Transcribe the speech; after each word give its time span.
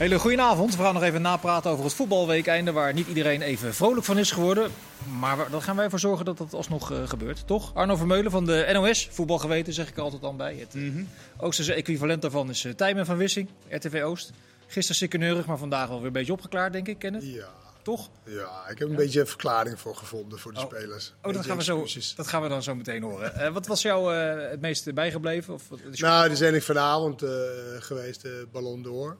Hele 0.00 0.18
goedenavond. 0.18 0.76
We 0.76 0.82
gaan 0.82 0.94
nog 0.94 1.02
even 1.02 1.22
napraten 1.22 1.70
over 1.70 1.84
het 1.84 1.94
voetbalweekeinde 1.94 2.72
waar 2.72 2.92
niet 2.92 3.06
iedereen 3.08 3.42
even 3.42 3.74
vrolijk 3.74 4.04
van 4.06 4.18
is 4.18 4.30
geworden. 4.30 4.70
Maar 5.18 5.36
we- 5.38 5.50
daar 5.50 5.62
gaan 5.62 5.74
wij 5.76 5.84
ervoor 5.84 5.98
zorgen 5.98 6.24
dat 6.24 6.38
dat 6.38 6.54
alsnog 6.54 6.92
eh, 6.92 7.08
gebeurt, 7.08 7.46
toch? 7.46 7.74
Arno 7.74 7.96
Vermeulen 7.96 8.30
van 8.30 8.44
de 8.44 8.68
NOS, 8.72 9.08
voetbalgeweten 9.10 9.72
zeg 9.72 9.88
ik 9.88 9.96
er 9.96 10.02
altijd 10.02 10.22
dan 10.22 10.36
bij. 10.36 10.56
Het 10.56 10.74
Mhm. 10.74 11.02
Oosterse 11.36 11.72
equivalent 11.74 12.22
daarvan 12.22 12.50
is 12.50 12.64
uh, 12.64 12.72
Tijmen 12.72 13.06
van 13.06 13.16
Wissing, 13.16 13.48
RTV 13.68 14.02
Oost. 14.04 14.30
Gisteren 14.66 14.96
sikkeneurig, 14.96 15.46
maar 15.46 15.58
vandaag 15.58 15.88
wel 15.88 15.96
weer 15.98 16.06
een 16.06 16.12
beetje 16.12 16.32
opgeklaard, 16.32 16.72
denk 16.72 16.88
ik, 16.88 16.98
Kenneth. 16.98 17.24
Ja, 17.24 17.48
Toch? 17.82 18.08
ja, 18.24 18.68
ik 18.70 18.78
heb 18.78 18.88
een 18.88 18.96
beetje 18.96 19.20
een 19.20 19.26
verklaring 19.26 19.80
voor 19.80 19.96
gevonden 19.96 20.38
voor 20.38 20.52
de 20.52 20.58
Oh. 20.60 20.64
spelers. 20.66 21.12
Oh, 21.22 21.32
dat 21.34 21.46
gaan, 21.46 21.56
we 21.56 21.62
zo, 21.64 21.86
dat 22.16 22.26
gaan 22.26 22.42
we 22.42 22.48
dan 22.48 22.62
zo 22.62 22.74
meteen 22.74 23.02
horen. 23.02 23.34
Eh, 23.34 23.52
wat 23.52 23.66
was 23.66 23.82
jou 23.82 24.14
eh, 24.14 24.50
het 24.50 24.60
meest 24.60 24.94
bijgebleven? 24.94 25.54
Of, 25.54 25.62
Nou, 25.96 26.30
er 26.30 26.36
zijn 26.36 26.54
ik 26.54 26.62
vanavond 26.62 27.22
eh, 27.22 27.30
geweest, 27.78 28.22
de 28.22 28.46
Ballon 28.52 28.82
d'Or. 28.82 29.16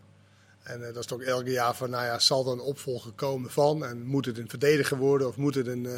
En 0.73 0.81
eh, 0.81 0.87
dat 0.87 0.97
is 0.97 1.07
toch 1.07 1.23
elke 1.23 1.51
jaar 1.51 1.75
van, 1.75 1.91
nou 1.91 2.05
ja, 2.05 2.19
zal 2.19 2.47
er 2.47 2.53
een 2.53 2.61
opvolger 2.61 3.13
komen 3.13 3.51
van? 3.51 3.85
En 3.85 4.03
moet 4.07 4.27
het 4.27 4.39
een 4.39 4.49
verdediger 4.49 4.97
worden 4.97 5.29
of 5.29 5.37
moet 5.37 5.55
het 5.55 5.67
een... 5.67 5.87
eh, 5.87 5.93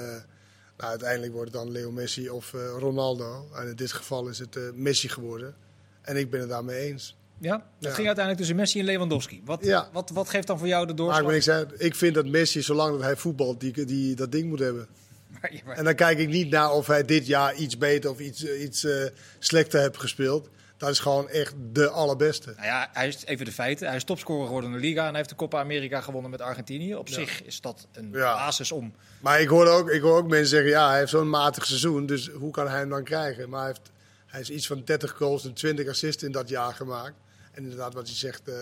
nou, 0.77 0.91
uiteindelijk 0.91 1.33
wordt 1.33 1.53
het 1.53 1.63
dan 1.63 1.71
Leo 1.73 1.91
Messi 1.91 2.31
of 2.31 2.55
eh, 2.55 2.61
Ronaldo. 2.79 3.49
En 3.55 3.69
in 3.69 3.77
dit 3.77 3.93
geval 3.93 4.29
is 4.29 4.39
het 4.39 4.59
Messi 4.75 5.09
geworden. 5.09 5.55
En 6.03 6.17
ik 6.17 6.31
ben 6.31 6.41
het 6.41 6.49
daarmee 6.49 6.79
eens. 6.91 7.17
ja? 7.39 7.53
Het 7.55 7.63
Ja. 7.79 7.89
ging 7.95 8.07
uiteindelijk 8.07 8.37
tussen 8.39 8.57
Messi 8.57 8.79
en 8.79 8.85
Lewandowski. 8.85 9.43
Wat, 9.45 9.65
Ja. 9.65 9.89
wat, 9.93 10.11
wat 10.11 10.29
geeft 10.29 10.47
dan 10.47 10.59
voor 10.59 10.67
jou 10.69 10.87
de 10.87 10.95
Maar 10.95 11.23
doorslag? 11.23 11.65
ik, 11.65 11.69
ben, 11.79 11.87
ik, 11.87 11.95
vind 11.95 12.15
dat 12.15 12.27
Messi, 12.27 12.63
zolang 12.63 12.93
dat 12.93 13.03
hij 13.03 13.17
voetbalt, 13.17 13.61
die, 13.61 13.85
die 13.87 14.15
dat 14.15 14.33
ding 14.33 14.49
moet 14.49 14.59
hebben. 14.59 14.87
Maar- 15.41 15.61
maar- 15.65 15.77
En 15.77 15.85
dan 15.85 15.95
kijk 15.95 16.19
ik 16.19 16.29
niet 16.29 16.51
naar 16.51 16.73
of 16.73 16.87
hij 16.87 17.05
dit 17.05 17.27
jaar 17.27 17.55
iets 17.55 17.79
beter 17.79 18.11
of 18.11 18.19
iets, 18.19 18.45
iets 18.45 18.87
slechter 19.39 19.81
heeft 19.81 19.99
gespeeld. 19.99 20.49
Dat 20.83 20.91
is 20.91 20.99
gewoon 20.99 21.29
echt 21.29 21.55
de 21.73 21.89
allerbeste. 21.89 22.53
Nou 22.57 22.67
ja, 22.67 22.89
hij 22.93 23.09
is, 23.09 23.25
even 23.25 23.45
de 23.45 23.53
feiten. 23.53 23.87
Hij 23.87 23.97
is 23.97 24.05
topscorer 24.05 24.45
geworden 24.47 24.71
in 24.71 24.77
de 24.77 24.83
Liga 24.83 25.01
en 25.03 25.09
hij 25.09 25.17
heeft 25.17 25.29
de 25.29 25.35
Copa 25.35 25.61
America 25.61 26.01
gewonnen 26.01 26.31
met 26.31 26.41
Argentinië. 26.41 26.95
Op 26.95 27.09
Ja. 27.09 27.15
zich 27.15 27.43
is 27.43 27.61
dat 27.61 27.87
een 27.93 28.09
Ja. 28.13 28.35
basis 28.35 28.73
om... 28.73 28.95
Maar 29.21 29.41
ik 29.41 29.49
hoor, 29.49 29.67
ook, 29.67 29.91
ik 29.91 30.01
hoor 30.01 30.17
ook 30.17 30.29
mensen 30.29 30.49
zeggen, 30.49 30.71
ja, 30.71 30.89
hij 30.89 30.99
heeft 30.99 31.11
zo'n 31.11 31.29
matig 31.29 31.65
seizoen, 31.67 32.07
dus 32.07 32.29
hoe 32.31 32.51
kan 32.51 32.69
hij 32.69 32.79
hem 32.79 32.89
dan 32.89 33.05
krijgen? 33.05 33.49
Maar 33.49 33.59
hij, 33.61 33.69
heeft, 33.69 33.91
hij 34.27 34.41
is 34.41 34.51
iets 34.51 34.67
van 34.67 34.83
30 34.85 35.11
goals 35.11 35.45
en 35.45 35.53
20 35.55 35.89
assists 35.89 36.23
in 36.23 36.33
dat 36.33 36.49
jaar 36.49 36.75
gemaakt. 36.75 37.15
En 37.53 37.63
inderdaad, 37.63 37.95
wat 37.95 38.07
hij 38.07 38.17
zegt, 38.17 38.49
eh, 38.49 38.55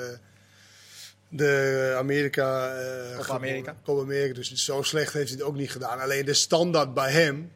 de 1.28 1.94
Amerika... 1.98 2.74
eh, 2.76 3.16
Copa 3.16 3.34
America. 3.34 3.76
Copa 3.84 4.00
America, 4.02 4.34
dus 4.34 4.52
zo 4.54 4.82
slecht 4.82 5.12
heeft 5.12 5.28
hij 5.28 5.38
het 5.38 5.46
ook 5.46 5.56
niet 5.56 5.70
gedaan. 5.70 6.00
Alleen 6.00 6.24
de 6.24 6.34
standaard 6.34 6.94
bij 6.94 7.10
hem 7.12 7.52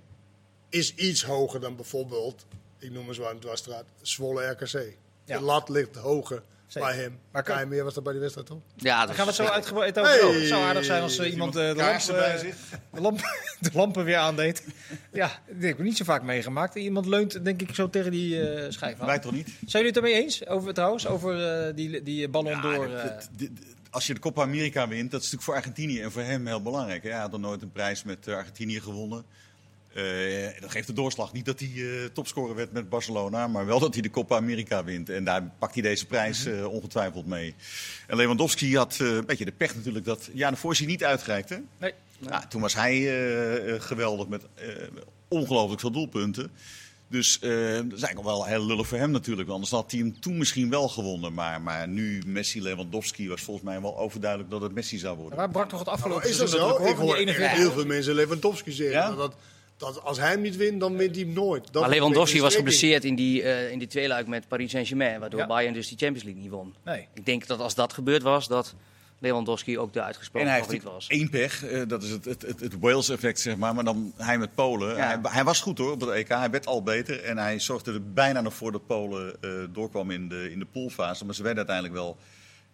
is 0.68 0.94
iets 0.94 1.24
hoger 1.24 1.60
dan 1.60 1.76
bijvoorbeeld, 1.76 2.46
ik 2.84 2.90
noem 2.92 3.08
eens 3.08 3.18
wat 3.18 3.30
een 3.30 3.38
dwarsstraat, 3.38 3.84
Zwolle 4.02 4.46
RKC. 4.50 4.96
Ja. 5.24 5.38
De 5.38 5.44
lat 5.44 5.68
ligt 5.68 5.96
hoger 5.96 6.42
Zeker. 6.66 6.88
bij 6.88 6.98
hem. 6.98 7.18
Maar 7.32 7.42
kan- 7.42 7.68
meer 7.68 7.84
was 7.84 7.94
dat 7.94 8.02
bij 8.02 8.12
die 8.12 8.20
wedstrijd, 8.20 8.48
toch? 8.48 8.60
Ja, 8.77 9.06
dat 9.06 9.14
gaan 9.14 9.24
we 9.27 9.30
het 9.32 9.40
zo 9.40 9.46
uitgebreid 9.46 9.98
over 9.98 10.10
Hey! 10.12 10.32
Het 10.40 10.48
zou 10.48 10.62
aardig 10.62 10.84
zijn 10.84 11.02
als 11.02 11.18
eh, 11.18 11.30
iemand 11.30 11.56
eh, 11.56 11.68
de, 11.68 11.74
lamp, 11.74 12.06
bij 12.06 12.34
eh, 12.34 12.38
zich. 12.40 12.56
de, 12.94 13.00
lamp, 13.00 13.18
de 13.60 13.70
lampen 13.72 14.05
weer 14.05 14.16
aandeed. 14.16 14.64
Ja, 15.12 15.27
dat 15.46 15.62
heb 15.62 15.78
ik 15.78 15.84
niet 15.84 15.96
zo 15.96 16.05
vaak 16.05 16.22
meegemaakt. 16.22 16.74
Iemand 16.74 17.06
leunt 17.06 17.44
denk 17.44 17.62
ik 17.62 17.74
zo 17.74 17.90
tegen 17.90 18.10
die 18.10 18.48
eh 18.50 18.70
schijf 18.70 19.00
aan. 19.00 19.06
Wij 19.06 19.18
toch 19.18 19.32
niet? 19.32 19.46
Zijn 19.46 19.60
jullie 19.84 19.86
het 19.86 19.96
ermee 19.96 20.14
eens, 20.22 20.46
over, 20.46 20.74
trouwens, 20.74 21.06
over 21.06 21.74
die, 21.74 22.02
die 22.02 22.28
ballon 22.28 22.50
Ja, 22.50 22.60
door? 22.60 22.94
eh, 22.94 23.18
dit- 23.36 23.50
als 23.90 24.06
je 24.06 24.14
de 24.14 24.20
Copa 24.20 24.42
America 24.42 24.88
wint, 24.88 25.10
dat 25.10 25.20
is 25.22 25.30
natuurlijk 25.30 25.42
voor 25.42 25.55
Argentinië 25.55 26.00
en 26.00 26.12
voor 26.12 26.22
hem 26.22 26.46
heel 26.46 26.62
belangrijk. 26.62 27.02
hè. 27.02 27.10
Hij 27.10 27.20
had 27.20 27.30
nog 27.30 27.40
nooit 27.40 27.62
een 27.62 27.72
prijs 27.72 28.02
met 28.02 28.28
Argentinië 28.28 28.80
gewonnen. 28.80 29.24
Eh, 29.94 30.60
dat 30.60 30.70
geeft 30.70 30.86
de 30.86 30.92
doorslag 30.92 31.32
niet 31.32 31.44
dat 31.44 31.60
hij 31.60 31.68
eh, 31.74 32.04
topscorer 32.12 32.54
werd 32.54 32.72
met 32.72 32.88
Barcelona, 32.88 33.46
maar 33.46 33.66
wel 33.66 33.78
dat 33.80 33.92
hij 33.92 34.02
de 34.02 34.10
Copa 34.10 34.36
America 34.36 34.84
wint. 34.84 35.08
En 35.10 35.24
daar 35.24 35.50
pakt 35.58 35.74
hij 35.74 35.82
deze 35.82 36.06
prijs 36.06 36.44
Mhm. 36.44 36.55
eh, 36.58 36.66
ongetwijfeld 36.72 37.27
mee. 37.27 37.55
En 38.06 38.16
Lewandowski 38.16 38.77
had 38.77 38.98
eh, 39.00 39.06
een 39.14 39.27
beetje 39.27 39.44
de 39.44 39.52
pech 39.52 39.74
natuurlijk 39.74 40.04
dat 40.04 40.28
ja, 40.33 40.50
de 40.50 40.56
Forsie 40.56 40.86
niet 40.86 41.04
uitgereikte. 41.04 41.62
nee. 41.78 41.92
Nou, 42.18 42.42
toen 42.48 42.60
was 42.60 42.74
hij 42.74 43.00
geweldig 43.80 44.28
met 44.28 44.42
eh, 44.54 44.66
ongelooflijk 45.28 45.80
veel 45.80 45.90
doelpunten. 45.90 46.50
Dus 47.08 47.38
eh, 47.38 47.50
dat 47.50 47.84
is 47.84 48.02
eigenlijk 48.02 48.22
wel 48.24 48.44
heel 48.44 48.66
lullig 48.66 48.86
voor 48.86 48.98
hem 48.98 49.10
natuurlijk. 49.10 49.48
want 49.48 49.52
Anders 49.52 49.70
had 49.70 49.90
hij 49.90 50.00
hem 50.00 50.20
toen 50.20 50.38
misschien 50.38 50.70
wel 50.70 50.88
gewonnen. 50.88 51.34
Maar, 51.34 51.60
maar 51.62 51.88
nu 51.88 52.22
Messi, 52.27 52.62
Lewandowski 52.62 53.28
was 53.28 53.40
volgens 53.42 53.66
mij 53.66 53.80
wel 53.80 53.98
overduidelijk 53.98 54.50
dat 54.50 54.60
het 54.62 54.72
Messi 54.74 54.98
zou 54.98 55.16
worden. 55.16 55.38
Waar 55.38 55.50
brak 55.50 55.68
toch 55.68 55.78
het 55.78 55.88
afgelopen 55.88 56.28
is 56.28 56.36
dat 56.36 56.50
zo? 56.50 56.84
Ik 56.86 56.96
hoor 56.96 57.16
41 57.16 57.56
heel 57.56 57.72
veel 57.72 57.86
mensen 57.86 58.14
Lewandowski 58.14 58.72
zeggen. 58.72 58.96
Ja? 58.96 59.14
Dat, 59.14 59.34
dat 59.84 60.02
als 60.02 60.18
hij 60.18 60.30
hem 60.30 60.40
niet 60.40 60.56
wint, 60.56 60.80
dan 60.80 60.96
wint 60.96 61.14
hij 61.17 61.24
hem 61.24 61.34
nooit. 61.34 61.72
Dat 61.72 61.83
Maar 61.83 61.90
Lewandowski 61.90 62.40
was 62.40 62.55
geblesseerd 62.55 63.05
in 63.05 63.14
die, 63.14 63.42
eh 63.42 63.70
in 63.70 63.78
die 63.78 63.89
tweeluik 63.89 64.27
met 64.27 64.48
Paris 64.48 64.70
Saint-Germain. 64.70 65.20
Waardoor 65.20 65.40
Ja. 65.40 65.46
Bayern 65.46 65.74
dus 65.74 65.89
die 65.89 65.98
Champions 65.98 66.24
League 66.24 66.42
niet 66.42 66.50
won. 66.50 66.74
Nee. 66.84 67.08
Ik 67.14 67.27
denk 67.27 67.46
dat 67.46 67.61
als 67.61 67.74
dat 67.74 67.92
gebeurd 67.92 68.22
was, 68.22 68.48
dat 68.48 68.74
Lewandowski 69.18 69.78
ook 69.78 69.92
de 69.92 69.98
En 69.98 70.05
uitgesproken 70.05 70.48
hij 70.48 70.58
heeft 70.58 70.70
favoriet 70.70 70.92
was. 70.95 71.06
één 71.08 71.30
pech, 71.30 71.64
eh, 71.64 71.83
dat 71.86 72.02
is 72.02 72.11
het, 72.11 72.24
het, 72.24 72.42
het, 72.42 72.61
het 72.61 72.78
Wales-effect, 72.80 73.40
zeg 73.40 73.56
maar. 73.56 73.74
Maar 73.74 73.84
dan 73.84 74.12
hij 74.17 74.39
met 74.39 74.55
Polen. 74.55 74.96
Ja. 74.96 75.06
Hij, 75.06 75.18
hij 75.22 75.45
was 75.45 75.61
goed 75.61 75.78
hoor 75.78 75.92
op 75.92 76.01
het 76.01 76.11
EK, 76.11 76.28
hij 76.28 76.51
werd 76.51 76.66
al 76.66 76.83
beter. 76.83 77.22
En 77.22 77.39
hij 77.39 77.61
zorgde 77.61 77.92
er 77.92 78.12
bijna 78.12 78.40
nog 78.40 78.55
voor 78.55 78.72
dat 78.72 78.86
Polen 78.86 79.36
eh 79.40 79.51
doorkwam 79.72 80.11
in 80.11 80.28
de, 80.28 80.51
in 80.51 80.58
de 80.58 80.66
poolfase. 80.72 81.24
Maar 81.24 81.34
ze 81.34 81.42
werden 81.42 81.58
uiteindelijk 81.68 81.96
wel 81.96 82.16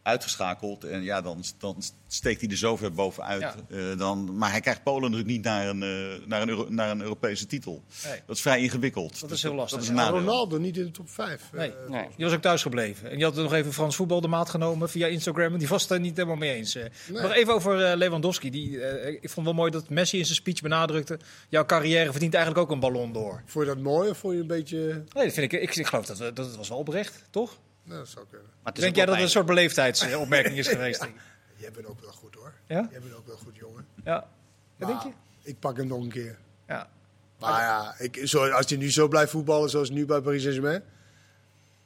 uitgeschakeld. 0.02 0.84
En 0.84 1.02
ja, 1.02 1.20
dan, 1.20 1.42
dan 1.58 1.82
steekt 2.08 2.40
hij 2.40 2.50
er 2.50 2.56
zo 2.56 2.76
ver 2.76 2.92
bovenuit. 2.92 3.40
Ja. 3.40 3.54
Eh, 3.70 3.98
dan, 3.98 4.36
maar 4.38 4.50
hij 4.50 4.60
krijgt 4.60 4.82
Polen 4.82 5.02
natuurlijk 5.02 5.28
niet 5.28 5.42
naar 5.44 5.68
een, 5.68 5.82
eh, 5.82 6.26
naar 6.26 6.42
een, 6.42 6.48
Euro- 6.48 6.66
naar 6.68 6.90
een 6.90 7.00
Europese 7.00 7.46
titel. 7.46 7.82
Nee. 8.04 8.20
Dat 8.26 8.36
is 8.36 8.42
vrij 8.42 8.60
ingewikkeld. 8.60 9.20
Dat 9.20 9.30
is 9.30 9.42
heel 9.42 9.54
lastig. 9.54 9.78
Dat 9.78 9.88
is 9.88 9.94
Maar. 9.94 10.10
Ronaldo 10.10 10.58
niet 10.58 10.76
in 10.76 10.84
de 10.84 10.90
top 10.90 11.10
5. 11.10 11.42
Nee. 11.52 11.72
Nee. 11.88 12.06
Die 12.16 12.24
was 12.24 12.34
ook 12.34 12.40
thuis 12.40 12.62
gebleven. 12.62 13.10
En 13.10 13.16
die 13.16 13.24
had 13.24 13.36
er 13.36 13.42
nog 13.42 13.52
even 13.52 13.72
Frans 13.72 13.96
voetbal 13.96 14.20
de 14.20 14.28
maat 14.28 14.50
genomen 14.50 14.88
via 14.90 15.06
Instagram. 15.06 15.52
En 15.52 15.58
die 15.58 15.68
was 15.68 15.82
het 15.82 15.90
er 15.90 16.00
niet 16.00 16.16
helemaal 16.16 16.36
mee 16.38 16.54
eens. 16.54 16.74
eh. 16.74 16.84
Nog 17.08 17.32
even 17.32 17.54
over 17.54 17.84
eh, 17.84 17.96
Lewandowski. 17.96 18.50
Die, 18.50 18.80
eh, 18.84 19.18
ik 19.20 19.30
vond 19.30 19.46
wel 19.46 19.54
mooi 19.54 19.70
dat 19.70 19.88
Messi 19.88 20.18
in 20.18 20.24
zijn 20.24 20.36
speech 20.36 20.60
benadrukte. 20.60 21.18
Jouw 21.48 21.64
carrière 21.66 22.10
verdient 22.10 22.34
eigenlijk 22.34 22.64
ook 22.64 22.72
een 22.74 22.80
ballon 22.80 23.12
door. 23.12 23.42
Vond 23.46 23.66
je 23.66 23.74
dat 23.74 23.82
mooi 23.82 24.10
of 24.10 24.18
vond 24.18 24.34
je 24.34 24.40
een 24.40 24.46
beetje... 24.46 24.78
Nee, 25.12 25.24
dat 25.24 25.32
vind 25.34 25.52
ik, 25.52 25.60
ik, 25.62 25.76
ik 25.76 25.86
geloof 25.86 26.06
dat, 26.06 26.18
dat 26.18 26.46
het 26.46 26.56
was 26.56 26.68
wel 26.68 26.78
oprecht, 26.78 27.24
toch? 27.30 27.58
Nou, 27.82 27.98
dat 27.98 28.08
zou 28.08 28.26
kunnen. 28.30 28.46
Maar 28.46 28.58
het 28.64 28.76
is 28.76 28.82
Denk 28.82 28.96
jij 28.96 29.06
dat 29.06 29.14
het 29.14 29.24
een 29.24 29.30
soort 29.30 29.46
beleefdheidsopmerking 29.46 30.58
is 30.58 30.68
geweest? 30.68 31.08
Jij 31.56 31.70
bent 31.70 31.86
ook 31.86 32.00
wel 32.00 32.12
goed 32.12 32.34
hoor. 32.34 32.52
Ja? 32.66 32.88
Jij 32.90 33.00
bent 33.00 33.14
ook 33.14 33.26
wel 33.26 33.36
goed, 33.36 33.56
jongen. 33.56 33.86
Ja. 34.04 34.28
Wat 34.76 34.88
denk 34.88 35.02
je? 35.02 35.10
Ik 35.42 35.58
pak 35.58 35.76
hem 35.76 35.86
nog 35.86 36.02
een 36.02 36.10
keer. 36.10 36.38
Ja. 36.68 36.90
Maar 37.38 37.60
ja, 37.60 37.94
ik, 37.98 38.20
zo, 38.24 38.48
als 38.48 38.68
hij 38.68 38.78
nu 38.78 38.90
zo 38.90 39.08
blijft 39.08 39.30
voetballen 39.30 39.70
zoals 39.70 39.90
nu 39.90 40.06
bij 40.06 40.20
Paris 40.20 40.42
Saint-Germain... 40.42 40.82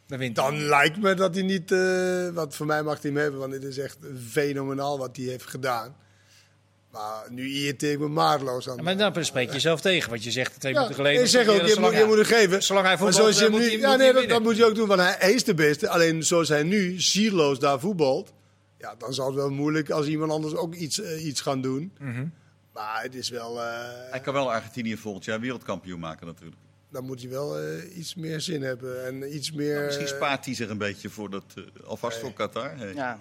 Dan 0.07 0.19
wint. 0.19 0.37
Dan 0.37 0.63
lijkt 0.63 0.97
me 0.97 1.15
dat 1.15 1.35
hij 1.35 1.45
niet... 1.45 1.73
eh 1.73 2.29
wat 2.29 2.57
voor 2.57 2.67
mij 2.67 2.83
mag 2.83 3.03
hij 3.03 3.11
hem 3.11 3.21
hebben, 3.21 3.41
want 3.41 3.53
dit 3.53 3.63
is 3.65 3.79
echt 3.79 3.99
fenomenaal 4.29 4.99
wat 4.99 5.17
hij 5.17 5.25
heeft 5.25 5.47
gedaan. 5.47 5.97
Maar 6.95 7.27
nu 7.31 7.49
irriteer 7.55 7.93
ik 7.93 7.99
me 7.99 8.09
maardeloos 8.09 8.69
aan. 8.69 8.77
Ja, 8.77 8.83
maar 8.83 8.97
dan 8.97 9.25
spreek 9.25 9.47
je 9.47 9.53
jezelf 9.53 9.81
tegen. 9.81 10.11
Wat 10.11 10.25
je 10.25 10.31
zegt 10.31 10.61
twee 10.61 10.73
Ja, 10.73 10.79
minuten 10.81 11.01
geleden. 11.05 11.23
ik 11.23 11.29
zeg 11.29 11.47
ook, 11.49 11.55
je, 11.67 11.77
moet, 11.81 11.93
je 11.97 12.05
moet 12.05 12.17
hem 12.17 12.25
geven. 12.25 12.63
Zolang 12.63 12.87
hij 12.87 12.97
voetbalt, 12.99 13.17
zoals 13.17 13.39
je 13.39 13.49
moet 13.49 13.61
nu, 13.61 13.67
hij- 13.67 13.79
ja, 13.79 13.89
moet 13.89 13.99
nee, 13.99 14.13
hij 14.13 14.27
dat, 14.27 14.43
moet 14.43 14.57
je 14.57 14.65
ook 14.65 14.75
doen, 14.75 14.89
want 14.89 15.01
hij, 15.01 15.17
hij 15.19 15.33
is 15.33 15.45
de 15.45 15.55
beste. 15.55 15.89
Alleen 15.89 16.23
zoals 16.23 16.49
hij 16.49 16.63
nu 16.63 17.01
zierloos 17.01 17.59
daar 17.59 17.81
voetbalt, 17.81 18.33
ja, 18.79 18.95
dan 18.99 19.15
zal 19.15 19.27
het 19.27 19.35
wel 19.35 19.51
moeilijk 19.51 19.91
als 19.91 20.07
iemand 20.07 20.33
anders 20.33 20.55
ook 20.55 20.75
iets, 20.75 21.01
eh, 21.01 21.25
iets 21.25 21.41
gaan 21.41 21.61
doen. 21.61 21.93
Mhm. 21.99 22.27
Maar 22.73 23.03
het 23.03 23.15
is 23.15 23.29
wel, 23.29 23.61
eh, 23.63 23.67
Hij 24.11 24.21
kan 24.21 24.33
wel 24.35 24.53
Argentinië 24.53 24.97
volgend 24.97 25.25
jaar 25.25 25.41
wereldkampioen 25.41 26.01
maken 26.01 26.27
natuurlijk. 26.27 26.57
Dan 26.95 27.05
moet 27.05 27.21
hij 27.21 27.31
wel 27.31 27.59
eh, 27.59 27.97
iets 27.99 28.15
meer 28.15 28.41
zin 28.41 28.63
hebben 28.63 29.07
en 29.07 29.35
iets 29.35 29.53
meer. 29.53 29.73
Nou, 29.75 29.85
misschien 29.85 30.07
eh, 30.07 30.13
spaart 30.15 30.45
hij 30.45 30.55
zich 30.55 30.69
een 30.69 30.79
beetje 30.79 31.09
voor 31.09 31.31
dat, 31.31 31.45
eh, 31.57 31.63
alvast 31.87 32.19
voor 32.19 32.33
Qatar. 32.33 32.77
Hey. 32.77 32.95
Ja. 32.95 33.19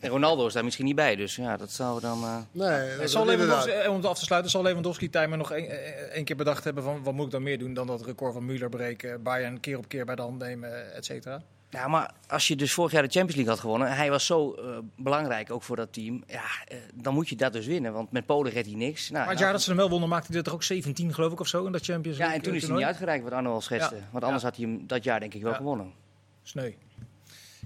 En 0.00 0.10
Ronaldo 0.10 0.46
is 0.46 0.52
daar 0.52 0.64
misschien 0.64 0.84
niet 0.84 0.94
bij, 0.94 1.16
dus 1.16 1.36
ja, 1.36 1.56
dat 1.56 1.70
zouden 1.70 2.10
we 2.10 2.16
dan... 2.16 2.22
eh, 2.24 2.38
Nee, 2.68 2.96
dat 2.98 3.10
zal. 3.10 3.26
Lewandowski, 3.26 3.88
om 3.88 3.96
het 3.96 4.04
af 4.06 4.18
te 4.18 4.24
sluiten, 4.24 4.50
zal 4.50 4.62
Lewandowski 4.62 5.10
timer 5.10 5.38
nog 5.38 5.52
één- 5.52 6.10
één 6.12 6.24
keer 6.24 6.36
bedacht 6.36 6.64
hebben 6.64 6.82
van 6.82 7.02
wat 7.02 7.14
moet 7.14 7.26
ik 7.26 7.32
dan 7.32 7.42
meer 7.42 7.58
doen 7.58 7.74
dan 7.74 7.86
dat 7.86 8.04
record 8.06 8.32
van 8.32 8.50
Müller 8.50 8.68
breken, 8.70 9.22
Bayern 9.22 9.60
keer 9.60 9.78
op 9.78 9.88
keer 9.88 10.04
bij 10.04 10.14
de 10.14 10.22
hand 10.22 10.38
nemen, 10.38 10.94
et 10.94 11.04
cetera. 11.04 11.42
Ja, 11.76 11.88
maar 11.88 12.10
als 12.28 12.48
je 12.48 12.56
dus 12.56 12.72
vorig 12.72 12.92
jaar 12.92 13.02
de 13.02 13.08
Champions 13.08 13.34
League 13.34 13.52
had 13.52 13.60
gewonnen... 13.62 13.88
en 13.88 13.96
hij 13.96 14.10
was 14.10 14.26
zo 14.26 14.52
eh, 14.54 14.78
belangrijk 14.96 15.50
ook 15.50 15.62
voor 15.62 15.76
dat 15.76 15.92
team... 15.92 16.22
Ja, 16.26 16.44
eh, 16.68 16.78
dan 16.94 17.14
moet 17.14 17.28
je 17.28 17.36
dat 17.36 17.52
dus 17.52 17.66
winnen, 17.66 17.92
want 17.92 18.12
met 18.12 18.26
Polen 18.26 18.52
redt 18.52 18.66
hij 18.66 18.76
niks. 18.76 19.10
Nou, 19.10 19.12
Maar 19.12 19.28
het 19.28 19.38
ja, 19.38 19.44
jaar 19.44 19.52
dat 19.52 19.62
ze 19.62 19.68
hem 19.68 19.78
wel 19.78 19.88
wonnen 19.90 20.08
maakte 20.08 20.26
hij 20.28 20.36
er 20.36 20.44
toch 20.44 20.54
ook 20.54 20.62
17 20.62 21.14
geloof 21.14 21.32
ik 21.32 21.40
of 21.40 21.46
zo 21.48 21.66
in 21.66 21.72
dat 21.72 21.84
Champions 21.84 22.16
Ja, 22.18 22.22
League 22.22 22.42
en 22.42 22.48
toen 22.48 22.54
is 22.54 22.66
hij 22.66 22.76
niet 22.76 22.84
uitgereikt 22.84 23.24
wat 23.24 23.32
Arno 23.32 23.52
al 23.52 23.60
schetste. 23.60 23.94
Ja. 23.94 24.08
Want 24.10 24.24
anders 24.24 24.42
had 24.42 24.56
hij 24.56 24.64
hem 24.64 24.86
dat 24.86 25.04
jaar 25.04 25.20
denk 25.20 25.34
ik 25.34 25.42
wel 25.42 25.50
Ja. 25.50 25.56
gewonnen. 25.56 25.92
Sneu. 26.42 26.72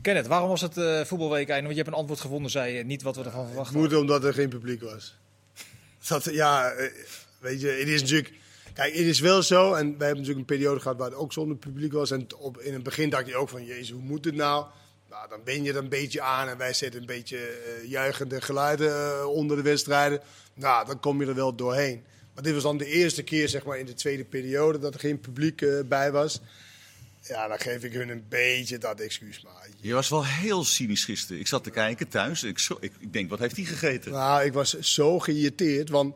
Kenneth, 0.03 0.27
waarom 0.27 0.49
was 0.49 0.61
het 0.61 0.77
eh 0.77 1.01
voetbalweek 1.05 1.49
einde? 1.49 1.63
Want 1.65 1.77
je 1.77 1.83
hebt 1.83 1.89
een 1.95 1.99
antwoord 2.01 2.21
gevonden, 2.21 2.51
zei 2.51 2.77
je, 2.77 2.85
niet 2.85 3.03
wat 3.03 3.17
we 3.17 3.25
ervan 3.25 3.47
verwachten. 3.47 3.79
Moet 3.79 3.95
omdat 3.95 4.25
er 4.25 4.35
geen 4.35 4.49
publiek 4.49 4.83
was. 4.83 5.15
Dat, 6.09 6.25
ja, 6.25 6.71
eh, 6.71 6.93
weet 7.39 7.61
je, 7.61 7.69
het 7.69 7.89
is 7.89 8.01
natuurlijk. 8.01 8.33
Kijk, 8.75 8.95
het 8.95 9.07
is 9.07 9.21
wel 9.21 9.43
zo. 9.43 9.75
En 9.75 9.99
wij 9.99 10.07
hebben 10.07 10.25
natuurlijk 10.25 10.39
een 10.39 10.57
periode 10.57 10.81
gehad 10.81 10.99
waar 10.99 11.11
het 11.11 11.19
ook 11.19 11.33
zonder 11.33 11.57
publiek 11.57 11.93
was. 11.93 12.11
En 12.11 12.27
op, 12.37 12.61
in 12.61 12.73
het 12.73 12.83
begin 12.83 13.11
dacht 13.11 13.27
je 13.27 13.37
ook 13.37 13.49
van, 13.49 13.65
jezus, 13.65 13.91
hoe 13.91 14.03
moet 14.03 14.25
het 14.25 14.35
nou? 14.35 14.67
Nou, 15.11 15.29
dan 15.29 15.41
ben 15.45 15.63
je 15.63 15.71
er 15.71 15.77
een 15.77 15.89
beetje 15.89 16.21
aan 16.21 16.49
en 16.49 16.59
wij 16.59 16.73
zetten 16.73 17.01
een 17.01 17.07
beetje 17.07 17.39
eh, 17.39 17.91
juichende 17.91 18.41
geluiden 18.41 18.91
eh, 18.91 19.27
onder 19.27 19.57
de 19.57 19.63
wedstrijden. 19.63 20.21
Nou, 20.55 20.87
dan 20.87 21.01
kom 21.01 21.21
je 21.21 21.27
er 21.27 21.35
wel 21.35 21.55
doorheen. 21.55 22.05
Maar 22.35 22.43
dit 22.43 22.55
was 22.55 22.63
dan 22.63 22.79
de 22.79 22.87
eerste 22.87 23.23
keer, 23.23 23.49
zeg 23.49 23.65
maar, 23.65 23.79
in 23.79 23.87
de 23.87 23.95
tweede 23.95 24.25
periode 24.25 24.79
dat 24.79 24.95
er 24.95 25.01
geen 25.01 25.21
publiek 25.21 25.63
eh, 25.63 25.81
bij 25.85 26.13
was. 26.13 26.41
Ja, 27.23 27.49
dan 27.49 27.59
geef 27.59 27.85
ik 27.85 27.93
hun 27.93 28.09
een 28.09 28.25
beetje 28.29 28.79
dat 28.79 29.01
excuus. 29.01 29.43
Maar 29.43 29.69
Je 29.81 29.95
was 29.95 30.09
wel 30.09 30.25
heel 30.25 30.65
cynisch 30.65 31.05
gisteren. 31.05 31.41
Ik 31.41 31.47
zat 31.47 31.65
te 31.65 31.71
kijken 31.71 32.09
thuis. 32.09 32.43
Ik, 32.43 32.59
zo, 32.59 32.77
ik, 32.81 32.93
ik 32.99 33.13
denk, 33.13 33.31
wat 33.31 33.39
heeft 33.39 33.57
hij 33.57 33.65
gegeten? 33.65 34.13
Nou, 34.13 34.45
ik 34.45 34.53
was 34.53 34.79
zo 34.79 35.19
geïrriteerd. 35.19 35.89
Want 35.89 36.15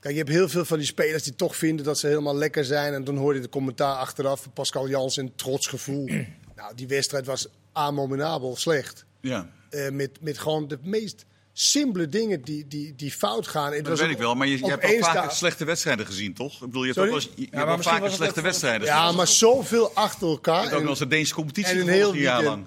kijk, 0.00 0.14
je 0.14 0.20
hebt 0.20 0.32
heel 0.32 0.48
veel 0.48 0.64
van 0.64 0.78
die 0.78 0.86
spelers 0.86 1.22
die 1.22 1.34
toch 1.34 1.56
vinden 1.56 1.84
dat 1.84 1.98
ze 1.98 2.06
helemaal 2.06 2.36
lekker 2.36 2.64
zijn. 2.64 2.94
En 2.94 3.04
dan 3.04 3.16
hoor 3.16 3.34
je 3.34 3.40
de 3.40 3.48
commentaar 3.48 3.94
achteraf 3.94 4.42
van 4.42 4.52
Pascal 4.52 4.88
Jans 4.88 5.18
in 5.18 5.32
trots 5.36 5.66
gevoel. 5.66 6.04
nou, 6.56 6.74
die 6.74 6.86
wedstrijd 6.86 7.26
was 7.26 7.46
abominabel 7.72 8.56
slecht. 8.56 9.04
Ja, 9.20 9.48
Eh, 9.70 9.88
met, 9.90 10.10
met 10.20 10.38
gewoon 10.38 10.68
de 10.68 10.78
meest 10.82 11.24
simpele 11.52 12.08
dingen 12.08 12.42
die, 12.42 12.66
die, 12.68 12.94
die 12.96 13.10
fout 13.12 13.46
gaan. 13.48 13.70
Dat 13.82 13.98
weet 13.98 14.00
op- 14.06 14.12
ik 14.12 14.18
wel. 14.18 14.34
Maar 14.34 14.46
je, 14.46 14.58
je 14.58 14.66
hebt 14.70 14.84
ook 14.84 15.04
vaker 15.04 15.30
slechte 15.30 15.64
wedstrijden 15.64 16.06
gezien, 16.06 16.34
toch? 16.34 16.52
Ik 16.54 16.60
bedoel, 16.60 16.84
je 16.84 16.92
hebt 16.92 16.98
Sorry? 16.98 17.12
ook 17.14 17.20
wel 17.20 17.28
eens, 17.30 17.38
je, 17.50 17.56
je 17.56 17.56
maar 17.64 17.68
hebt 17.74 17.82
vaker 17.84 18.10
slechte 18.10 18.40
wedstrijden 18.40 18.86
Ja, 18.86 19.12
maar 19.12 19.26
zoveel 19.26 19.90
achter 19.94 20.26
Je 20.26 20.32
elkaar. 20.32 20.60
hebt 20.60 20.66
ook 20.72 20.72
En- 20.76 20.80
wel 20.80 20.90
eens 20.90 20.98
de 20.98 21.06
Deense 21.06 21.34
competitie 21.34 21.72
en 21.74 21.80
een 21.80 21.88
heel 21.88 22.14
jaar 22.14 22.36
weekend. 22.42 22.44
lang. 22.56 22.66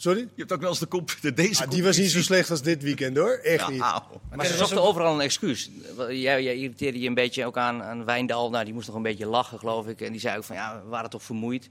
Sorry? 0.00 0.18
Je 0.20 0.28
hebt 0.36 0.52
ook 0.52 0.60
wel 0.60 0.68
eens 0.68 0.78
de, 0.78 0.88
comp- 0.88 1.16
de 1.20 1.32
Deense 1.32 1.64
Ah, 1.64 1.70
die 1.70 1.82
was 1.82 1.96
niet 1.96 2.10
zo 2.10 2.22
slecht 2.22 2.50
als 2.50 2.62
dit 2.62 2.82
weekend 2.82 3.16
hoor. 3.16 3.30
Echt 3.42 3.68
niet. 3.70 3.78
Maar 3.78 4.46
ze 4.46 4.56
zochten 4.56 4.82
overal 4.82 5.14
een 5.14 5.20
excuus. 5.20 5.70
Jij, 6.08 6.42
jij 6.42 6.56
irriteerde 6.56 7.00
je 7.00 7.08
een 7.08 7.14
beetje 7.14 7.46
ook 7.46 7.56
aan, 7.56 7.82
aan 7.82 8.04
Wijndal. 8.04 8.50
Nou, 8.50 8.64
die 8.64 8.74
moest 8.74 8.86
nog 8.86 8.96
een 8.96 9.02
beetje 9.02 9.26
lachen, 9.26 9.58
geloof 9.58 9.86
ik. 9.86 10.00
En 10.00 10.12
die 10.12 10.20
zei 10.20 10.36
ook 10.36 10.44
van, 10.44 10.56
ja, 10.56 10.80
we 10.84 10.88
waren 10.88 11.10
toch 11.10 11.22
vermoeid. 11.22 11.64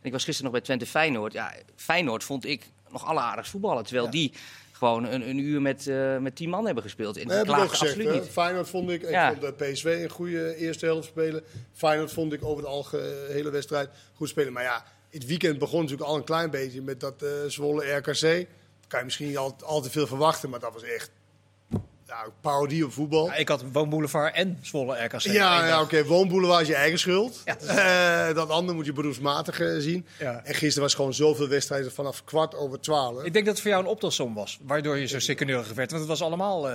En 0.00 0.06
ik 0.06 0.12
was 0.12 0.24
gisteren 0.24 0.50
nog 0.50 0.60
bij 0.60 0.68
Twente 0.68 0.86
Feyenoord. 0.86 1.32
Ja, 1.32 1.54
Feyenoord 1.76 2.24
vond 2.24 2.44
ik 2.46 2.62
nog 2.90 3.04
alleraardig 3.06 3.48
voetballen. 3.48 3.84
Terwijl 3.84 4.10
die 4.10 4.32
gewoon 4.72 5.04
een, 5.04 5.28
een 5.28 5.38
uur 5.38 5.62
met, 5.62 5.86
eh, 5.86 6.16
met 6.18 6.36
tien 6.36 6.48
man 6.50 6.64
hebben 6.64 6.82
gespeeld. 6.82 7.16
En 7.16 7.22
Dat 7.22 7.30
die 7.30 7.38
heb 7.38 7.46
ik 7.46 7.50
ook 7.52 7.56
klaagden 7.58 7.78
gezegd. 7.78 7.98
absoluut 7.98 8.22
niet. 8.22 8.32
Feyenoord 8.32 8.68
vond 8.68 8.90
ik, 8.90 9.08
Ja. 9.10 9.30
ik 9.30 9.38
vond 9.40 9.58
de 9.58 9.64
PSV 9.64 9.84
een 10.02 10.10
goede 10.10 10.56
eerste 10.56 10.86
helft 10.86 11.08
spelen. 11.08 11.42
Feyenoord 11.74 12.12
vond 12.12 12.32
ik 12.32 12.44
over 12.44 12.62
de 12.62 12.68
algehele 12.68 13.50
wedstrijd 13.50 13.88
goed 14.14 14.28
spelen. 14.28 14.52
Maar 14.52 14.62
ja, 14.62 14.84
het 15.10 15.26
weekend 15.26 15.58
begon 15.58 15.80
natuurlijk 15.80 16.08
al 16.08 16.16
een 16.16 16.24
klein 16.24 16.50
beetje 16.50 16.82
met 16.82 17.00
dat 17.00 17.22
eh 17.22 17.28
Zwolle 17.46 17.92
RKC. 17.92 18.46
Kan 18.86 18.98
je 18.98 19.04
misschien 19.04 19.26
niet 19.26 19.36
al, 19.36 19.56
al 19.64 19.80
te 19.80 19.90
veel 19.90 20.06
verwachten, 20.06 20.50
maar 20.50 20.60
dat 20.60 20.72
was 20.72 20.82
echt 20.82 21.10
ja, 22.06 22.24
parodie 22.40 22.84
op 22.84 22.92
voetbal. 22.92 23.26
Ja, 23.26 23.34
ik 23.34 23.48
had 23.48 23.64
Woonboulevard 23.72 24.34
en 24.34 24.58
Zwolle 24.62 25.04
RKC. 25.04 25.20
Ja, 25.20 25.66
ja 25.66 25.80
oké. 25.82 26.04
Woonboulevard 26.04 26.62
is 26.62 26.68
je 26.68 26.74
eigen 26.74 26.98
schuld. 26.98 27.42
Ja. 27.44 27.56
Eh, 27.56 28.34
dat 28.34 28.48
andere 28.48 28.76
moet 28.76 28.86
je 28.86 28.92
beroepsmatig 28.92 29.60
eh, 29.60 29.76
zien. 29.78 30.06
En 30.18 30.54
gisteren 30.54 30.82
was 30.82 30.94
gewoon 30.94 31.14
zoveel 31.14 31.48
wedstrijden 31.48 31.92
vanaf 31.92 32.24
kwart 32.24 32.54
over 32.54 32.80
twaalf. 32.80 33.24
Ik 33.24 33.32
denk 33.32 33.44
dat 33.44 33.54
het 33.54 33.62
voor 33.62 33.70
jou 33.70 33.82
een 33.82 33.90
optelsom 33.90 34.34
was, 34.34 34.58
waardoor 34.62 34.98
je 34.98 35.06
zo 35.06 35.18
secundeurig 35.18 35.72
werd. 35.72 35.90
Want 35.90 36.02
het 36.02 36.10
was 36.10 36.22
allemaal 36.22 36.68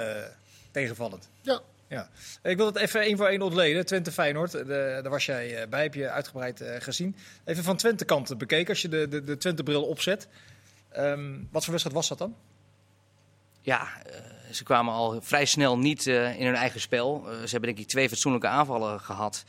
tegenvallend. 0.71 1.29
Ja. 1.41 1.61
Ja. 1.87 2.09
Ik 2.43 2.57
wil 2.57 2.65
het 2.65 2.75
even 2.75 3.01
één 3.01 3.17
voor 3.17 3.27
één 3.27 3.41
ontleden. 3.41 3.85
Twente 3.85 4.11
Feyenoord, 4.11 4.51
de, 4.51 4.99
daar 5.01 5.09
was 5.09 5.25
jij 5.25 5.61
eh, 5.61 5.67
bij, 5.67 5.83
heb 5.83 5.93
je 5.93 6.09
uitgebreid 6.09 6.61
eh, 6.61 6.81
gezien. 6.81 7.15
Even 7.43 7.63
van 7.63 7.77
Twente 7.77 8.05
kant 8.05 8.37
bekeken, 8.37 8.69
als 8.69 8.81
je 8.81 8.87
de, 8.87 9.07
de, 9.07 9.23
de 9.23 9.37
Twente 9.37 9.63
bril 9.63 9.83
opzet. 9.83 10.27
Ehm, 10.89 11.33
wat 11.51 11.63
voor 11.63 11.71
wedstrijd 11.71 11.95
was 11.95 12.07
dat 12.07 12.17
dan? 12.17 12.35
Ja, 13.61 13.87
eh, 14.05 14.21
ze 14.51 14.63
kwamen 14.63 14.93
al 14.93 15.21
vrij 15.21 15.45
snel 15.45 15.77
niet 15.77 16.07
eh, 16.07 16.39
in 16.39 16.45
hun 16.45 16.55
eigen 16.55 16.79
spel. 16.79 17.23
Eh, 17.25 17.31
ze 17.31 17.49
hebben 17.49 17.69
denk 17.69 17.77
ik 17.77 17.87
twee 17.87 18.09
fatsoenlijke 18.09 18.47
aanvallen 18.47 18.99
gehad. 18.99 19.45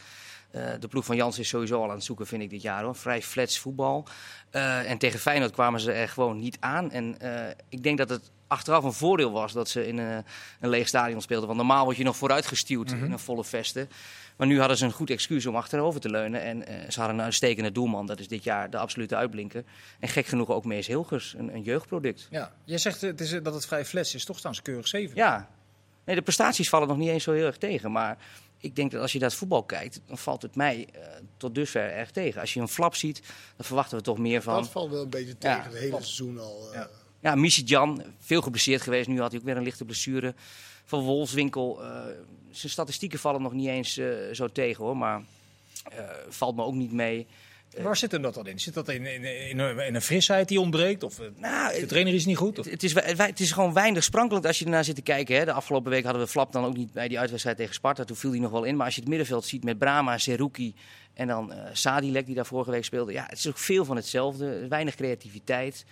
Eh, 0.57 0.71
de 0.81 0.89
ploeg 0.89 1.05
van 1.05 1.17
Jans 1.17 1.39
is 1.39 1.49
sowieso 1.49 1.83
al 1.83 1.89
aan 1.89 1.95
het 1.95 2.05
zoeken, 2.05 2.27
vind 2.27 2.43
ik, 2.43 2.51
dit 2.51 2.63
jaar. 2.63 2.83
Hoor. 2.83 2.95
Vrij 2.95 3.23
flats 3.23 3.59
voetbal. 3.59 4.07
Eh, 4.51 4.91
en 4.91 4.99
tegen 4.99 5.21
Feyenoord 5.21 5.53
kwamen 5.53 5.81
ze 5.81 5.93
er 5.93 6.09
gewoon 6.09 6.39
niet 6.39 6.57
aan. 6.61 6.91
En 6.91 7.21
eh, 7.21 7.55
ik 7.69 7.83
denk 7.83 7.99
dat 7.99 8.09
het 8.09 8.31
achteraf 8.47 8.85
een 8.85 8.93
voordeel 8.93 9.31
was 9.31 9.53
dat 9.53 9.69
ze 9.69 9.87
in 9.87 9.99
een, 9.99 10.25
een 10.61 10.69
leeg 10.69 10.89
stadion 10.89 11.21
speelden. 11.21 11.47
Want 11.47 11.59
normaal 11.59 11.85
word 11.85 11.97
je 11.97 12.05
nog 12.05 12.17
vooruitgestuwd 12.17 12.91
in 12.91 13.13
een 13.13 13.19
volle 13.19 13.45
vesten. 13.45 13.89
Maar 14.37 14.47
nu 14.47 14.59
hadden 14.59 14.77
ze 14.77 14.85
een 14.85 14.93
goed 14.93 15.11
excuus 15.11 15.47
om 15.47 15.57
achterover 15.57 16.01
te 16.01 16.11
leunen. 16.11 16.43
En 16.43 16.67
eh, 16.67 16.91
ze 16.91 16.99
hadden 17.01 17.19
een 17.19 17.25
uitstekende 17.25 17.73
doelman. 17.73 18.07
Dat 18.07 18.21
is 18.21 18.29
dit 18.29 18.45
jaar 18.45 18.71
de 18.71 18.79
absolute 18.79 19.17
uitblinker. 19.17 19.65
En 20.01 20.09
gek 20.09 20.27
genoeg 20.27 20.49
ook 20.49 20.65
Mees 20.65 20.87
Hilgers, 20.87 21.35
een, 21.39 21.55
een 21.55 21.63
jeugdproduct. 21.63 22.29
Ja. 22.31 22.53
Jij 22.65 22.79
zegt 22.79 23.03
eh, 23.03 23.11
het 23.11 23.21
is, 23.21 23.33
eh, 23.33 23.43
dat 23.43 23.55
het 23.55 23.67
vrij 23.67 23.85
flats 23.85 24.15
is, 24.15 24.25
toch 24.25 24.39
staan 24.39 24.55
ze 24.55 24.63
keurig 24.63 24.89
zeven. 24.89 25.17
Ja, 25.17 25.49
nee, 26.05 26.17
de 26.17 26.23
prestaties 26.23 26.69
vallen 26.69 26.89
nog 26.89 26.97
niet 26.97 27.09
eens 27.09 27.25
zo 27.25 27.33
heel 27.33 27.47
erg 27.47 27.57
tegen. 27.59 27.93
Maar 27.93 28.19
ik 28.59 28.77
denk 28.77 28.91
dat 28.91 29.01
als 29.03 29.13
je 29.13 29.19
naar 29.19 29.29
het 29.29 29.39
voetbal 29.39 29.63
kijkt, 29.65 30.01
dan 30.07 30.19
valt 30.19 30.43
het 30.43 30.57
mij 30.57 30.87
eh, 30.93 31.01
tot 31.37 31.55
dusver 31.55 31.91
erg 31.93 32.11
tegen. 32.11 32.41
Als 32.41 32.55
je 32.55 32.61
een 32.61 32.69
flap 32.69 32.95
ziet, 32.95 33.23
dan 33.57 33.67
verwachten 33.67 33.97
we 33.99 34.03
toch 34.05 34.19
meer 34.19 34.43
van. 34.43 34.55
Dat 34.63 34.71
valt 34.71 34.91
wel 34.91 35.03
een 35.03 35.11
beetje 35.11 35.39
tegen 35.39 35.57
Ja, 35.57 35.63
het 35.65 35.75
hele 35.75 35.91
seizoen 35.91 36.39
al. 36.39 36.69
eh. 36.73 36.79
Ja. 36.79 36.89
Ja, 37.27 37.37
Jan, 37.65 38.03
veel 38.21 38.43
geblesseerd 38.43 38.83
geweest. 38.83 39.09
Nu 39.09 39.21
had 39.21 39.31
hij 39.31 39.41
ook 39.41 39.47
weer 39.47 39.57
een 39.57 39.63
lichte 39.63 39.85
blessure. 39.85 40.35
Van 40.85 41.01
Wolfswinkel, 41.05 41.83
eh, 41.85 42.01
zijn 42.51 42.73
statistieken 42.73 43.19
vallen 43.19 43.43
nog 43.43 43.53
niet 43.53 43.69
eens 43.69 43.97
eh, 43.99 44.07
zo 44.33 44.49
tegen 44.49 44.85
hoor. 44.85 44.97
Maar 44.97 45.23
eh, 45.93 45.99
valt 46.29 46.57
me 46.57 46.63
ook 46.63 46.75
niet 46.75 46.93
mee. 46.93 47.27
Waar 47.83 47.97
zit 47.97 48.13
hem 48.13 48.23
dat 48.23 48.35
dan 48.35 48.47
in? 48.47 48.61
Zit 48.61 48.75
dat 48.75 48.89
in, 48.89 49.07
in, 49.07 49.49
in, 49.49 49.59
een- 49.59 49.79
in 49.79 49.95
een 49.95 50.03
frisheid 50.03 50.49
die 50.49 50.61
ontbreekt? 50.61 51.03
Of 51.03 51.21
Nou, 51.37 51.81
de 51.81 51.87
trainer 51.87 52.15
is 52.15 52.27
niet 52.27 52.37
goed? 52.37 52.59
Of? 52.59 52.67
Het, 52.71 52.83
is, 52.83 52.95
het 52.95 53.41
is 53.41 53.53
gewoon 53.53 53.73
weinig 53.73 54.03
sprankelend 54.05 54.47
als 54.47 54.59
je 54.59 54.65
ernaar 54.65 54.85
zit 54.85 54.95
te 54.95 55.03
kijken. 55.03 55.37
Hè. 55.37 55.45
De 55.45 55.53
afgelopen 55.53 55.91
week 55.91 56.05
hadden 56.05 56.23
we 56.23 56.29
Flap 56.29 56.53
dan 56.53 56.65
ook 56.65 56.77
niet 56.77 56.93
bij 56.93 57.09
die 57.09 57.19
uitwedstrijd 57.19 57.57
tegen 57.57 57.75
Sparta. 57.75 58.05
Toen 58.05 58.17
viel 58.17 58.31
hij 58.31 58.41
nog 58.41 58.51
wel 58.51 58.65
in. 58.65 58.77
Maar 58.77 58.85
als 58.87 58.95
je 58.95 59.01
het 59.01 59.09
middenveld 59.11 59.45
ziet 59.45 59.65
met 59.65 59.79
Brama, 59.79 60.19
Seruki 60.19 60.75
en 61.15 61.27
dan 61.27 61.53
Sadilek 61.73 62.27
die 62.27 62.35
daar 62.35 62.47
vorige 62.47 62.71
week 62.71 62.85
speelde. 62.85 63.13
Ja, 63.13 63.25
het 63.29 63.39
is 63.39 63.47
ook 63.49 63.59
veel 63.59 63.85
van 63.85 63.97
hetzelfde. 63.97 64.69
Weinig 64.69 64.95
creativiteit. 64.95 65.85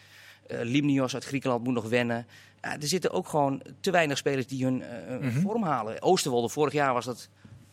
Eh 0.47 0.59
Limnios 0.63 1.15
uit 1.15 1.25
Griekenland 1.25 1.65
moet 1.65 1.75
nog 1.75 1.89
wennen. 1.89 2.27
Ja, 2.63 2.73
er 2.81 2.87
zitten 2.87 3.11
ook 3.11 3.29
gewoon 3.29 3.63
te 3.81 3.91
weinig 3.91 4.19
spelers 4.19 4.47
die 4.47 4.65
hun 4.65 4.83
eh, 4.83 4.89
hun 5.07 5.21
Mhm. 5.27 5.41
vorm 5.41 5.63
halen. 5.63 6.03
Oosterwolde, 6.03 6.49
vorig 6.49 6.73
jaar 6.73 6.93
was 6.93 7.05
dat 7.05 7.29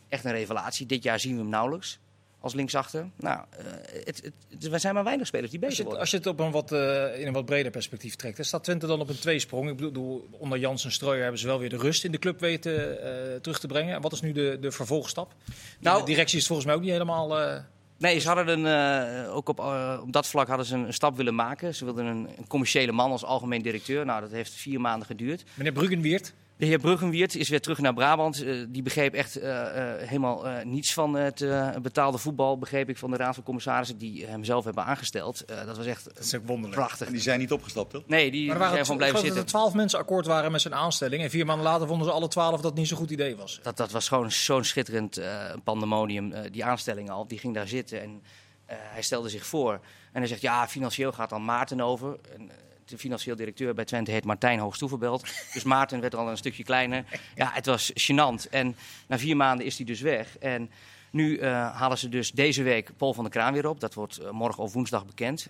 echt 0.08 0.24
een 0.24 0.32
revelatie. 0.32 0.86
Dit 0.86 1.02
jaar 1.02 1.20
zien 1.20 1.34
we 1.34 1.40
hem 1.40 1.48
nauwelijks 1.48 1.98
als 2.40 2.54
linksachter. 2.54 3.10
Nou, 3.16 3.40
eh, 3.50 3.64
het, 4.04 4.32
het, 4.50 4.72
er 4.72 4.80
zijn 4.80 4.94
maar 4.94 5.04
weinig 5.04 5.26
spelers 5.26 5.50
die 5.50 5.60
het, 5.64 5.76
worden. 5.78 6.00
als 6.00 6.10
je 6.10 6.16
het 6.16 6.26
op 6.26 6.40
een 6.40 6.50
wat, 6.50 6.72
eh, 6.72 7.20
in 7.20 7.26
een 7.26 7.32
wat 7.32 7.44
breder 7.44 7.70
perspectief 7.70 8.16
trekt, 8.16 8.36
hè, 8.36 8.42
staat 8.44 8.64
Twente 8.64 8.86
dan 8.86 9.00
op 9.00 9.08
een 9.08 9.18
tweesprong? 9.18 9.68
Ik 9.70 9.76
bedoel, 9.76 10.28
onder 10.30 10.58
Jans 10.58 10.84
en 10.84 10.92
Strooijer 10.92 11.22
hebben 11.22 11.40
ze 11.40 11.46
wel 11.46 11.58
weer 11.58 11.68
de 11.68 11.76
rust 11.76 12.04
in 12.04 12.12
de 12.12 12.18
club 12.18 12.40
weten 12.40 13.02
eh, 13.02 13.40
terug 13.40 13.58
te 13.60 13.66
brengen. 13.66 13.94
En 13.94 14.00
wat 14.00 14.12
is 14.12 14.20
nu 14.20 14.32
de, 14.32 14.58
de 14.60 14.70
vervolgstap? 14.72 15.34
Nou- 15.80 16.00
de 16.00 16.04
directie 16.06 16.38
is 16.38 16.46
volgens 16.46 16.66
mij 16.66 16.76
ook 16.76 16.82
niet 16.82 16.90
helemaal... 16.90 17.60
Nee, 18.02 18.18
ze 18.18 18.28
hadden 18.28 18.48
een, 18.48 18.66
eh, 18.66 19.36
ook 19.36 19.48
op, 19.48 19.58
eh, 19.58 19.98
op 20.02 20.12
dat 20.12 20.26
vlak 20.26 20.48
hadden 20.48 20.66
ze 20.66 20.76
een, 20.76 20.94
stap 20.94 21.16
willen 21.16 21.34
maken. 21.34 21.74
Ze 21.74 21.84
wilden 21.84 22.06
een, 22.06 22.28
een 22.38 22.46
commerciële 22.46 22.92
man 22.92 23.10
als 23.10 23.24
algemeen 23.24 23.62
directeur. 23.62 24.04
Nou, 24.04 24.20
dat 24.20 24.30
heeft 24.30 24.52
vier 24.52 24.80
maanden 24.80 25.06
geduurd. 25.06 25.44
meneer 25.54 25.72
Bruggenwiert, 25.72 26.32
De 26.62 26.68
heer 26.68 26.78
Bruggenwiert 26.78 27.34
is 27.34 27.48
weer 27.48 27.60
terug 27.60 27.78
naar 27.78 27.94
Brabant. 27.94 28.42
Eh, 28.42 28.64
die 28.68 28.82
begreep 28.82 29.14
echt 29.14 29.36
eh, 29.36 29.60
eh, 30.00 30.08
helemaal 30.08 30.46
eh, 30.46 30.64
niets 30.64 30.92
van 30.92 31.14
het 31.14 31.40
eh, 31.40 31.68
betaalde 31.82 32.18
voetbal, 32.18 32.58
begreep 32.58 32.88
ik 32.88 32.96
van 32.98 33.10
de 33.10 33.16
Raad 33.16 33.34
van 33.34 33.44
Commissarissen 33.44 33.98
die 33.98 34.26
hem 34.26 34.44
zelf 34.44 34.64
hebben 34.64 34.84
aangesteld. 34.84 35.44
Eh, 35.44 35.66
dat 35.66 35.76
was 35.76 35.86
echt 35.86 36.04
dat 36.04 36.18
is 36.18 36.34
ook 36.34 36.46
wonderlijk. 36.46 36.80
prachtig. 36.80 37.06
En 37.06 37.12
die 37.12 37.22
zijn 37.22 37.38
niet 37.38 37.52
opgestapt, 37.52 37.90
toch? 37.90 38.02
Nee, 38.06 38.30
die, 38.30 38.42
Maar 38.46 38.52
er 38.52 38.58
waren 38.58 38.72
zijn 38.72 38.84
gewoon 38.84 38.96
blijven 39.00 39.18
zitten. 39.18 39.36
dat 39.36 39.44
er 39.44 39.50
twaalf 39.58 39.74
mensen 39.74 39.98
akkoord 39.98 40.26
waren 40.26 40.52
met 40.52 40.60
zijn 40.60 40.74
aanstelling. 40.74 41.22
En 41.22 41.30
vier 41.30 41.46
maanden 41.46 41.66
later 41.66 41.86
vonden 41.86 42.06
ze 42.06 42.12
alle 42.12 42.28
twaalf 42.28 42.54
dat 42.56 42.64
het 42.64 42.74
niet 42.74 42.88
zo'n 42.88 42.98
goed 42.98 43.10
idee 43.10 43.36
was. 43.36 43.60
Dat, 43.62 43.76
dat 43.76 43.90
was 43.90 44.08
gewoon 44.08 44.30
zo'n 44.32 44.64
schitterend 44.64 45.16
eh, 45.16 45.52
pandemonium, 45.64 46.32
die 46.50 46.64
aanstelling 46.64 47.10
al. 47.10 47.26
Die 47.26 47.38
ging 47.38 47.54
daar 47.54 47.68
zitten 47.68 48.02
en 48.02 48.22
eh, 48.66 48.76
hij 48.80 49.02
stelde 49.02 49.28
zich 49.28 49.46
voor. 49.46 49.72
En 50.12 50.18
hij 50.20 50.26
zegt, 50.26 50.40
ja, 50.40 50.68
financieel 50.68 51.12
gaat 51.12 51.30
dan 51.30 51.44
Maarten 51.44 51.80
over. 51.80 52.18
En, 52.34 52.50
eh, 52.50 52.56
de 52.84 52.98
financieel 52.98 53.36
directeur 53.36 53.74
bij 53.74 53.84
Twente 53.84 54.10
heet 54.10 54.24
Martijn 54.24 54.58
Hoogstoeverbelt. 54.58 55.22
Dus 55.54 55.62
Maarten 55.62 56.00
werd 56.00 56.14
al 56.14 56.28
een 56.28 56.36
stukje 56.36 56.64
kleiner. 56.64 57.04
Ja, 57.34 57.50
het 57.52 57.66
was 57.66 57.92
gênant. 57.92 58.50
En 58.50 58.76
na 59.06 59.18
vier 59.18 59.36
maanden 59.36 59.66
is 59.66 59.76
hij 59.76 59.86
dus 59.86 60.00
weg. 60.00 60.38
En 60.38 60.70
nu 61.10 61.36
eh, 61.36 61.76
halen 61.76 61.98
ze 61.98 62.08
dus 62.08 62.30
deze 62.30 62.62
week 62.62 62.96
Paul 62.96 63.14
van 63.14 63.24
der 63.24 63.32
Kraan 63.32 63.52
weer 63.52 63.68
op. 63.68 63.80
Dat 63.80 63.94
wordt 63.94 64.18
eh, 64.18 64.30
morgen 64.30 64.62
of 64.62 64.72
woensdag 64.72 65.06
bekend. 65.06 65.48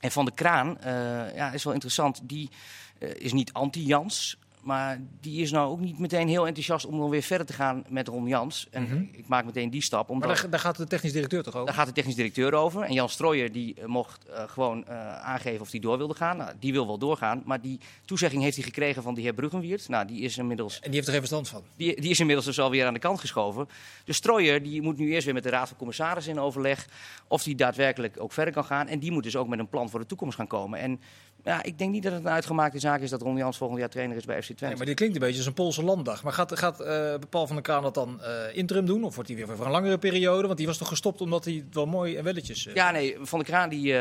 En 0.00 0.10
Van 0.10 0.24
der 0.24 0.34
Kraan, 0.34 0.80
eh, 0.80 0.92
ja, 1.34 1.52
is 1.52 1.64
wel 1.64 1.72
interessant. 1.72 2.20
Die 2.22 2.50
is 2.98 3.32
niet 3.32 3.52
anti-Jans. 3.52 4.38
Maar 4.62 5.00
die 5.20 5.40
is 5.42 5.50
nou 5.50 5.70
ook 5.70 5.80
niet 5.80 5.98
meteen 5.98 6.28
heel 6.28 6.46
enthousiast 6.46 6.86
om 6.86 6.98
dan 6.98 7.10
weer 7.10 7.22
verder 7.22 7.46
te 7.46 7.52
gaan 7.52 7.84
met 7.88 8.08
Ron 8.08 8.26
Jans. 8.26 8.66
En 8.70 8.82
Mhm. 8.82 9.04
ik 9.12 9.28
maak 9.28 9.44
meteen 9.44 9.70
die 9.70 9.82
stap. 9.82 10.08
Omdat 10.10 10.28
Maar 10.28 10.40
daar, 10.40 10.50
daar 10.50 10.60
gaat 10.60 10.76
de 10.76 10.86
technisch 10.86 11.12
directeur 11.12 11.42
toch 11.42 11.54
over? 11.54 11.66
daar 11.66 11.74
gaat 11.74 11.86
de 11.86 11.92
technisch 11.92 12.14
directeur 12.14 12.54
over. 12.54 12.82
En 12.82 12.92
Jan 12.92 13.08
Strooijer 13.08 13.52
die 13.52 13.74
eh, 13.74 13.84
mocht 13.86 14.24
eh, 14.28 14.42
gewoon 14.48 14.86
eh, 14.86 15.16
aangeven 15.20 15.60
of 15.60 15.70
hij 15.70 15.80
door 15.80 15.98
wilde 15.98 16.14
gaan. 16.14 16.36
Nou, 16.36 16.52
die 16.58 16.72
wil 16.72 16.86
wel 16.86 16.98
doorgaan. 16.98 17.42
Maar 17.44 17.60
die 17.60 17.78
toezegging 18.04 18.42
heeft 18.42 18.56
hij 18.56 18.64
gekregen 18.64 19.02
van 19.02 19.14
de 19.14 19.20
heer 19.20 19.32
Bruggenwiert. 19.34 19.88
Nou, 19.88 20.06
die 20.06 20.20
is 20.20 20.38
inmiddels 20.38 20.74
En 20.80 20.80
die 20.90 20.94
heeft 20.94 21.06
er 21.06 21.12
geen 21.12 21.26
verstand 21.26 21.48
van. 21.48 21.62
die, 21.76 22.00
die 22.00 22.10
is 22.10 22.20
inmiddels 22.20 22.46
dus 22.46 22.60
alweer 22.60 22.86
aan 22.86 22.94
de 22.94 23.00
kant 23.00 23.20
geschoven. 23.20 23.68
Dus 24.04 24.16
Strooijer 24.16 24.62
die 24.62 24.82
moet 24.82 24.98
nu 24.98 25.10
eerst 25.12 25.24
weer 25.24 25.34
met 25.34 25.42
de 25.42 25.50
Raad 25.50 25.68
van 25.68 25.76
Commissarissen 25.76 26.32
in 26.32 26.40
overleg. 26.40 26.86
Of 27.28 27.42
die 27.42 27.54
daadwerkelijk 27.54 28.16
ook 28.20 28.32
verder 28.32 28.54
kan 28.54 28.64
gaan. 28.64 28.86
En 28.86 28.98
die 28.98 29.12
moet 29.12 29.22
dus 29.22 29.36
ook 29.36 29.48
met 29.48 29.58
een 29.58 29.68
plan 29.68 29.90
voor 29.90 30.00
de 30.00 30.06
toekomst 30.06 30.36
gaan 30.36 30.46
komen. 30.46 30.78
En 30.78 31.00
ja, 31.44 31.62
ik 31.62 31.78
denk 31.78 31.90
niet 31.92 32.02
dat 32.02 32.12
het 32.12 32.24
een 32.24 32.30
uitgemaakte 32.30 32.78
zaak 32.78 33.00
is 33.00 33.10
dat 33.10 33.22
Ron 33.22 33.36
Jans 33.36 33.56
volgend 33.56 33.80
jaar 33.80 33.88
trainer 33.88 34.16
is 34.16 34.24
bij 34.24 34.36
FC 34.36 34.44
Twente. 34.46 34.64
Nee, 34.66 34.76
maar 34.76 34.86
dit 34.86 34.94
klinkt 34.94 35.14
een 35.14 35.20
beetje 35.20 35.36
als 35.36 35.46
een 35.46 35.52
Poolse 35.54 35.84
landdag. 35.84 36.22
Maar 36.22 36.32
gaat, 36.32 36.58
gaat 36.58 36.80
eh, 36.80 37.14
Paul 37.30 37.46
van 37.46 37.56
der 37.56 37.64
Kraan 37.64 37.82
dat 37.82 37.94
dan 37.94 38.22
eh, 38.22 38.56
interim 38.56 38.86
doen? 38.86 39.04
Of 39.04 39.14
wordt 39.14 39.28
hij 39.30 39.38
weer 39.38 39.56
voor 39.56 39.66
een 39.66 39.70
langere 39.72 39.98
periode? 39.98 40.46
Want 40.46 40.58
die 40.58 40.66
was 40.66 40.78
toch 40.78 40.88
gestopt 40.88 41.20
omdat 41.20 41.44
hij 41.44 41.54
het 41.54 41.74
wel 41.74 41.86
mooi 41.86 42.16
en 42.16 42.24
welletjes... 42.24 42.66
eh, 42.66 42.74
Ja, 42.74 42.90
nee, 42.90 43.16
Van 43.20 43.38
der 43.38 43.48
Kraan 43.48 43.68
die, 43.68 43.94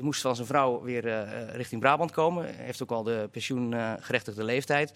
moest 0.00 0.20
van 0.20 0.34
zijn 0.34 0.46
vrouw 0.46 0.82
weer 0.82 1.28
richting 1.52 1.80
Brabant 1.80 2.10
komen. 2.10 2.44
Hij 2.44 2.64
heeft 2.64 2.82
ook 2.82 2.90
al 2.90 3.02
de 3.02 3.28
pensioengerechtigde 3.32 4.44
leeftijd. 4.44 4.92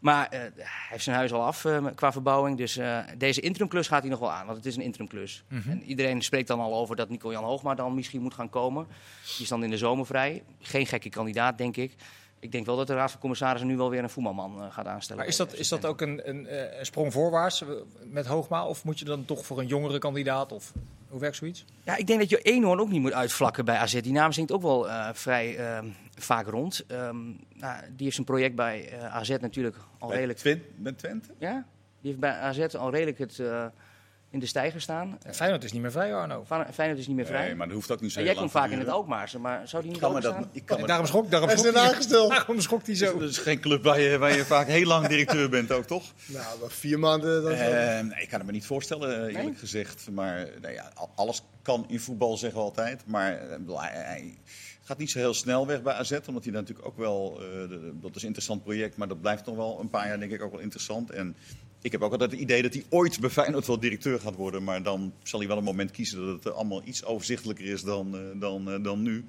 Maar 0.00 0.28
eh, 0.28 0.40
hij 0.40 0.66
heeft 0.88 1.04
zijn 1.04 1.16
huis 1.16 1.32
al 1.32 1.44
af 1.44 1.64
eh, 1.64 1.86
qua 1.94 2.12
verbouwing. 2.12 2.56
Dus 2.56 2.76
eh, 2.76 2.98
deze 3.18 3.40
interimklus 3.40 3.88
gaat 3.88 4.00
hij 4.00 4.10
nog 4.10 4.20
wel 4.20 4.32
aan, 4.32 4.46
want 4.46 4.56
het 4.56 4.66
is 4.66 4.76
een 4.76 4.82
interimklus. 4.82 5.44
En 5.48 5.82
iedereen 5.82 6.22
spreekt 6.22 6.48
dan 6.48 6.60
al 6.60 6.74
over 6.74 6.96
dat 6.96 7.08
Nico-Jan 7.08 7.44
Hoogma 7.44 7.74
dan 7.74 7.94
misschien 7.94 8.22
moet 8.22 8.34
gaan 8.34 8.50
komen. 8.50 8.86
Die 9.22 9.42
is 9.42 9.48
dan 9.48 9.64
in 9.64 9.70
de 9.70 9.78
zomer 9.78 10.06
vrij. 10.06 10.42
Geen 10.60 10.86
gekke 10.86 11.08
kandidaat, 11.08 11.58
denk 11.58 11.76
ik. 11.76 11.94
Ik 12.46 12.52
denk 12.52 12.66
wel 12.66 12.76
dat 12.76 12.86
de 12.86 12.94
Raad 12.94 13.10
van 13.10 13.20
Commissarissen 13.20 13.68
nu 13.68 13.76
wel 13.76 13.90
weer 13.90 14.02
een 14.02 14.10
voetbalman 14.10 14.62
eh, 14.62 14.72
gaat 14.72 14.86
aanstellen. 14.86 15.22
Maar 15.22 15.30
is 15.30 15.36
dat, 15.36 15.54
is 15.54 15.68
dat 15.68 15.84
ook 15.84 16.00
een, 16.00 16.28
een, 16.28 16.46
eh, 16.46 16.78
een 16.78 16.86
sprong 16.86 17.12
voorwaarts 17.12 17.62
eh, 17.62 17.68
met 18.04 18.26
Hoogma? 18.26 18.66
Of 18.66 18.84
moet 18.84 18.98
je 18.98 19.04
dan 19.04 19.24
toch 19.24 19.46
voor 19.46 19.58
een 19.58 19.66
jongere 19.66 19.98
kandidaat? 19.98 20.52
Of 20.52 20.72
hoe 21.08 21.20
werkt 21.20 21.36
zoiets? 21.36 21.64
Ja, 21.84 21.96
ik 21.96 22.06
denk 22.06 22.20
dat 22.20 22.30
je 22.30 22.38
Eenhoorn 22.38 22.80
ook 22.80 22.90
niet 22.90 23.00
moet 23.00 23.12
uitvlakken 23.12 23.64
bij 23.64 23.76
AZ. 23.76 24.00
Die 24.00 24.12
naam 24.12 24.32
zingt 24.32 24.52
ook 24.52 24.62
wel 24.62 24.88
eh, 24.88 25.08
vrij 25.12 25.56
eh, 25.56 25.84
vaak 26.14 26.46
rond. 26.46 26.84
Ehm, 26.86 27.16
nou, 27.54 27.80
die 27.82 28.04
heeft 28.04 28.14
zijn 28.14 28.26
project 28.26 28.54
bij 28.54 28.88
eh, 28.88 29.14
AZ 29.14 29.28
natuurlijk 29.28 29.76
al 29.98 30.08
Bij 30.08 30.16
redelijk... 30.16 30.38
Twente? 30.38 30.64
Met 30.76 30.98
Twente? 30.98 31.28
Ja, 31.38 31.66
die 32.00 32.10
heeft 32.10 32.18
bij 32.18 32.32
AZ 32.32 32.74
al 32.74 32.90
redelijk 32.90 33.18
het 33.18 33.38
eh, 33.38 33.66
in 34.30 34.38
de 34.38 34.46
stijger 34.46 34.80
staan. 34.80 35.18
Feyenoord 35.30 35.64
is 35.64 35.72
niet 35.72 35.82
meer 35.82 35.90
vrij, 35.90 36.14
Arno. 36.14 36.44
Feyenoord 36.72 36.98
is 37.00 37.06
niet 37.06 37.16
meer 37.16 37.26
vrij. 37.26 37.44
Nee, 37.46 37.54
maar 37.54 37.66
dat 37.66 37.74
hoeft 37.76 37.90
ook 37.90 38.00
niet 38.00 38.12
zo 38.12 38.18
En 38.18 38.24
jij 38.24 38.34
komt 38.34 38.50
vaak 38.50 38.70
in 38.70 38.78
het. 38.78 38.88
Alkmaarse, 38.88 39.38
maar 39.38 39.68
zou 39.68 39.82
die 39.82 39.92
niet 39.92 40.00
dat, 40.00 40.22
staan? 40.22 40.48
ik 40.52 40.66
kan 40.66 40.86
Daarom 40.86 41.06
schrok, 41.06 41.30
daarom 41.30 41.48
gesteld. 41.48 42.30
Daarom 42.30 42.60
schrok 42.60 42.86
hij 42.86 42.94
zo. 42.94 43.18
Dat 43.18 43.28
is 43.28 43.38
geen 43.38 43.60
club 43.60 43.82
waar 43.82 44.00
je, 44.00 44.18
waar 44.18 44.36
je 44.36 44.44
vaak 44.44 44.66
heel 44.66 44.86
lang 44.86 45.06
directeur 45.06 45.48
bent 45.48 45.72
ook, 45.72 45.84
toch? 45.84 46.04
Nou, 46.26 46.60
maar 46.60 46.70
vier 46.70 46.98
maanden. 46.98 47.42
Dan 47.42 47.52
Eh, 47.52 48.00
nee, 48.00 48.22
ik 48.22 48.28
kan 48.28 48.38
het 48.38 48.46
me 48.46 48.52
niet 48.52 48.66
voorstellen, 48.66 49.10
eh, 49.16 49.16
eerlijk 49.22 49.44
Nee? 49.44 49.54
gezegd. 49.54 50.10
Maar 50.10 50.48
nou 50.60 50.74
ja, 50.74 50.90
al- 50.94 51.10
alles 51.14 51.42
kan 51.62 51.84
in 51.88 52.00
voetbal, 52.00 52.36
zeggen 52.36 52.58
we 52.58 52.64
altijd. 52.64 53.02
Maar 53.06 53.32
eh, 53.32 53.56
hij, 53.76 54.38
gaat 54.82 54.98
niet 54.98 55.10
zo 55.10 55.18
heel 55.18 55.34
snel 55.34 55.66
weg 55.66 55.82
bij 55.82 55.94
AZ. 55.94 56.18
Omdat 56.26 56.44
hij 56.44 56.52
natuurlijk 56.52 56.86
ook 56.86 56.96
wel... 56.96 57.40
eh, 57.40 57.68
dat 58.02 58.16
is 58.16 58.20
een 58.22 58.26
interessant 58.26 58.62
project, 58.62 58.96
maar 58.96 59.08
dat 59.08 59.20
blijft 59.20 59.46
nog 59.46 59.56
wel 59.56 59.80
een 59.80 59.90
paar 59.90 60.06
jaar 60.08 60.18
denk 60.18 60.32
ik 60.32 60.42
ook 60.42 60.52
wel 60.52 60.60
interessant. 60.60 61.10
En 61.10 61.36
ik 61.86 61.92
heb 61.92 62.02
ook 62.02 62.12
altijd 62.12 62.30
het 62.30 62.40
idee 62.40 62.62
dat 62.62 62.74
hij 62.74 62.84
ooit 62.88 63.20
bij 63.20 63.30
Feyenoord 63.30 63.66
wel 63.66 63.80
directeur 63.80 64.20
gaat 64.20 64.34
worden. 64.34 64.64
Maar 64.64 64.82
dan 64.82 65.12
zal 65.22 65.38
hij 65.38 65.48
wel 65.48 65.58
een 65.58 65.64
moment 65.64 65.90
kiezen 65.90 66.26
dat 66.26 66.44
het 66.44 66.54
allemaal 66.54 66.82
iets 66.84 67.04
overzichtelijker 67.04 67.64
is 67.66 67.82
dan, 67.82 68.16
eh, 68.16 68.40
dan, 68.40 68.70
eh, 68.70 68.82
dan 68.82 69.02
nu. 69.02 69.24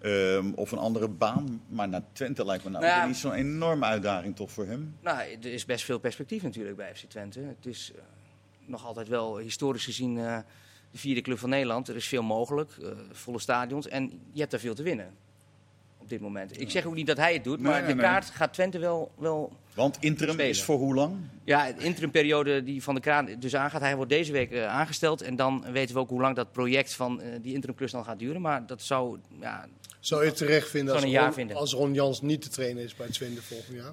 Ehm, 0.00 0.52
of 0.54 0.72
een 0.72 0.78
andere 0.78 1.08
baan. 1.08 1.62
Maar 1.68 1.88
naar 1.88 2.02
Twente 2.12 2.44
lijkt 2.44 2.64
me 2.64 2.70
nou 2.70 2.84
Nou 2.84 2.96
ja. 2.96 3.06
niet 3.06 3.16
zo'n 3.16 3.32
enorme 3.32 3.84
uitdaging 3.84 4.36
toch 4.36 4.50
voor 4.50 4.66
hem. 4.66 4.96
Nou, 5.00 5.18
er 5.18 5.52
is 5.52 5.64
best 5.64 5.84
veel 5.84 5.98
perspectief 5.98 6.42
natuurlijk 6.42 6.76
bij 6.76 6.94
FC 6.94 7.04
Twente. 7.04 7.40
Het 7.40 7.66
is 7.66 7.92
eh, 7.96 8.02
nog 8.64 8.84
altijd 8.84 9.08
wel 9.08 9.38
historisch 9.38 9.84
gezien 9.84 10.14
de 10.14 10.44
vierde 10.98 11.20
club 11.20 11.38
van 11.38 11.48
Nederland. 11.48 11.88
Er 11.88 11.96
is 11.96 12.08
veel 12.08 12.22
mogelijk, 12.22 12.72
volle 13.12 13.38
stadions. 13.38 13.88
En 13.88 14.20
je 14.32 14.38
hebt 14.38 14.50
daar 14.50 14.60
veel 14.60 14.74
te 14.74 14.82
winnen 14.82 15.14
op 16.06 16.12
dit 16.12 16.20
moment. 16.20 16.60
Ik 16.60 16.70
zeg 16.70 16.84
ook 16.84 16.94
niet 16.94 17.06
dat 17.06 17.16
hij 17.16 17.32
het 17.34 17.44
doet, 17.44 17.60
Nee, 17.60 17.70
maar 17.72 17.86
de 17.86 17.94
nee. 17.94 18.04
kaart 18.04 18.24
gaat 18.30 18.52
Twente 18.52 18.78
wel... 18.78 19.12
wel 19.18 19.52
Want 19.74 19.96
interim 20.00 20.32
Spelen. 20.32 20.50
is 20.50 20.62
voor 20.62 20.78
hoe 20.78 20.94
lang? 20.94 21.16
ja, 21.44 21.72
de 21.72 21.84
interimperiode 21.84 22.62
die 22.62 22.82
Van 22.82 22.94
de 22.94 23.00
Kraan 23.00 23.28
dus 23.38 23.56
aangaat. 23.56 23.80
Hij 23.80 23.96
wordt 23.96 24.10
deze 24.10 24.32
week 24.32 24.50
eh, 24.52 24.66
aangesteld. 24.66 25.20
En 25.22 25.36
dan 25.36 25.64
weten 25.72 25.94
we 25.94 26.00
ook 26.00 26.08
hoe 26.08 26.20
lang 26.20 26.36
dat 26.36 26.52
project 26.52 26.94
van 26.94 27.20
eh, 27.20 27.28
die 27.42 27.54
interimklus 27.54 27.90
dan 27.92 28.04
gaat 28.04 28.18
duren. 28.18 28.40
Maar 28.40 28.66
dat 28.66 28.82
zou... 28.82 29.18
Ja, 29.40 29.66
Zou 30.00 30.22
je 30.22 30.28
het 30.28 30.36
terecht 30.36 30.68
vinden 30.70 30.92
als, 30.94 31.02
Zou 31.02 31.12
een 31.12 31.18
jaar 31.18 31.26
Ron, 31.28 31.34
vinden. 31.34 31.56
als 31.56 31.72
Ron 31.72 31.94
Jans 31.94 32.20
niet 32.22 32.42
te 32.42 32.48
trainen 32.48 32.84
is 32.84 32.94
bij 32.94 33.08
Twente 33.08 33.42
volgend 33.42 33.76
jaar? 33.76 33.92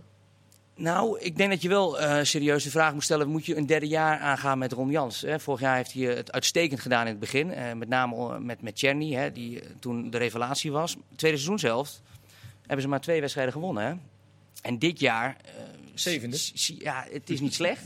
Nou, 0.76 1.20
ik 1.20 1.38
denk 1.38 1.50
dat 1.52 1.62
je 1.62 1.70
wel 1.70 2.00
eh, 2.00 2.24
serieus 2.24 2.64
de 2.64 2.70
vraag 2.70 2.94
moet 2.94 3.04
stellen: 3.04 3.28
moet 3.28 3.46
je 3.46 3.58
een 3.58 3.66
derde 3.66 3.88
jaar 3.88 4.20
aangaan 4.20 4.58
met 4.58 4.72
Ron 4.72 4.90
Jans? 4.90 5.22
Hè? 5.22 5.40
Vorig 5.40 5.60
jaar 5.62 5.76
heeft 5.76 5.94
hij 5.94 6.04
het 6.04 6.32
uitstekend 6.32 6.80
gedaan 6.80 7.02
in 7.06 7.12
het 7.12 7.20
begin. 7.20 7.54
eh, 7.54 7.74
met 7.74 7.88
name 7.88 8.16
eh, 8.16 8.38
met, 8.38 8.62
met 8.62 8.76
Czerny, 8.76 9.14
hè, 9.14 9.32
die 9.32 9.62
toen 9.80 10.10
de 10.10 10.18
revelatie 10.18 10.72
was. 10.72 10.96
Tweede 11.16 11.38
seizoenshelft 11.38 12.02
hebben 12.62 12.82
ze 12.82 12.88
maar 12.88 13.02
twee 13.02 13.20
wedstrijden 13.20 13.54
gewonnen. 13.54 13.86
Hè? 13.86 13.94
En 14.62 14.80
dit 14.80 15.00
jaar. 15.00 15.38
Zevende. 15.94 16.38
Ja, 16.78 17.06
het 17.12 17.30
is 17.30 17.40
niet 17.40 17.54
slecht. 17.54 17.84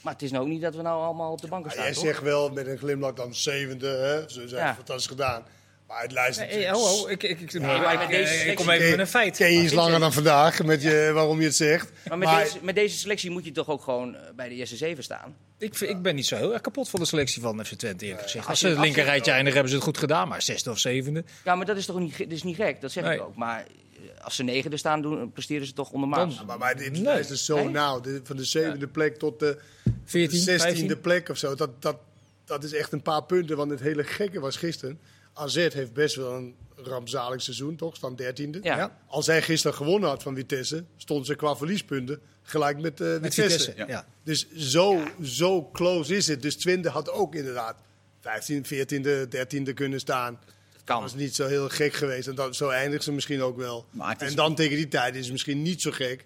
Maar 0.00 0.12
het 0.12 0.22
is 0.22 0.30
nou 0.30 0.44
ook 0.44 0.50
niet 0.50 0.60
dat 0.62 0.74
we 0.74 0.82
nou 0.82 1.02
allemaal 1.02 1.32
op 1.32 1.40
de 1.40 1.48
banken 1.48 1.66
Ja, 1.68 1.72
staan. 1.74 1.84
jij 1.84 1.94
toch? 1.94 2.02
zegt 2.04 2.22
wel 2.22 2.50
met 2.50 2.66
een 2.66 2.78
glimlach 2.78 3.12
dan 3.14 3.34
zevende, 3.34 3.86
hè? 3.88 4.28
Ze 4.28 4.48
zijn 4.48 4.64
Ja. 4.64 4.74
fantastisch 4.74 5.06
gedaan. 5.06 5.42
Maar 5.88 6.02
het 6.02 6.12
lijst 6.12 6.38
Nee, 6.38 6.48
hey, 6.48 6.70
ho, 6.70 6.78
ho, 6.78 7.08
ik, 7.08 7.22
ik, 7.22 7.40
ik, 7.40 7.60
maar 7.60 7.92
ik, 7.92 7.98
met 7.98 8.08
deze 8.08 8.32
eh, 8.32 8.50
ik 8.50 8.56
kom 8.56 8.70
even 8.70 8.90
met 8.90 8.98
een 8.98 9.06
feit. 9.06 9.36
Ken 9.36 9.52
je 9.52 9.62
iets 9.62 9.72
langer 9.72 10.00
dan 10.00 10.12
vandaag 10.12 10.62
met 10.62 10.82
je, 10.82 11.10
waarom 11.14 11.38
je 11.40 11.46
het 11.46 11.56
zegt. 11.56 11.90
Maar 12.08 12.18
met, 12.18 12.28
Maar- 12.28 12.44
Deze, 12.44 12.58
met 12.62 12.74
deze 12.74 12.96
selectie 12.96 13.30
moet 13.30 13.44
je 13.44 13.52
toch 13.52 13.68
ook 13.68 13.82
gewoon 13.82 14.14
eh, 14.14 14.20
bij 14.36 14.48
de 14.48 14.54
eerste 14.54 14.76
zeven 14.76 15.04
staan. 15.04 15.36
Ik, 15.58 15.74
vind- 15.74 15.90
ik 15.90 16.02
ben 16.02 16.14
niet 16.14 16.26
zo 16.26 16.36
heel 16.36 16.52
erg 16.52 16.62
kapot 16.62 16.88
van 16.88 17.00
de 17.00 17.06
selectie 17.06 17.42
van 17.42 17.64
FC 17.64 17.72
Twente, 17.74 18.04
eerlijk 18.04 18.22
gezegd. 18.22 18.38
Als 18.44 18.50
als 18.50 18.58
ze 18.60 18.66
je 18.66 18.72
het 18.72 18.82
linker 18.82 19.00
afzet- 19.00 19.14
rijtje 19.14 19.32
eindigen, 19.32 19.54
hebben 19.60 19.70
ze 19.70 19.76
het 19.76 19.86
goed 19.88 19.98
gedaan. 19.98 20.28
Maar 20.28 20.42
zesde 20.42 20.70
of 20.70 20.78
zevende. 20.78 21.24
Ja, 21.44 21.54
maar 21.54 21.66
dat 21.66 21.76
is 21.76 21.86
toch 21.86 21.98
niet, 21.98 22.18
dat 22.18 22.30
is 22.30 22.42
niet 22.42 22.56
gek, 22.56 22.80
dat 22.80 22.92
zeg 22.92 23.12
ik 23.12 23.20
ook. 23.22 23.36
Maar 23.36 23.58
eh, 23.60 24.24
als 24.24 24.36
ze 24.36 24.42
negende 24.42 24.76
staan, 24.76 25.02
doen, 25.02 25.32
presteren 25.32 25.66
ze 25.66 25.72
toch 25.72 25.90
ondermaats. 25.90 26.44
Maar, 26.44 26.58
maar 26.58 26.76
dit 26.76 27.02
Nee. 27.02 27.18
is 27.20 27.44
zo 27.44 27.54
Nee? 27.56 27.68
nauw. 27.68 28.00
De- 28.00 28.20
van 28.24 28.36
de 28.36 28.44
zevende 28.44 28.86
plek 28.86 29.18
tot 29.18 29.38
de 29.40 29.58
14, 30.04 30.38
zestiende 30.40 30.76
15. 30.76 31.00
plek 31.00 31.28
of 31.28 31.36
zo. 31.38 31.54
Dat, 31.54 31.82
dat, 31.82 31.96
dat 32.44 32.64
is 32.64 32.72
echt 32.72 32.92
een 32.92 33.02
paar 33.02 33.22
punten. 33.24 33.56
Want 33.56 33.70
het 33.70 33.80
hele 33.80 34.04
gekke 34.04 34.40
was 34.40 34.56
gisteren. 34.56 34.98
AZ 35.38 35.54
heeft 35.54 35.92
best 35.92 36.14
wel 36.16 36.34
een 36.34 36.54
rampzalig 36.76 37.42
seizoen, 37.42 37.76
toch? 37.76 37.96
Staan 37.96 38.16
dertiende. 38.16 38.58
Ja. 38.62 38.76
Ja. 38.76 38.98
Als 39.06 39.26
hij 39.26 39.42
gisteren 39.42 39.76
gewonnen 39.76 40.08
had 40.08 40.22
van 40.22 40.34
Vitesse, 40.34 40.84
stond 40.96 41.26
ze 41.26 41.34
qua 41.34 41.56
verliespunten 41.56 42.20
gelijk 42.42 42.80
met, 42.80 43.00
eh 43.00 43.06
Met 43.06 43.34
Vitesse. 43.34 43.58
Vitesse. 43.58 43.84
Ja. 43.92 44.06
Dus 44.24 44.46
zo, 44.56 45.02
zo 45.22 45.70
close 45.72 46.16
is 46.16 46.26
het. 46.26 46.42
Dus 46.42 46.56
Twente 46.56 46.88
had 46.88 47.10
ook 47.10 47.34
inderdaad 47.34 47.76
15, 48.20 48.64
14e, 48.64 49.28
13e 49.28 49.74
kunnen 49.74 50.00
staan. 50.00 50.40
Dat 50.84 51.00
was 51.00 51.14
niet 51.14 51.34
zo 51.34 51.46
heel 51.46 51.68
gek 51.68 51.92
geweest. 51.94 52.28
En 52.28 52.34
dat, 52.34 52.56
zo 52.56 52.68
eindigt 52.68 53.04
ze 53.04 53.12
misschien 53.12 53.42
ook 53.42 53.56
wel. 53.56 53.86
Maar 53.90 54.10
het 54.12 54.22
is- 54.22 54.30
En 54.30 54.36
dan 54.36 54.54
tegen 54.54 54.76
die 54.76 54.88
tijd 54.88 55.14
is 55.14 55.22
het 55.22 55.32
misschien 55.32 55.62
niet 55.62 55.82
zo 55.82 55.90
gek 55.90 56.24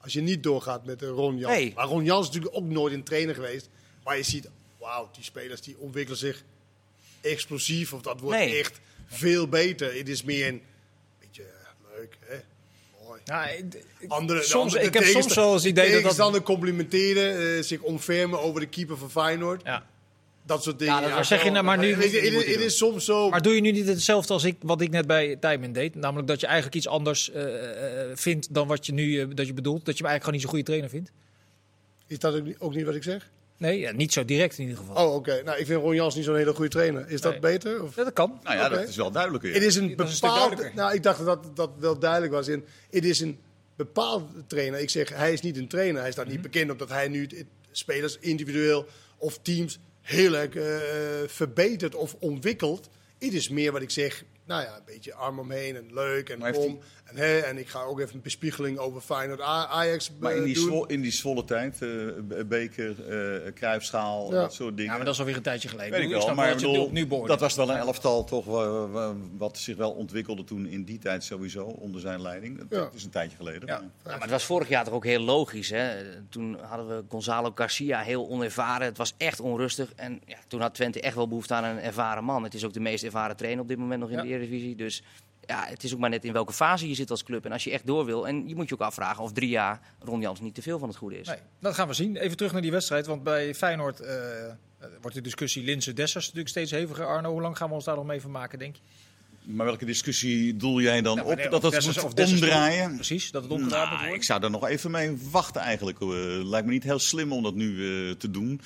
als 0.00 0.12
je 0.12 0.20
niet 0.20 0.42
doorgaat 0.42 0.84
met 0.86 1.02
eh, 1.02 1.08
Ron 1.08 1.38
Jans. 1.38 1.54
Nee. 1.54 1.72
Maar 1.74 1.86
Ron 1.86 2.04
Jans 2.04 2.28
is 2.28 2.34
natuurlijk 2.34 2.56
ook 2.62 2.64
nooit 2.70 2.94
een 2.94 3.02
trainer 3.04 3.34
geweest. 3.34 3.68
Maar 4.04 4.16
je 4.16 4.22
ziet, 4.22 4.48
wauw, 4.78 5.08
die 5.12 5.24
spelers 5.24 5.60
die 5.60 5.78
ontwikkelen 5.78 6.18
zich 6.18 6.44
explosief. 7.26 7.92
Of 7.92 8.02
dat 8.02 8.20
wordt 8.20 8.38
Nee. 8.38 8.58
echt 8.58 8.80
veel 9.06 9.48
beter. 9.48 9.94
Het 9.96 10.08
is 10.08 10.22
meer 10.22 10.46
een 10.48 10.62
beetje 11.20 11.42
eh, 11.42 11.96
leuk, 11.98 12.16
hè? 12.20 12.36
Mooi. 13.06 13.20
Ja, 13.24 13.48
Andere, 14.08 14.38
de 14.38 14.44
soms, 14.44 14.62
andere 14.74 14.84
ik 14.84 14.94
heb 14.94 15.04
soms 15.04 15.34
wel 15.34 15.52
eens 15.52 15.64
idee 15.64 15.84
dat 15.84 15.92
dat... 15.92 16.00
Tegenstander 16.00 16.42
complimenteren, 16.42 17.56
eh, 17.56 17.62
zich 17.62 17.80
omvermen 17.80 18.40
over 18.40 18.60
de 18.60 18.66
keeper 18.66 18.96
van 18.98 19.10
Feyenoord. 19.10 19.62
Ja. 19.64 19.86
Dat 20.46 20.62
soort 20.62 20.78
dingen. 20.78 20.94
Ja, 20.94 21.00
dat- 21.00 21.10
Maar 21.10 21.24
zeg 21.24 21.44
je 21.44 21.50
nou 21.50 21.64
maar 21.64 21.78
nu... 21.78 21.94
Het, 21.94 22.12
is- 22.60 22.76
soms 22.76 23.04
zo. 23.04 23.28
Maar 23.30 23.42
doe 23.42 23.54
je 23.54 23.60
nu 23.60 23.70
niet 23.70 23.86
hetzelfde 23.86 24.32
als 24.32 24.44
ik, 24.44 24.56
wat 24.60 24.80
ik 24.80 24.90
net 24.90 25.06
bij 25.06 25.36
Tijmen 25.36 25.72
deed? 25.72 25.94
Namelijk 25.94 26.28
dat 26.28 26.40
je 26.40 26.46
eigenlijk 26.46 26.76
iets 26.76 26.88
anders 26.88 27.30
eh, 27.30 27.44
vindt 28.14 28.54
dan 28.54 28.66
wat 28.68 28.86
je 28.86 28.92
nu 28.92 29.34
dat 29.34 29.46
je 29.46 29.52
bedoelt. 29.54 29.84
Dat 29.84 29.98
je 29.98 30.02
hem 30.04 30.10
eigenlijk 30.12 30.22
gewoon 30.24 30.32
niet 30.32 30.40
zo'n 30.42 30.50
goede 30.50 30.64
trainer 30.64 30.90
vindt. 30.90 31.10
Is 32.06 32.18
dat 32.18 32.34
ook 32.34 32.44
niet, 32.44 32.56
ook 32.58 32.74
niet 32.74 32.84
wat 32.84 32.94
ik 32.94 33.02
zeg? 33.02 33.30
Nee, 33.58 33.78
ja, 33.78 33.92
niet 33.92 34.12
zo 34.12 34.24
direct 34.24 34.58
in 34.58 34.64
ieder 34.68 34.78
geval. 34.84 35.06
Oh, 35.08 35.14
oké. 35.14 35.42
Nou, 35.44 35.58
ik 35.58 35.66
vind 35.66 35.80
Ron 35.82 35.94
Jans 35.94 36.14
niet 36.14 36.24
zo'n 36.24 36.36
hele 36.36 36.54
goede 36.54 36.70
trainer. 36.70 37.08
Is 37.08 37.20
dat 37.20 37.32
Nee. 37.32 37.40
beter? 37.40 37.82
Of? 37.82 37.96
Ja, 37.96 38.04
dat 38.04 38.12
kan. 38.12 38.40
Nou 38.42 38.56
ja, 38.56 38.68
dat 38.68 38.88
is 38.88 38.96
wel 38.96 39.10
duidelijker. 39.10 39.48
ja. 39.48 39.54
Het 39.54 39.64
is 39.64 39.74
een 39.76 39.96
Dat 39.96 40.06
is 40.06 40.10
een 40.12 40.16
stuk 40.16 40.28
bepaald. 40.30 40.46
duidelijker. 40.48 40.82
Nou, 40.82 40.94
ik 40.94 41.02
dacht 41.02 41.24
dat 41.24 41.56
dat 41.56 41.70
wel 41.78 41.98
duidelijk 41.98 42.32
was. 42.32 42.48
In, 42.48 42.64
het 42.90 43.04
is 43.04 43.20
een 43.20 43.38
bepaald 43.76 44.28
trainer. 44.46 44.80
Ik 44.80 44.90
zeg, 44.90 45.08
hij 45.08 45.32
is 45.32 45.40
niet 45.40 45.56
een 45.56 45.68
trainer. 45.68 46.00
Hij 46.02 46.12
staat 46.12 46.24
Mhm. 46.24 46.32
niet 46.34 46.42
bekend 46.42 46.70
omdat 46.70 46.88
hij 46.88 47.08
nu 47.08 47.22
het- 47.22 47.44
spelers 47.70 48.18
individueel 48.20 48.86
of 49.16 49.38
teams 49.42 49.78
heel 50.00 50.36
erg 50.36 50.54
eh, 50.54 50.64
verbetert 51.26 51.94
of 51.94 52.16
ontwikkelt. 52.18 52.88
Het 53.18 53.32
is 53.32 53.48
meer 53.48 53.72
wat 53.72 53.82
ik 53.82 53.90
zeg. 53.90 54.24
Nou 54.46 54.62
ja, 54.62 54.76
een 54.76 54.82
beetje 54.86 55.14
arm 55.14 55.38
omheen 55.38 55.76
en 55.76 55.86
leuk 55.94 56.28
en 56.28 56.54
om. 56.56 56.78
En, 57.04 57.16
hè, 57.16 57.38
en 57.38 57.58
ik 57.58 57.68
ga 57.68 57.82
ook 57.82 58.00
even 58.00 58.14
een 58.14 58.20
bespiegeling 58.20 58.78
over 58.78 59.00
Feyenoord 59.00 59.40
Ajax 59.40 60.10
Maar 60.18 60.32
in 60.32 60.38
eh, 60.38 60.44
die, 60.44 60.54
doen. 60.54 60.64
zwo- 60.64 60.84
in 60.84 61.00
die 61.00 61.12
zwolle 61.12 61.44
tijd, 61.44 61.82
eh, 61.82 61.88
beker, 62.46 63.08
eh 63.44 63.52
kruifschaal, 63.54 64.32
Ja. 64.32 64.40
dat 64.40 64.54
soort 64.54 64.76
dingen. 64.76 64.90
Ja, 64.90 64.96
maar 64.96 65.04
dat 65.04 65.14
is 65.14 65.20
alweer 65.20 65.36
een 65.36 65.42
tijdje 65.42 65.68
geleden. 65.68 65.92
Weet 65.92 66.02
ik 66.02 66.10
wel, 66.10 66.34
maar 66.34 66.48
ik 66.50 66.54
bedoel, 66.54 66.90
beoordeelt. 66.92 67.26
dat 67.28 67.40
was 67.40 67.54
wel 67.54 67.70
een 67.70 67.76
elftal 67.76 68.24
toch 68.24 68.44
wa- 68.44 68.86
wa- 68.88 69.14
wat 69.36 69.58
zich 69.58 69.76
wel 69.76 69.90
ontwikkelde 69.90 70.44
toen 70.44 70.66
in 70.66 70.84
die 70.84 70.98
tijd 70.98 71.24
sowieso 71.24 71.64
onder 71.64 72.00
zijn 72.00 72.22
leiding. 72.22 72.58
Dat, 72.58 72.66
Ja. 72.70 72.78
dat 72.78 72.94
is 72.94 73.04
een 73.04 73.10
tijdje 73.10 73.36
geleden. 73.36 73.66
Ja. 73.68 73.74
maar- 73.78 73.82
Ja, 74.04 74.10
maar 74.10 74.20
het 74.20 74.30
was 74.30 74.44
vorig 74.44 74.68
jaar 74.68 74.84
toch 74.84 74.94
ook 74.94 75.04
heel 75.04 75.20
logisch. 75.20 75.70
Hè? 75.70 75.94
Toen 76.28 76.58
hadden 76.60 76.88
we 76.88 77.04
Gonzalo 77.08 77.52
Garcia 77.54 78.00
heel 78.00 78.28
onervaren. 78.28 78.86
Het 78.86 78.96
was 78.96 79.14
echt 79.16 79.40
onrustig. 79.40 79.92
En 79.96 80.20
ja, 80.26 80.36
toen 80.48 80.60
had 80.60 80.74
Twente 80.74 81.00
echt 81.00 81.14
wel 81.14 81.28
behoefte 81.28 81.54
aan 81.54 81.64
een 81.64 81.80
ervaren 81.80 82.24
man. 82.24 82.42
Het 82.42 82.54
is 82.54 82.64
ook 82.64 82.72
de 82.72 82.80
meest 82.80 83.04
ervaren 83.04 83.36
trainer 83.36 83.62
op 83.62 83.68
dit 83.68 83.78
moment 83.78 84.00
nog 84.00 84.10
in 84.10 84.16
Ja. 84.16 84.22
de 84.22 84.28
Eredivisie. 84.36 84.76
Dus 84.76 85.02
ja, 85.46 85.64
het 85.68 85.84
is 85.84 85.92
ook 85.94 85.98
maar 85.98 86.10
net 86.10 86.24
in 86.24 86.32
welke 86.32 86.52
fase 86.52 86.88
je 86.88 86.94
zit 86.94 87.10
als 87.10 87.22
club. 87.24 87.44
En 87.44 87.52
als 87.52 87.64
je 87.64 87.70
echt 87.70 87.86
door 87.86 88.04
wil. 88.04 88.28
En 88.28 88.48
je 88.48 88.54
moet 88.54 88.68
je 88.68 88.74
ook 88.74 88.80
afvragen 88.80 89.22
of 89.22 89.32
drie 89.32 89.48
jaar 89.48 89.80
Ron 90.00 90.20
Jans 90.20 90.40
niet 90.40 90.54
te 90.54 90.62
veel 90.62 90.78
van 90.78 90.88
het 90.88 90.96
goede 90.96 91.18
is. 91.18 91.26
Nee, 91.26 91.38
dat 91.60 91.74
gaan 91.74 91.88
we 91.88 91.94
zien. 91.94 92.16
Even 92.16 92.36
terug 92.36 92.52
naar 92.52 92.62
die 92.62 92.70
wedstrijd. 92.70 93.06
Want 93.06 93.22
bij 93.22 93.54
Feyenoord 93.54 94.00
eh, 94.00 94.16
wordt 95.00 95.16
de 95.16 95.22
discussie 95.22 95.64
Linse-Dessers 95.64 96.24
natuurlijk 96.24 96.48
steeds 96.50 96.70
heviger. 96.70 97.06
Arno, 97.06 97.30
hoe 97.32 97.40
lang 97.40 97.56
gaan 97.56 97.68
we 97.68 97.74
ons 97.74 97.84
daar 97.84 97.96
nog 97.96 98.06
mee 98.06 98.20
vermaken, 98.20 98.58
denk 98.58 98.74
je? 98.76 98.82
Maar 99.52 99.66
welke 99.66 99.84
discussie 99.84 100.56
doel 100.56 100.80
jij 100.80 101.02
dan 101.02 101.20
op? 101.22 101.26
dat 101.50 101.62
het 101.62 101.72
Dessers- 101.72 102.02
moet 102.02 102.20
omdraaien? 102.32 102.94
Precies, 102.94 103.30
dat 103.30 103.42
het 103.42 103.52
omgedraaid 103.52 103.82
moet 103.82 103.88
Nou, 103.90 104.00
worden. 104.00 104.16
ik 104.20 104.24
zou 104.24 104.42
er 104.44 104.50
nog 104.50 104.66
even 104.66 104.90
mee 104.90 105.18
wachten 105.30 105.60
eigenlijk. 105.60 105.98
Lijkt 106.44 106.66
me 106.66 106.72
niet 106.72 106.82
heel 106.82 106.98
slim 106.98 107.32
om 107.32 107.42
dat 107.42 107.54
nu 107.54 107.68
eh, 108.08 108.14
te 108.14 108.30
doen. 108.30 108.60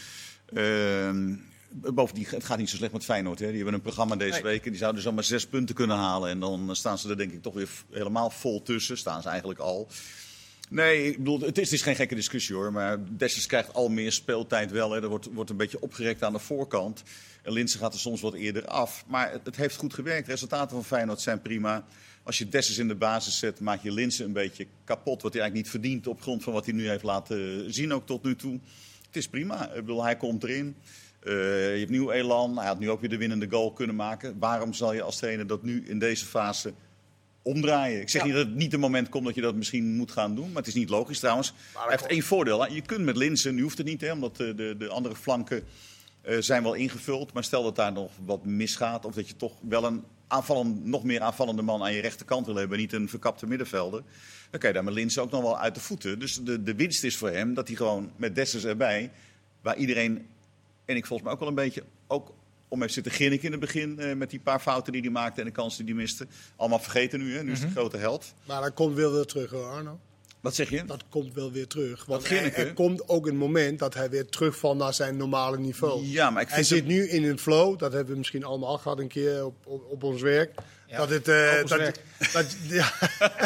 Ehm, 0.54 1.34
bovendien, 1.70 2.26
het 2.28 2.44
gaat 2.44 2.58
niet 2.58 2.70
zo 2.70 2.76
slecht 2.76 2.92
met 2.92 3.04
Feyenoord. 3.04 3.38
Hè. 3.38 3.46
Die 3.46 3.56
hebben 3.56 3.74
een 3.74 3.80
programma 3.80 4.16
deze 4.16 4.32
Nee. 4.32 4.42
week 4.42 4.64
en 4.64 4.70
die 4.70 4.78
zouden 4.78 5.02
zomaar 5.02 5.24
zes 5.24 5.46
punten 5.46 5.74
kunnen 5.74 5.96
halen. 5.96 6.30
En 6.30 6.40
dan 6.40 6.76
staan 6.76 6.98
ze 6.98 7.08
er 7.08 7.16
denk 7.16 7.32
ik 7.32 7.42
toch 7.42 7.54
weer 7.54 7.68
helemaal 7.90 8.30
vol 8.30 8.62
tussen. 8.62 8.98
Staan 8.98 9.22
ze 9.22 9.28
eigenlijk 9.28 9.60
al. 9.60 9.88
Nee, 10.68 11.06
ik 11.06 11.16
bedoel, 11.16 11.40
het 11.40 11.58
is, 11.58 11.64
het 11.64 11.72
is 11.72 11.82
geen 11.82 11.94
gekke 11.96 12.14
discussie 12.14 12.54
hoor. 12.54 12.72
Maar 12.72 12.98
Dessers 13.16 13.46
krijgt 13.46 13.74
al 13.74 13.88
meer 13.88 14.12
speeltijd 14.12 14.70
wel. 14.70 14.90
Hè. 14.90 15.02
Er 15.02 15.08
wordt, 15.08 15.26
wordt 15.32 15.50
een 15.50 15.56
beetje 15.56 15.80
opgerekt 15.80 16.22
aan 16.22 16.32
de 16.32 16.38
voorkant. 16.38 17.02
En 17.42 17.52
Linsen 17.52 17.80
gaat 17.80 17.94
er 17.94 18.00
soms 18.00 18.20
wat 18.20 18.34
eerder 18.34 18.66
af. 18.66 19.04
Maar 19.06 19.32
het, 19.32 19.40
het 19.44 19.56
heeft 19.56 19.76
goed 19.76 19.94
gewerkt. 19.94 20.26
De 20.26 20.32
resultaten 20.32 20.70
van 20.70 20.84
Feyenoord 20.84 21.20
zijn 21.20 21.42
prima. 21.42 21.84
Als 22.22 22.38
je 22.38 22.48
Dessers 22.48 22.78
in 22.78 22.88
de 22.88 22.94
basis 22.94 23.38
zet, 23.38 23.60
maak 23.60 23.82
je 23.82 23.92
Linsen 23.92 24.24
een 24.24 24.32
beetje 24.32 24.66
kapot. 24.84 25.22
Wat 25.22 25.32
hij 25.32 25.42
eigenlijk 25.42 25.54
niet 25.54 25.82
verdient 25.82 26.06
op 26.06 26.22
grond 26.22 26.42
van 26.42 26.52
wat 26.52 26.64
hij 26.64 26.74
nu 26.74 26.88
heeft 26.88 27.02
laten 27.02 27.72
zien 27.74 27.92
ook 27.92 28.06
tot 28.06 28.22
nu 28.22 28.36
toe. 28.36 28.60
Het 29.06 29.16
is 29.16 29.28
prima. 29.28 29.68
Ik 29.68 29.80
bedoel, 29.80 30.04
hij 30.04 30.16
komt 30.16 30.42
erin. 30.44 30.76
Eh, 31.20 31.32
je 31.72 31.78
hebt 31.78 31.90
nieuw 31.90 32.10
elan. 32.10 32.56
Hij 32.58 32.66
had 32.66 32.78
nu 32.78 32.90
ook 32.90 33.00
weer 33.00 33.10
de 33.10 33.16
winnende 33.16 33.46
goal 33.50 33.72
kunnen 33.72 33.96
maken. 33.96 34.36
Waarom 34.38 34.72
zal 34.72 34.92
je 34.92 35.02
als 35.02 35.16
trainer 35.16 35.46
dat 35.46 35.62
nu 35.62 35.84
in 35.88 35.98
deze 35.98 36.24
fase 36.26 36.72
omdraaien? 37.42 38.00
Ik 38.00 38.08
zeg 38.08 38.20
Ja. 38.20 38.26
niet 38.26 38.36
dat 38.36 38.46
het 38.46 38.54
niet 38.54 38.72
een 38.72 38.80
moment 38.80 39.08
komt 39.08 39.24
dat 39.24 39.34
je 39.34 39.40
dat 39.40 39.54
misschien 39.54 39.96
moet 39.96 40.10
gaan 40.10 40.34
doen. 40.34 40.46
Maar 40.48 40.56
het 40.56 40.66
is 40.66 40.74
niet 40.74 40.88
logisch 40.88 41.18
trouwens. 41.18 41.52
Maar 41.74 41.82
Hij 41.82 41.90
heeft 41.92 42.06
één 42.10 42.22
voordeel. 42.22 42.62
hè. 42.64 42.74
Je 42.74 42.82
kunt 42.82 43.04
met 43.04 43.16
Linsen, 43.16 43.54
nu 43.54 43.62
hoeft 43.62 43.78
het 43.78 43.86
niet, 43.86 44.00
hè, 44.00 44.12
omdat 44.12 44.36
de, 44.36 44.54
de, 44.54 44.74
de 44.78 44.88
andere 44.88 45.16
flanken 45.16 45.62
eh, 46.22 46.36
zijn 46.40 46.62
wel 46.62 46.74
ingevuld. 46.74 47.32
Maar 47.32 47.44
stel 47.44 47.62
dat 47.62 47.76
daar 47.76 47.92
nog 47.92 48.10
wat 48.24 48.44
misgaat. 48.44 49.04
Of 49.04 49.14
dat 49.14 49.28
je 49.28 49.36
toch 49.36 49.52
wel 49.68 49.84
een 49.84 50.04
aanvallend, 50.26 50.84
nog 50.84 51.04
meer 51.04 51.20
aanvallende 51.20 51.62
man 51.62 51.82
aan 51.82 51.92
je 51.92 52.00
rechterkant 52.00 52.46
wil 52.46 52.54
hebben. 52.54 52.78
Niet 52.78 52.92
een 52.92 53.08
verkapte 53.08 53.46
middenvelder. 53.46 54.02
Dan 54.50 54.60
kan 54.60 54.68
je 54.68 54.74
daar 54.74 54.84
met 54.84 54.94
Linsen 54.94 55.22
ook 55.22 55.30
nog 55.30 55.42
wel 55.42 55.58
uit 55.58 55.74
de 55.74 55.80
voeten. 55.80 56.18
Dus 56.18 56.34
de, 56.42 56.62
de 56.62 56.74
winst 56.74 57.04
is 57.04 57.16
voor 57.16 57.30
hem 57.30 57.54
dat 57.54 57.66
hij 57.68 57.76
gewoon 57.76 58.10
met 58.16 58.34
Dessers 58.34 58.64
erbij. 58.64 59.10
Waar 59.62 59.76
iedereen, 59.76 60.26
en 60.90 60.96
ik 60.96 61.06
volgens 61.06 61.22
mij 61.22 61.32
ook 61.32 61.38
wel 61.40 61.48
een 61.48 61.54
beetje, 61.64 61.82
ook 62.06 62.32
om 62.68 62.80
heeft 62.80 62.94
zitten 62.94 63.12
grinniken 63.12 63.44
in 63.46 63.50
het 63.50 63.60
begin. 63.60 63.98
eh, 63.98 64.14
met 64.14 64.30
die 64.30 64.40
paar 64.40 64.60
fouten 64.60 64.92
die 64.92 65.00
hij 65.02 65.10
maakte 65.10 65.40
en 65.40 65.46
de 65.46 65.52
kansen 65.52 65.84
die 65.84 65.94
hij 65.94 66.02
miste. 66.02 66.26
Allemaal 66.56 66.78
vergeten 66.78 67.18
nu, 67.18 67.36
hè? 67.36 67.42
nu 67.42 67.52
is 67.52 67.60
de 67.60 67.70
grote 67.70 67.96
held. 67.96 68.34
Maar 68.46 68.62
dat 68.62 68.74
komt 68.74 68.96
wel 68.96 69.12
weer 69.12 69.24
terug 69.24 69.50
hoor, 69.50 69.64
Arno. 69.66 69.98
Wat 70.40 70.54
zeg 70.54 70.70
je? 70.70 70.84
Dat 70.84 71.04
komt 71.08 71.34
wel 71.34 71.52
weer 71.52 71.66
terug. 71.66 72.04
Want 72.04 72.30
er, 72.30 72.54
er 72.54 72.72
komt 72.72 73.08
ook 73.08 73.26
een 73.26 73.36
moment 73.36 73.78
dat 73.78 73.94
hij 73.94 74.10
weer 74.10 74.26
terugvalt 74.26 74.78
naar 74.78 74.94
zijn 74.94 75.16
normale 75.16 75.58
niveau. 75.58 76.04
Ja, 76.06 76.30
maar 76.30 76.42
ik 76.42 76.48
hij 76.48 76.56
vind 76.64 76.66
zit 76.68 76.78
hem- 76.78 76.88
nu 76.88 77.08
in 77.08 77.24
een 77.24 77.38
flow. 77.38 77.78
Dat 77.78 77.92
hebben 77.92 78.12
we 78.12 78.18
misschien 78.18 78.44
allemaal 78.44 78.78
gehad 78.78 78.98
een 78.98 79.08
keer 79.08 79.44
op, 79.44 79.54
op, 79.66 79.82
op 79.90 80.02
ons 80.02 80.22
werk. 80.22 80.54
Ja, 80.90 80.96
dat 80.96 81.08
het, 81.10 81.28
eh, 81.28 81.64
dat, 81.66 81.68
dat- 82.32 82.56
ja, 82.68 82.92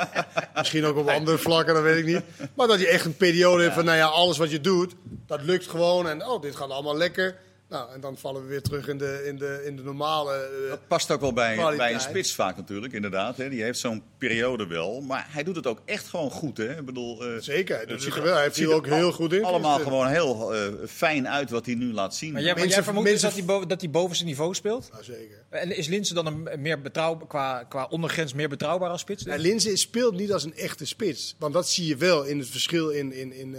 misschien 0.56 0.84
ook 0.84 0.96
op 0.96 1.08
andere 1.08 1.38
vlakken, 1.38 1.74
dat 1.74 1.82
weet 1.82 1.98
ik 1.98 2.04
niet. 2.04 2.20
Maar 2.54 2.66
dat 2.66 2.80
je 2.80 2.88
echt 2.88 3.04
een 3.04 3.16
periode 3.16 3.62
hebt 3.62 3.74
van, 3.74 3.84
nou 3.84 3.96
ja, 3.96 4.06
alles 4.06 4.38
wat 4.38 4.50
je 4.50 4.60
doet, 4.60 4.94
dat 5.26 5.42
lukt 5.42 5.66
gewoon. 5.66 6.08
En 6.08 6.26
oh, 6.26 6.42
dit 6.42 6.56
gaat 6.56 6.70
allemaal 6.70 6.96
lekker. 6.96 7.36
Nou, 7.74 7.92
en 7.92 8.00
dan 8.00 8.16
vallen 8.18 8.42
we 8.42 8.48
weer 8.48 8.62
terug 8.62 8.88
in 8.88 8.98
de, 8.98 9.22
in 9.26 9.38
de, 9.38 9.62
in 9.64 9.76
de 9.76 9.82
normale... 9.82 10.32
eh, 10.64 10.68
Dat 10.70 10.86
past 10.88 11.10
ook 11.10 11.20
wel 11.20 11.32
bij, 11.32 11.54
Kwaliteit. 11.54 11.78
bij 11.78 11.94
een 11.94 12.00
spits 12.00 12.34
vaak 12.34 12.56
natuurlijk, 12.56 12.92
inderdaad. 12.92 13.36
Hè. 13.36 13.48
Die 13.48 13.62
heeft 13.62 13.78
zo'n 13.78 14.02
periode 14.18 14.66
wel. 14.66 15.00
Maar 15.00 15.26
hij 15.28 15.42
doet 15.42 15.56
het 15.56 15.66
ook 15.66 15.80
echt 15.84 16.06
gewoon 16.06 16.30
goed. 16.30 16.56
Hè. 16.56 16.78
Ik 16.78 16.84
bedoel, 16.84 17.24
eh, 17.24 17.30
zeker, 17.40 17.78
dat 17.78 17.88
het 17.88 17.98
is 17.98 18.04
ziet 18.04 18.12
er- 18.12 18.18
geweldig. 18.18 18.36
Hij 18.36 18.44
het 18.44 18.54
viel 18.54 18.66
ziet 18.68 18.76
ook 18.76 18.86
heel 18.86 19.12
goed 19.12 19.32
in. 19.32 19.44
Allemaal 19.44 19.76
Dus, 19.76 19.86
eh, 19.86 19.92
gewoon 19.92 20.08
heel 20.08 20.54
eh, 20.54 20.60
fijn 20.88 21.28
uit 21.28 21.50
wat 21.50 21.66
hij 21.66 21.74
nu 21.74 21.92
laat 21.92 22.14
zien. 22.14 22.32
Maar 22.32 22.40
jij, 22.42 22.50
maar 22.50 22.58
Mensen- 22.60 22.76
jij 22.76 22.84
vermoedt 22.84 23.08
dus 23.10 23.20
dat 23.20 23.32
hij, 23.32 23.44
boven, 23.44 23.68
dat 23.68 23.80
hij 23.80 23.90
boven 23.90 24.16
zijn 24.16 24.28
niveau 24.28 24.54
speelt? 24.54 24.88
nou, 24.92 25.04
zeker. 25.04 25.42
En 25.50 25.76
is 25.76 25.86
Linsen 25.86 26.14
dan 26.14 26.26
een 26.26 26.48
meer 26.60 26.80
betrouwbaar, 26.80 27.26
qua, 27.28 27.64
qua 27.68 27.86
ondergrens 27.90 28.32
meer 28.32 28.48
betrouwbaar 28.48 28.90
als 28.90 29.00
spits? 29.00 29.24
Ja, 29.24 29.36
Linse 29.36 29.76
speelt 29.76 30.14
niet 30.16 30.32
als 30.32 30.44
een 30.44 30.54
echte 30.56 30.86
spits. 30.86 31.34
Want 31.38 31.52
dat 31.54 31.68
zie 31.68 31.86
je 31.86 31.96
wel 31.96 32.24
in 32.24 32.38
het 32.38 32.48
verschil 32.48 32.90
in, 32.90 33.12
in, 33.12 33.32
in, 33.32 33.56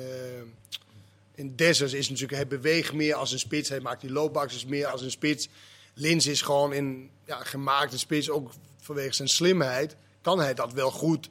in 1.36 1.56
Dessers. 1.56 1.94
Is 1.94 2.10
natuurlijk, 2.10 2.38
hij 2.38 2.48
beweegt 2.48 2.94
meer 2.94 3.16
als 3.16 3.32
een 3.32 3.40
spits. 3.40 3.70
Hij 3.70 3.80
maakt 3.80 4.02
die 4.02 4.12
loopacties 4.12 4.66
meer 4.66 4.88
als 4.88 5.02
een 5.02 5.12
spits. 5.12 5.50
Linse 5.94 6.32
is 6.32 6.42
gewoon 6.42 6.74
in 6.74 7.10
ja, 7.26 7.44
gemaakte 7.44 7.98
spits. 7.98 8.30
Ook 8.30 8.52
vanwege 8.82 9.14
zijn 9.14 9.28
slimheid 9.28 9.96
kan 10.22 10.40
hij 10.40 10.54
dat 10.54 10.74
wel 10.74 10.92
goed 10.92 11.30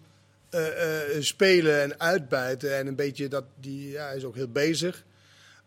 eh, 0.51 1.17
eh, 1.17 1.23
spelen 1.23 1.83
en 1.83 2.01
uitbuiten. 2.01 2.77
En 2.77 2.87
een 2.87 2.97
beetje 2.97 3.29
dat, 3.29 3.45
die, 3.61 3.91
ja, 3.91 4.07
hij 4.07 4.17
is 4.17 4.25
ook 4.25 4.35
heel 4.35 4.49
bezig. 4.49 5.05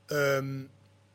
Ehm, 0.05 0.57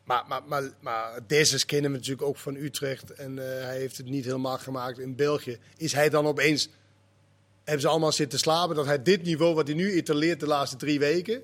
maar, 0.04 0.24
maar, 0.28 0.42
maar, 0.46 0.62
maar 0.80 1.20
Dessers 1.26 1.64
kennen 1.64 1.90
we 1.90 1.96
natuurlijk 1.96 2.28
ook 2.28 2.36
van 2.36 2.54
Utrecht. 2.54 3.12
En 3.12 3.38
eh, 3.38 3.64
hij 3.64 3.76
heeft 3.76 3.96
het 3.96 4.06
niet 4.06 4.24
helemaal 4.24 4.58
gemaakt 4.58 4.98
in 4.98 5.16
België. 5.16 5.58
Is 5.76 5.92
hij 5.92 6.08
dan 6.08 6.26
opeens 6.26 6.68
hebben 7.64 7.82
ze 7.82 7.88
allemaal 7.88 8.12
zitten 8.12 8.38
slapen. 8.38 8.76
Dat 8.76 8.86
hij 8.86 9.02
dit 9.02 9.22
niveau 9.22 9.54
wat 9.54 9.66
hij 9.66 9.76
nu 9.76 9.92
etaleert 9.92 10.40
de 10.40 10.46
laatste 10.46 10.76
drie 10.76 10.98
weken. 10.98 11.42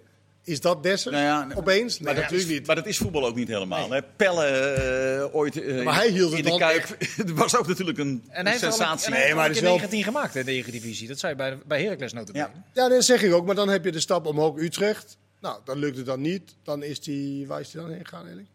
Is 0.48 0.60
dat 0.60 0.82
Dessers 0.82 1.14
Nou 1.14 1.24
ja, 1.26 1.56
opeens? 1.56 1.92
Nee, 1.98 2.02
maar, 2.04 2.14
dat 2.14 2.22
natuurlijk 2.22 2.50
is, 2.50 2.56
niet. 2.56 2.66
maar 2.66 2.76
dat 2.76 2.86
is 2.86 2.98
voetbal 2.98 3.26
ook 3.26 3.34
niet 3.34 3.48
helemaal. 3.48 3.90
Hè. 3.90 4.02
Pelle 4.02 4.44
eh, 4.46 5.34
ooit 5.34 5.62
eh, 5.62 5.84
Maar 5.84 5.94
hij 5.94 6.08
hield 6.08 6.30
het 6.30 6.38
in 6.38 6.44
de 6.44 6.50
dan 6.50 6.58
Kuip. 6.58 6.96
Het 7.16 7.30
was 7.42 7.56
ook 7.56 7.66
natuurlijk 7.66 7.98
een, 7.98 8.24
En 8.28 8.42
hij 8.42 8.52
heeft 8.52 8.62
al 8.64 8.68
een, 8.68 8.74
sensatie. 8.74 9.06
en 9.06 9.12
hij 9.12 9.20
heeft 9.20 9.34
Nee, 9.34 9.48
maar 9.48 9.60
wel- 9.62 9.72
19 9.76 10.04
gemaakt 10.04 10.36
in 10.36 10.44
de 10.44 10.52
Eredivisie. 10.52 11.08
Dat 11.08 11.18
zei 11.18 11.32
je 11.32 11.38
bij, 11.38 11.58
bij 11.66 11.82
Heracles 11.82 12.12
notabene. 12.12 12.44
Ja. 12.74 12.82
Ja, 12.82 12.88
dat 12.88 13.04
zeg 13.04 13.22
ik 13.22 13.32
ook. 13.32 13.46
Maar 13.46 13.54
dan 13.54 13.68
heb 13.68 13.84
je 13.84 13.92
de 13.92 14.00
stap 14.00 14.26
omhoog 14.26 14.58
Utrecht. 14.58 15.16
Nou, 15.40 15.60
dan 15.64 15.78
lukt 15.78 15.96
het 15.96 16.06
dan 16.06 16.20
niet. 16.20 16.54
Dan 16.62 16.82
is 16.82 17.06
hij... 17.06 17.44
Waar 17.46 17.60
is 17.60 17.72
hij 17.72 17.82
dan 17.82 17.90
heen 17.90 18.04
gegaan 18.04 18.20
eigenlijk? 18.20 18.48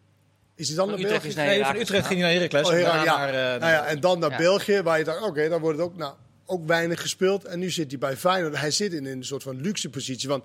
Is 0.56 0.68
hij 0.68 0.78
dan 0.78 0.88
naar 0.88 0.96
Utrecht 0.96 1.14
België? 1.14 1.28
is 1.28 1.36
naar 1.36 1.46
Nee, 1.46 1.64
van 1.66 1.76
Utrecht 1.76 2.08
ging 2.08 2.20
hij 2.22 2.30
naar 2.30 2.40
Heracles. 2.42 2.70
Oh, 2.70 2.80
ja. 2.80 3.04
naar, 3.04 3.28
eh, 3.30 3.60
nou 3.62 3.72
ja, 3.72 3.86
en 3.86 4.00
dan 4.00 4.20
naar 4.20 4.32
Ja. 4.32 4.38
België, 4.38 4.82
waar 4.82 4.98
je 4.98 5.04
dacht, 5.04 5.22
oké, 5.22 5.50
dan 5.50 5.62
wordt 5.62 5.78
het 5.78 5.88
ook, 5.88 5.98
nou, 5.98 6.14
ook 6.46 6.68
weinig 6.68 7.02
gespeeld. 7.02 7.46
En 7.46 7.60
nu 7.60 7.70
zit 7.72 7.90
hij 7.90 8.00
bij 8.00 8.18
Feyenoord. 8.18 8.58
Hij 8.58 8.72
zit 8.72 8.94
in 8.94 9.06
een 9.06 9.24
soort 9.26 9.44
van 9.44 9.62
luxe 9.62 9.90
positie. 9.90 10.30
Want 10.30 10.44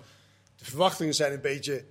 de 0.59 0.65
verwachtingen 0.65 1.13
zijn 1.13 1.33
een 1.33 1.41
beetje 1.41 1.83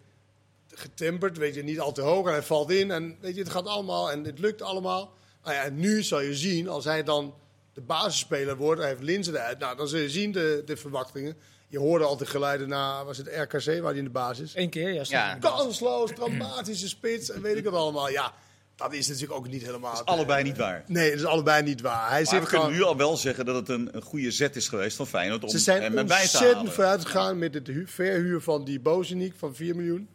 getemperd, 0.74 1.38
weet 1.38 1.54
je, 1.54 1.62
niet 1.62 1.80
al 1.80 1.92
te 1.92 2.00
hoog. 2.00 2.26
En 2.26 2.32
hij 2.32 2.42
valt 2.42 2.70
in 2.70 2.90
en 2.90 3.16
weet 3.20 3.34
je, 3.34 3.40
het 3.40 3.50
gaat 3.50 3.66
allemaal 3.66 4.10
en 4.10 4.24
het 4.24 4.38
lukt 4.38 4.62
allemaal. 4.62 5.12
Nou 5.42 5.54
ja, 5.54 5.62
en 5.62 5.76
nu 5.76 6.02
zal 6.02 6.20
je 6.20 6.34
zien, 6.34 6.68
als 6.68 6.84
hij 6.84 7.02
dan 7.02 7.34
de 7.72 7.80
basisspeler 7.80 8.56
wordt, 8.56 8.80
hij 8.80 8.90
heeft 8.90 9.02
Linzen 9.02 9.34
eruit. 9.34 9.58
Nou, 9.58 9.76
dan 9.76 9.88
zul 9.88 9.98
je 9.98 10.10
zien 10.10 10.32
de, 10.32 10.62
de 10.64 10.76
verwachtingen. 10.76 11.36
Je 11.68 11.78
hoorde 11.78 12.04
altijd 12.04 12.30
geluiden 12.30 12.68
naar, 12.68 13.04
was 13.04 13.16
het 13.16 13.26
RKC, 13.26 13.64
waar 13.64 13.90
hij 13.90 13.98
in 13.98 14.04
de 14.04 14.10
basis. 14.10 14.52
Eén 14.54 14.70
keer, 14.70 14.92
ja. 14.92 15.02
Ja. 15.06 15.34
Kansloos, 15.34 16.10
dramatische 16.14 16.88
spits 16.88 17.30
en 17.30 17.42
weet 17.42 17.56
ik 17.56 17.64
het 17.64 17.74
allemaal. 17.74 18.10
Ja, 18.10 18.34
dat 18.78 18.92
is 18.92 19.06
natuurlijk 19.08 19.34
ook 19.38 19.48
niet 19.48 19.62
helemaal... 19.62 20.02
Allebei 20.04 20.42
niet 20.42 20.56
waar. 20.56 20.84
Nee, 20.86 21.10
dat 21.10 21.18
is 21.18 21.24
allebei 21.24 21.62
niet 21.62 21.80
waar. 21.80 22.10
Hij 22.10 22.22
Maar 22.30 22.40
we 22.40 22.46
kunnen 22.46 22.70
nu 22.70 22.82
al 22.82 22.96
wel 22.96 23.16
zeggen 23.16 23.44
dat 23.44 23.54
het 23.54 23.68
een, 23.68 23.88
een 23.96 24.02
goede 24.02 24.30
zet 24.30 24.56
is 24.56 24.68
geweest 24.68 24.96
van 24.96 25.06
Feyenoord 25.06 25.42
om 25.42 25.48
Ze 25.48 25.58
zijn 25.58 25.82
hem 25.82 25.98
erbij 25.98 26.16
te 26.16 26.22
ontzettend 26.22 26.54
halen. 26.56 26.72
vooruit 26.72 27.04
gegaan 27.04 27.38
met 27.38 27.54
het 27.54 27.66
hu- 27.66 27.86
verhuur 27.86 28.40
van 28.40 28.64
die 28.64 28.80
Bozeniek 28.80 29.34
van 29.36 29.54
4 29.54 29.76
miljoen. 29.76 30.08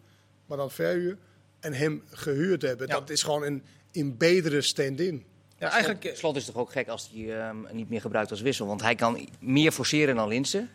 Maar 0.46 0.58
dan 0.58 0.72
verhuur. 0.72 1.18
En 1.60 1.74
hem 1.74 2.04
gehuurd 2.12 2.62
hebben. 2.62 2.88
Ja. 2.88 2.94
Dat 2.94 3.10
is 3.10 3.24
gewoon 3.24 3.44
een, 3.44 3.64
een 3.92 4.18
betere 4.18 4.62
stand-in. 4.62 5.26
Ja, 5.58 5.70
eigenlijk, 5.70 6.12
Slot 6.14 6.36
is 6.36 6.46
toch 6.46 6.56
ook 6.56 6.72
gek 6.72 6.88
als 6.88 7.10
hij 7.14 7.40
ehm, 7.40 7.58
niet 7.72 7.90
meer 7.90 8.02
gebruikt 8.02 8.32
als 8.32 8.42
wissel. 8.42 8.68
Want 8.68 8.82
hij 8.82 8.96
kan 8.96 9.30
meer 9.40 9.72
forceren 9.72 10.16
dan 10.16 10.28
Linsen. 10.28 10.70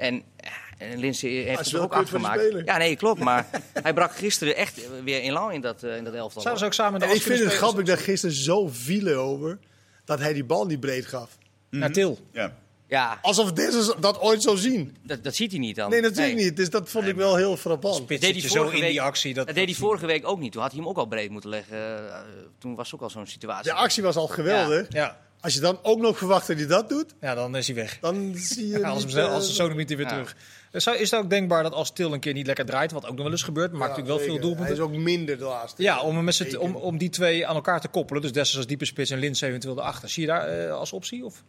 En, 0.00 0.22
eh, 0.36 0.90
en 0.90 0.98
Linsen 0.98 1.28
heeft 1.30 1.60
is 1.60 1.72
het 1.72 1.80
ook 1.80 1.92
afgemaakt. 1.92 2.42
Ja, 2.64 2.76
nee, 2.76 2.96
klopt. 2.96 3.20
Maar 3.20 3.46
hij 3.82 3.92
brak 3.94 4.14
gisteren 4.16 4.56
echt 4.56 5.02
weer 5.04 5.22
in 5.22 5.32
lang 5.32 5.52
in 5.52 5.60
dat, 5.60 5.82
eh, 5.82 5.96
in 5.96 6.04
dat 6.04 6.14
elftal. 6.14 6.42
zouden 6.42 6.60
ze 6.60 6.66
ook 6.68 6.74
samen 6.86 7.00
de 7.00 7.14
ik 7.14 7.22
vind 7.22 7.38
het 7.38 7.52
grappig 7.52 7.84
dat 7.84 7.98
gisteren 7.98 8.34
zo 8.36 8.68
vielen 8.68 9.18
over 9.18 9.58
dat 10.04 10.18
hij 10.18 10.32
die 10.32 10.44
bal 10.44 10.66
niet 10.66 10.80
breed 10.80 11.06
gaf. 11.06 11.38
Naar 11.70 11.92
Til. 11.92 12.18
Ja. 12.32 12.56
Ja, 12.88 13.18
Alsof 13.22 13.52
Dessers 13.52 13.92
dat 14.00 14.20
ooit 14.20 14.42
zou 14.42 14.56
zien. 14.56 14.96
dat, 15.02 15.24
dat 15.24 15.34
ziet 15.34 15.50
hij 15.50 15.60
niet 15.60 15.76
dan. 15.76 15.90
Nee, 15.90 16.00
natuurlijk 16.00 16.36
niet. 16.36 16.56
Dus 16.56 16.70
dat 16.70 16.90
vond 16.90 17.06
ik 17.06 17.14
wel 17.16 17.36
heel 17.36 17.56
frappant. 17.56 17.94
Spits 17.94 18.20
deed 18.20 18.34
zit 18.34 18.34
je 18.34 18.40
hij 18.40 18.50
zo 18.50 18.56
vorige 18.56 18.76
in 18.76 18.82
die 18.82 18.92
week- 18.92 19.00
actie. 19.06 19.34
Dat, 19.34 19.46
Dat 19.46 19.54
deed 19.54 19.64
hij 19.64 19.74
vorige 19.74 20.06
week 20.06 20.28
ook 20.28 20.38
niet. 20.40 20.52
Toen 20.52 20.62
had 20.62 20.70
hij 20.70 20.80
hem 20.80 20.88
ook 20.88 20.96
al 20.96 21.06
breed 21.06 21.30
moeten 21.30 21.50
leggen. 21.50 22.08
Eh, 22.12 22.18
toen 22.58 22.74
was 22.74 22.94
ook 22.94 23.00
al 23.00 23.10
zo'n 23.10 23.26
situatie. 23.26 23.70
De 23.70 23.76
actie 23.76 24.02
was 24.02 24.16
al 24.16 24.26
geweldig. 24.26 24.86
Ja. 24.88 25.18
Als 25.40 25.54
je 25.54 25.60
dan 25.60 25.78
ook 25.82 26.00
nog 26.00 26.18
verwacht 26.18 26.46
dat 26.46 26.56
hij 26.56 26.66
dat 26.66 26.88
doet, 26.88 27.14
ja, 27.20 27.34
dan 27.34 27.56
is 27.56 27.66
hij 27.66 27.76
weg. 27.76 27.98
dan 28.00 28.32
zie 28.36 28.66
je 28.68 28.78
Ja, 28.78 28.88
als, 28.88 29.04
niet, 29.04 29.14
hem, 29.14 29.24
eh, 29.26 29.32
als 29.32 29.46
de 29.46 29.52
zoon 29.52 29.76
niet 29.76 29.88
weer 29.88 30.00
ja. 30.00 30.08
terug. 30.08 30.36
Zou- 30.72 30.96
is 30.96 31.10
het 31.10 31.20
ook 31.20 31.30
denkbaar 31.30 31.62
dat 31.62 31.72
als 31.72 31.92
Til 31.92 32.12
een 32.12 32.20
keer 32.20 32.32
niet 32.32 32.46
lekker 32.46 32.64
draait, 32.64 32.92
wat 32.92 33.04
ook 33.06 33.12
nog 33.14 33.22
wel 33.22 33.30
eens 33.30 33.42
gebeurt, 33.42 33.72
maakt 33.72 33.82
ja, 33.82 33.88
natuurlijk 33.88 34.16
wel 34.18 34.26
veel 34.26 34.40
doelpunten. 34.40 34.64
Hij 34.66 34.74
is 34.74 34.80
ook 34.80 34.96
minder 34.96 35.38
de 35.38 35.44
laatste. 35.44 35.82
Ja, 35.82 36.00
om, 36.00 36.24
met 36.24 36.56
om, 36.56 36.76
om 36.76 36.98
die 36.98 37.08
twee 37.08 37.46
aan 37.46 37.54
elkaar 37.54 37.80
te 37.80 37.88
koppelen. 37.88 38.22
Dus 38.22 38.32
Dessers 38.32 38.56
als 38.56 38.66
diepe 38.66 38.84
spits 38.84 39.10
en 39.10 39.18
Lins 39.18 39.40
eventueel 39.40 39.78
erachter. 39.78 40.08
Zie 40.08 40.22
je 40.22 40.28
daar 40.28 40.48
eh, 40.48 40.72
als 40.72 40.92
optie? 40.92 41.24
Of? 41.24 41.42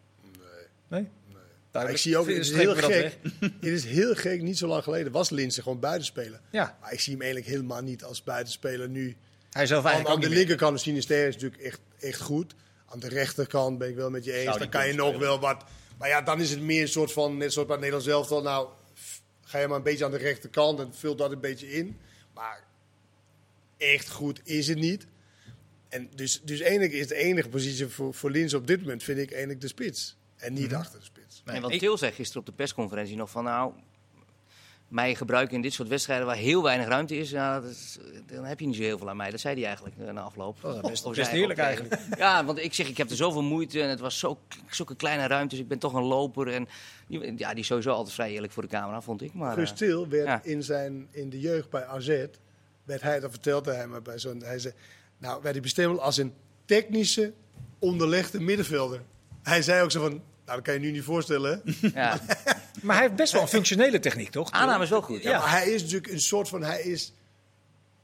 Nee. 0.87 1.07
Maar 1.71 1.83
Nee? 1.83 1.91
ik 1.93 1.97
zie 1.99 2.17
ook, 2.17 2.27
het 2.27 2.37
is 2.37 2.51
heel 2.51 2.75
gek. 2.75 3.17
Het 3.39 3.51
is 3.61 3.85
heel 3.85 4.15
gek, 4.15 4.41
niet 4.41 4.57
zo 4.57 4.67
lang 4.67 4.83
geleden 4.83 5.11
was 5.11 5.29
Linse 5.29 5.61
gewoon 5.61 5.79
buitenspeler. 5.79 6.39
Ja, 6.49 6.77
Maar 6.81 6.93
ik 6.93 6.99
zie 6.99 7.13
hem 7.13 7.21
eigenlijk 7.21 7.51
helemaal 7.51 7.81
niet 7.81 8.03
als 8.03 8.23
buitenspeler 8.23 8.89
nu. 8.89 9.15
hij 9.51 9.65
zelf 9.65 9.85
eigenlijk 9.85 10.15
aan 10.15 10.21
de 10.29 10.35
linkerkant 10.35 10.75
is 10.75 10.81
Sinister 10.81 11.27
is 11.27 11.33
natuurlijk 11.33 11.61
echt, 11.61 11.79
echt 11.99 12.21
goed. 12.21 12.53
Aan 12.91 12.99
de 12.99 13.07
rechterkant 13.09 13.77
ben 13.77 13.89
ik 13.89 13.95
wel 13.95 14.09
met 14.09 14.23
je 14.23 14.33
eens. 14.33 14.57
Dan 14.57 14.69
kan 14.69 14.87
je 14.87 14.93
nog 14.93 15.17
wel 15.17 15.39
wat. 15.39 15.63
Maar 15.97 16.09
ja, 16.09 16.21
dan 16.21 16.41
is 16.41 16.49
het 16.49 16.61
meer 16.61 16.81
een 16.81 16.87
soort 16.87 17.11
van, 17.11 17.37
net 17.37 17.53
zoals 17.53 17.67
bij 17.67 17.77
het 17.77 17.85
Nederlands 17.85 18.07
elftal. 18.17 18.41
Nou, 18.41 18.69
ga 19.43 19.59
je 19.59 19.67
maar 19.67 19.77
een 19.77 19.83
beetje 19.83 20.05
aan 20.05 20.11
de 20.11 20.17
rechterkant 20.17 20.79
en 20.79 20.93
vul 20.95 21.15
dat 21.15 21.31
een 21.31 21.39
beetje 21.39 21.71
in. 21.71 21.97
Maar 22.33 22.63
echt 23.77 24.09
goed 24.09 24.41
is 24.43 24.67
het 24.67 24.77
niet. 24.77 25.05
En 25.89 26.09
dus, 26.15 26.41
dus 26.43 26.59
eigenlijk 26.59 26.93
is 26.93 27.07
de 27.07 27.15
enige 27.15 27.49
positie 27.49 27.87
voor, 27.87 28.13
voor 28.13 28.31
Lins 28.31 28.53
op 28.53 28.67
dit 28.67 28.79
moment, 28.81 29.03
vind 29.03 29.19
ik, 29.19 29.29
eigenlijk 29.31 29.61
de 29.61 29.67
spits. 29.67 30.17
En 30.37 30.53
niet 30.53 30.73
achter 30.73 30.99
de 30.99 31.05
spits. 31.05 31.41
Nee, 31.45 31.55
en 31.55 31.61
wat 31.61 31.71
ik- 31.71 31.79
Til 31.79 31.97
zei 31.97 32.11
gisteren 32.11 32.39
op 32.41 32.45
de 32.47 32.53
persconferentie 32.53 33.15
nog 33.15 33.29
van 33.29 33.43
nou... 33.43 33.73
mij 34.91 35.15
gebruiken 35.15 35.55
in 35.55 35.61
dit 35.61 35.73
soort 35.73 35.87
wedstrijden 35.87 36.25
waar 36.25 36.35
heel 36.35 36.63
weinig 36.63 36.87
ruimte 36.87 37.17
is, 37.17 37.29
ja, 37.29 37.61
is, 37.69 37.97
dan 38.25 38.43
heb 38.43 38.59
je 38.59 38.65
niet 38.65 38.75
zo 38.75 38.81
heel 38.81 38.97
veel 38.97 39.09
aan 39.09 39.17
mij. 39.17 39.31
Dat 39.31 39.39
zei 39.39 39.55
hij 39.55 39.65
eigenlijk 39.65 39.95
eh, 39.97 40.13
na 40.13 40.21
afloop. 40.21 40.61
Dat 40.61 40.91
is 40.91 41.01
best, 41.01 41.27
heerlijk 41.27 41.59
eigenlijk. 41.59 41.99
Ja, 42.17 42.45
want 42.45 42.59
ik 42.59 42.73
zeg, 42.73 42.87
ik 42.87 42.97
heb 42.97 43.09
er 43.09 43.15
zoveel 43.15 43.43
moeite 43.43 43.81
en 43.81 43.89
het 43.89 43.99
was 43.99 44.19
zo, 44.19 44.39
zulke 44.69 44.95
kleine 44.95 45.27
ruimtes. 45.27 45.59
Ik 45.59 45.67
ben 45.67 45.79
toch 45.79 45.93
een 45.93 46.03
loper 46.03 46.47
en 46.47 46.67
ja, 47.37 47.49
die 47.49 47.59
is 47.59 47.67
sowieso 47.67 47.91
altijd 47.91 48.13
vrij 48.13 48.31
eerlijk 48.31 48.53
voor 48.53 48.63
de 48.63 48.69
camera, 48.69 49.01
vond 49.01 49.21
ik. 49.21 49.33
Maar, 49.33 49.53
Guus 49.53 49.73
eh, 49.81 50.07
werd 50.09 50.25
ja. 50.25 50.43
in, 50.43 50.63
zijn, 50.63 51.07
in 51.11 51.29
de 51.29 51.39
jeugd 51.39 51.69
bij 51.69 51.85
AZ, 51.85 52.25
werd 52.83 53.01
hij, 53.01 53.19
dat 53.19 53.31
vertelde 53.31 53.73
hij 53.73 54.01
bij 54.01 54.19
zo'n, 54.19 54.43
hij 54.43 54.59
zei, 54.59 54.73
nou 55.17 55.41
werd 55.41 55.53
hij 55.53 55.63
bestemd 55.63 55.99
als 55.99 56.17
een 56.17 56.33
technische, 56.65 57.33
onderlegde 57.79 58.39
middenvelder. 58.39 59.01
Hij 59.41 59.61
zei 59.61 59.83
ook 59.83 59.91
zo 59.91 60.01
van, 60.01 60.21
dat 60.55 60.63
kan 60.63 60.73
je 60.73 60.79
nu 60.79 60.91
niet 60.91 61.03
voorstellen. 61.03 61.61
ja. 61.93 62.19
Maar 62.81 62.95
hij 62.95 63.05
heeft 63.05 63.15
best 63.17 63.33
wel 63.33 63.41
een 63.41 63.47
functionele 63.47 63.99
techniek, 63.99 64.29
toch? 64.29 64.51
Aanname 64.51 64.83
is 64.83 64.89
wel 64.89 65.01
goed. 65.01 65.23
Ja, 65.23 65.29
Ja. 65.31 65.39
maar 65.39 65.51
hij 65.51 65.69
is 65.71 65.81
natuurlijk 65.81 66.11
een 66.11 66.19
soort 66.21 66.49
van, 66.49 66.63
hij 66.63 66.81
is 66.81 67.13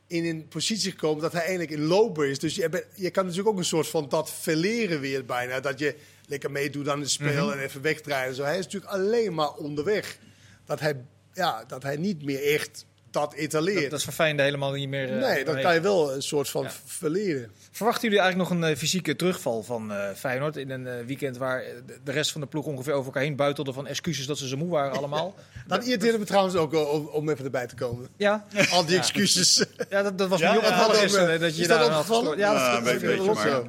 in 0.07 0.25
een 0.25 0.47
positie 0.47 0.91
gekomen 0.91 1.21
dat 1.21 1.31
hij 1.31 1.41
eigenlijk 1.41 1.71
een 1.71 1.85
loper 1.85 2.25
is. 2.29 2.39
Dus 2.39 2.55
je, 2.55 2.69
bent- 2.69 2.85
je 2.95 3.09
kan 3.09 3.23
natuurlijk 3.23 3.49
ook 3.49 3.57
een 3.57 3.65
soort 3.65 3.87
van 3.87 4.09
dat 4.09 4.31
verleren 4.31 4.99
weer 4.99 5.25
bijna. 5.25 5.59
Dat 5.59 5.79
je 5.79 5.95
lekker 6.25 6.51
meedoet 6.51 6.89
aan 6.89 6.99
het 6.99 7.09
spel 7.09 7.51
en 7.53 7.59
even 7.59 7.81
wegdraaien. 7.81 8.29
en 8.29 8.35
Zo. 8.35 8.43
Hij 8.43 8.57
is 8.57 8.63
natuurlijk 8.65 8.91
alleen 8.93 9.33
maar 9.33 9.53
onderweg. 9.53 10.17
Dat 10.65 10.79
hij, 10.79 10.95
ja, 11.33 11.63
dat 11.67 11.83
hij 11.83 11.95
niet 11.97 12.23
meer 12.23 12.43
echt 12.53 12.85
dat 13.19 13.33
etaleert. 13.33 13.81
Dat, 13.81 13.89
dat 13.89 13.99
is 13.99 14.05
Feyenoord 14.15 14.43
helemaal 14.45 14.71
niet 14.71 14.89
meer... 14.89 15.09
eh, 15.21 15.27
nee, 15.29 15.43
dat 15.45 15.53
nee. 15.53 15.63
kan 15.63 15.73
je 15.73 15.81
wel 15.81 16.13
een 16.13 16.21
soort 16.21 16.49
van 16.49 16.63
Ja. 16.63 16.71
verleren. 16.85 17.51
Verwachten 17.71 18.03
jullie 18.03 18.19
eigenlijk 18.23 18.49
nog 18.49 18.59
een 18.59 18.69
eh, 18.69 18.77
fysieke 18.77 19.15
terugval 19.15 19.63
van 19.63 19.91
eh, 19.91 20.09
Feyenoord 20.15 20.57
in 20.57 20.69
een 20.69 21.05
weekend 21.05 21.37
waar 21.37 21.63
de, 22.03 22.11
rest 22.11 22.31
van 22.31 22.41
de 22.41 22.47
ploeg 22.47 22.65
ongeveer 22.65 22.93
over 22.93 23.05
elkaar 23.05 23.23
heen 23.23 23.35
buitelde 23.35 23.73
van 23.73 23.87
excuses 23.87 24.25
dat 24.25 24.37
ze 24.37 24.47
zo 24.47 24.57
moe 24.57 24.69
waren 24.69 24.97
allemaal? 24.97 25.35
Dat 25.67 25.83
irriteerde 25.85 26.17
me 26.17 26.25
trouwens 26.25 26.55
ook 26.55 26.73
om, 26.91 27.07
om 27.07 27.29
even 27.29 27.45
erbij 27.45 27.67
te 27.67 27.75
komen. 27.75 28.07
ja, 28.17 28.45
Al 28.71 28.85
die 28.85 28.97
excuses. 28.97 29.65
ja 29.89 30.01
dat, 30.03 30.17
dat 30.17 30.29
was 30.29 30.39
Ja, 30.39 30.51
me 30.51 30.57
ook 30.57 30.63
ja, 30.63 30.87
dat 30.87 30.99
je 30.99 31.61
is 31.61 31.67
daar 31.67 31.79
had. 31.79 32.07
Ja, 32.07 32.21
dat, 32.23 32.37
Ja, 32.37 32.53
dat- 32.53 32.77
een 32.77 32.83
dat- 32.83 32.99
beetje, 33.01 33.33
dat- 33.51 33.65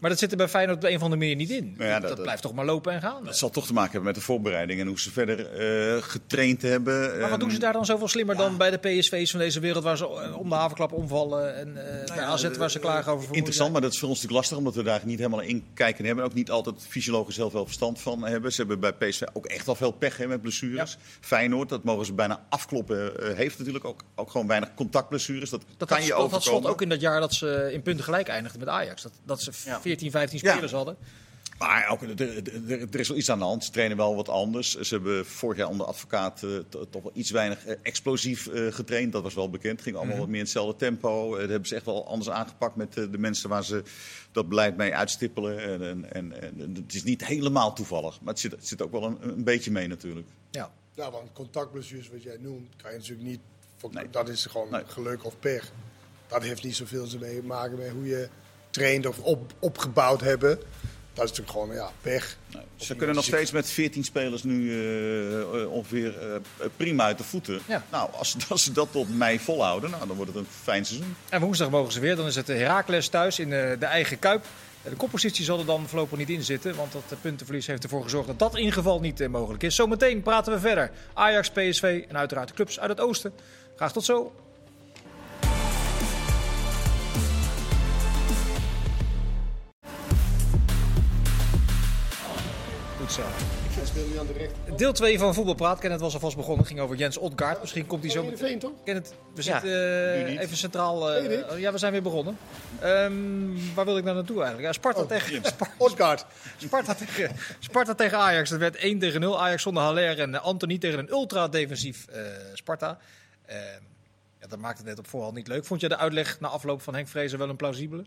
maar- 0.00 0.10
dat- 0.10 0.10
dat 0.10 0.18
zit 0.18 0.30
er 0.30 0.36
bij 0.36 0.48
Feyenoord 0.48 0.76
op 0.76 0.82
de 0.82 0.88
een 0.90 0.96
of 0.96 1.02
andere 1.02 1.20
manier 1.20 1.36
niet 1.36 1.50
in. 1.50 1.74
Nou 1.76 1.88
ja, 1.88 1.92
dat- 1.92 2.02
dat, 2.02 2.10
dat- 2.10 2.22
blijft 2.22 2.42
toch 2.42 2.52
maar 2.54 2.64
lopen 2.64 2.92
en 2.92 3.00
gaan. 3.00 3.24
Dat 3.24 3.36
zal 3.36 3.50
toch 3.50 3.66
te 3.66 3.72
maken 3.72 3.90
hebben 3.92 4.08
met 4.08 4.14
de 4.14 4.20
voorbereiding 4.26 4.80
en 4.80 4.86
hoe 4.86 5.00
ze 5.00 5.10
verder 5.10 5.46
eh, 5.52 6.02
getraind 6.02 6.62
hebben. 6.62 7.08
Maar 7.10 7.20
wat 7.20 7.30
En- 7.30 7.38
doen 7.38 7.50
ze 7.50 7.58
daar 7.58 7.72
dan 7.72 7.84
zoveel 7.84 8.08
slimmer 8.08 8.36
dan 8.36 8.56
bij 8.56 8.70
de 8.70 8.76
PSV's 8.76 9.30
van 9.30 9.40
deze 9.40 9.60
wereld 9.60 9.84
waar 9.84 9.96
ze 9.96 10.04
eh, 10.04 10.38
om 10.38 10.48
de 10.48 10.54
havenklap 10.54 10.92
omvallen 10.92 11.56
en 11.56 11.76
eh 12.06 12.14
bij 12.14 12.24
AZ 12.24 12.56
waar 12.56 12.70
ze 12.70 12.78
klagen 12.78 13.12
over 13.12 13.34
Interessant, 13.34 13.72
maar 13.72 13.80
dat 13.80 13.92
is 13.92 13.98
voor 13.98 14.08
ons 14.08 14.16
natuurlijk 14.22 14.40
lastig, 14.48 14.58
omdat 14.66 14.74
we 14.84 14.90
daar 14.90 15.00
niet 15.04 15.18
helemaal 15.18 15.40
in 15.40 15.64
kijken 15.74 16.04
hebben. 16.04 16.24
En 16.24 16.30
ook 16.30 16.36
niet 16.36 16.50
altijd 16.50 16.76
fysiologisch 16.88 17.34
zelf 17.34 17.52
wel 17.52 17.64
verstand 17.64 18.00
van 18.00 18.24
hebben. 18.24 18.52
Ze 18.52 18.56
hebben 18.64 18.80
bij 18.80 18.92
PSV 18.92 19.22
ook 19.32 19.46
echt 19.46 19.66
wel 19.66 19.74
veel 19.74 19.90
pech 19.90 20.16
hè, 20.16 20.26
met 20.26 20.42
blessures. 20.42 20.96
Feyenoord, 21.20 21.68
dat 21.68 21.84
mogen 21.84 22.06
ze 22.06 22.12
bijna 22.12 22.46
afkloppen, 22.48 23.12
heeft 23.36 23.58
natuurlijk 23.58 23.84
ook, 23.84 24.00
ook 24.14 24.30
gewoon 24.30 24.46
weinig 24.46 24.74
contactblessures. 24.74 25.50
Dat, 25.50 25.62
Dat 25.76 25.88
kan 25.88 26.02
je 26.02 26.08
dat 26.08 26.18
had 26.18 26.28
slot 26.28 26.42
overkomen. 26.42 26.70
ook 26.70 26.82
in 26.82 26.88
dat 26.88 27.00
jaar 27.00 27.20
dat 27.20 27.34
ze 27.34 27.68
in 27.72 27.82
punten 27.82 28.04
gelijk 28.04 28.28
eindigden 28.28 28.60
met 28.60 28.68
Ajax. 28.68 29.02
Dat, 29.02 29.12
dat 29.24 29.42
ze. 29.42 29.50
14, 29.88 30.10
15 30.10 30.38
Ja. 30.42 30.50
spelers 30.52 30.72
hadden. 30.72 30.96
Maar 31.58 31.88
ook, 31.90 32.02
er, 32.02 32.20
er- 32.20 32.80
er- 32.92 33.00
is 33.00 33.08
wel 33.08 33.16
iets 33.16 33.30
aan 33.30 33.38
de 33.38 33.44
hand. 33.44 33.64
Ze 33.64 33.70
trainen 33.70 33.96
wel 33.96 34.14
wat 34.16 34.28
anders. 34.28 34.74
Ze 34.74 34.94
hebben 34.94 35.26
vorig 35.26 35.56
jaar 35.58 35.68
onder 35.68 35.86
advocaat 35.86 36.42
eh, 36.42 36.50
to- 36.68 36.88
toch 36.90 37.02
wel 37.02 37.12
iets 37.14 37.30
weinig 37.30 37.64
eh, 37.66 37.76
explosief 37.82 38.46
eh, 38.46 38.72
getraind. 38.72 39.12
Dat 39.12 39.22
was 39.22 39.34
wel 39.34 39.50
bekend. 39.50 39.72
Het 39.72 39.82
ging 39.82 39.94
allemaal 39.96 40.12
Mhm. 40.14 40.20
wat 40.22 40.28
meer 40.30 40.38
in 40.40 40.44
hetzelfde 40.44 40.76
tempo. 40.76 41.32
Eh, 41.34 41.40
dat 41.40 41.48
hebben 41.50 41.68
ze 41.68 41.74
echt 41.74 41.84
wel 41.84 42.06
anders 42.06 42.30
aangepakt 42.30 42.76
met 42.76 42.92
de 42.92 43.18
mensen 43.18 43.48
waar 43.48 43.64
ze 43.64 43.82
dat 44.32 44.48
beleid 44.48 44.76
mee 44.76 44.94
uitstippelen. 44.94 45.58
En, 45.62 45.82
en, 45.82 46.12
en, 46.12 46.40
en 46.60 46.74
het 46.74 46.94
is 46.94 47.02
niet 47.04 47.24
helemaal 47.26 47.74
toevallig. 47.74 48.20
Maar 48.20 48.32
het 48.32 48.42
zit, 48.42 48.50
het 48.52 48.66
zit 48.66 48.82
ook 48.82 48.92
wel 48.92 49.04
een, 49.04 49.18
een 49.20 49.44
beetje 49.44 49.70
mee 49.70 49.86
natuurlijk. 49.88 50.26
Ja. 50.50 50.70
Ja, 50.94 51.10
want 51.10 51.32
contactblessures, 51.32 52.08
wat 52.08 52.22
jij 52.22 52.36
noemt, 52.40 52.68
kan 52.76 52.90
je 52.92 52.96
natuurlijk 52.98 53.28
niet. 53.28 53.40
voor- 53.76 53.92
Nee. 53.92 54.10
Dat 54.10 54.28
is 54.28 54.46
gewoon 54.46 54.70
Nee. 54.70 54.82
geluk 54.86 55.24
of 55.24 55.38
pech. 55.38 55.72
Dat 56.26 56.42
heeft 56.42 56.62
niet 56.64 56.76
zoveel 56.76 57.06
te 57.06 57.18
mee- 57.18 57.42
maken 57.42 57.78
met 57.78 57.90
hoe 57.90 58.06
je 58.06 58.28
traint 58.70 59.06
of 59.06 59.18
op, 59.18 59.52
opgebouwd 59.58 60.20
hebben. 60.20 60.58
Dat 61.14 61.30
is 61.30 61.38
natuurlijk 61.38 61.50
gewoon 61.50 61.74
ja, 61.74 61.90
pech. 62.00 62.36
Nee, 62.54 62.62
Ze 62.76 62.94
kunnen 62.94 63.14
nog 63.14 63.24
steeds 63.24 63.50
met 63.50 63.70
14 63.70 64.04
spelers 64.04 64.42
nu 64.42 64.72
eh, 64.72 65.40
eh, 65.40 65.72
ongeveer 65.72 66.32
eh, 66.32 66.66
prima 66.76 67.04
uit 67.04 67.18
de 67.18 67.24
voeten. 67.24 67.60
Ja. 67.66 67.84
Nou, 67.90 68.10
als, 68.12 68.36
als 68.48 68.64
ze 68.64 68.72
dat 68.72 68.88
tot 68.92 69.16
mei 69.16 69.38
volhouden, 69.38 69.90
nou, 69.90 70.06
dan 70.06 70.16
wordt 70.16 70.32
het 70.32 70.40
een 70.40 70.48
fijn 70.62 70.84
seizoen. 70.84 71.16
En 71.28 71.40
woensdag 71.40 71.70
mogen 71.70 71.92
ze 71.92 72.00
weer. 72.00 72.16
Dan 72.16 72.26
is 72.26 72.34
het 72.34 72.46
Heracles 72.46 73.08
thuis 73.08 73.38
in 73.38 73.50
de, 73.50 73.76
de 73.78 73.86
eigen 73.86 74.18
kuip. 74.18 74.44
De 74.82 74.96
koppositie 74.96 75.44
zal 75.44 75.58
er 75.58 75.66
dan 75.66 75.88
voorlopig 75.88 76.18
niet 76.18 76.30
in 76.30 76.42
zitten. 76.42 76.76
Want 76.76 76.92
dat 76.92 77.02
eh, 77.10 77.18
puntenverlies 77.20 77.66
heeft 77.66 77.82
ervoor 77.82 78.02
gezorgd 78.02 78.26
dat 78.26 78.38
dat 78.38 78.52
in 78.52 78.58
ieder 78.58 78.74
geval 78.74 79.00
niet 79.00 79.20
eh, 79.20 79.28
mogelijk 79.28 79.62
is. 79.62 79.74
Zometeen 79.74 80.22
praten 80.22 80.52
we 80.52 80.60
verder. 80.60 80.90
Ajax, 81.14 81.50
PSV 81.50 82.04
en 82.08 82.16
uiteraard 82.16 82.48
de 82.48 82.54
clubs 82.54 82.80
uit 82.80 82.90
het 82.90 83.00
oosten. 83.00 83.32
Graag 83.76 83.92
tot 83.92 84.04
zo. 84.04 84.32
Goed 93.08 93.16
zo. 93.16 93.22
Hij 93.78 93.86
speelt 93.86 94.10
nu 94.10 94.18
aan 94.18 94.26
de 94.26 94.32
rechter. 94.32 94.76
Deel 94.76 94.92
2 94.92 95.18
van 95.18 95.34
Voetbalpraat. 95.34 95.78
Kenneth 95.78 96.00
was 96.00 96.14
alvast 96.14 96.36
begonnen. 96.36 96.66
ging 96.66 96.80
over 96.80 96.96
Jens 96.96 97.16
Odgaard. 97.16 97.60
Misschien 97.60 97.86
komt 97.86 98.02
hij 98.02 98.10
zo 98.12 98.30
toch? 98.58 98.72
Kenneth, 98.84 99.14
we 99.34 99.42
zitten 99.42 99.70
eh, 100.26 100.40
even 100.40 100.56
centraal. 100.56 101.10
eh, 101.12 101.26
Nee, 101.28 101.36
niet. 101.36 101.44
ja, 101.56 101.72
we 101.72 101.78
zijn 101.78 101.92
weer 101.92 102.02
begonnen. 102.02 102.38
Ehm, 102.80 103.74
waar 103.74 103.84
wil 103.84 103.96
ik 103.96 104.04
nou 104.04 104.16
naartoe 104.16 104.36
eigenlijk? 104.36 104.66
Ja, 104.66 104.72
Sparta, 104.72 105.00
Oh, 105.00 105.06
tegen, 105.08 105.42
Odgaard. 105.78 106.24
Sparta, 106.56 106.94
tegen, 106.94 107.36
Sparta 107.58 107.94
tegen 107.94 108.18
Ajax. 108.18 108.50
Dat 108.50 108.58
werd 108.58 108.76
1 108.76 108.98
tegen 108.98 109.20
0. 109.20 109.40
Ajax 109.40 109.62
zonder 109.62 109.82
Haller 109.82 110.18
en 110.20 110.34
eh, 110.34 110.42
Anthony 110.44 110.78
tegen 110.78 110.98
een 110.98 111.10
ultra-defensief 111.10 112.06
eh, 112.06 112.22
Sparta. 112.54 112.98
Ehm, 113.46 113.58
ja, 114.40 114.46
dat 114.46 114.58
maakt 114.58 114.78
het 114.78 114.86
net 114.86 114.98
op 114.98 115.08
voorhand 115.08 115.34
niet 115.34 115.48
leuk. 115.48 115.64
Vond 115.64 115.80
je 115.80 115.88
de 115.88 115.96
uitleg 115.96 116.40
na 116.40 116.48
afloop 116.48 116.82
van 116.82 116.94
Henk 116.94 117.08
Vrezer 117.08 117.38
wel 117.38 117.48
een 117.48 117.56
plausibele? 117.56 118.04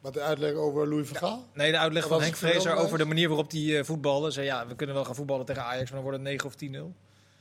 Wat 0.00 0.14
de 0.14 0.20
uitleg 0.20 0.52
over 0.52 0.88
Louis 0.88 1.08
van 1.08 1.16
Gaal? 1.16 1.46
Nee, 1.54 1.70
de 1.70 1.78
uitleg 1.78 2.06
van 2.06 2.22
Henk 2.22 2.36
Vrezer 2.36 2.74
over 2.74 2.98
de 2.98 3.04
manier 3.04 3.28
waarop 3.28 3.50
hij 3.50 3.78
eh, 3.78 3.84
voetbalde. 3.84 4.30
Zei 4.30 4.46
ja, 4.46 4.66
we 4.66 4.74
kunnen 4.74 4.94
wel 4.94 5.04
gaan 5.04 5.14
voetballen 5.14 5.46
tegen 5.46 5.62
Ajax, 5.62 5.90
maar 5.90 6.02
dan 6.02 6.10
wordt 6.10 6.18
het 6.18 6.26
9 6.26 6.46
of 6.46 6.92
10-0. 6.92 6.94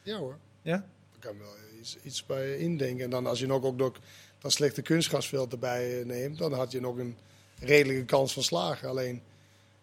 Ja 0.04 0.18
hoor. 0.18 0.38
Ja? 0.62 0.86
Daar 1.12 1.20
kan 1.20 1.32
ik 1.32 1.40
wel 1.40 1.80
iets, 1.80 1.98
iets 2.04 2.26
bij 2.26 2.58
indenken. 2.58 3.04
En 3.04 3.10
dan 3.10 3.26
als 3.26 3.40
je 3.40 3.48
nog 3.48 3.64
ook 3.64 3.78
nog 3.78 3.92
dat 4.40 4.52
slechte 4.52 4.82
kunstgrasveld 4.82 5.52
erbij 5.52 6.00
eh, 6.00 6.06
neemt, 6.06 6.38
dan 6.38 6.54
had 6.54 6.72
je 6.72 6.80
nog 6.80 6.98
een 6.98 7.18
redelijke 7.60 8.06
kans 8.06 8.34
van 8.34 8.44
slagen. 8.44 8.90
Alleen 8.90 9.22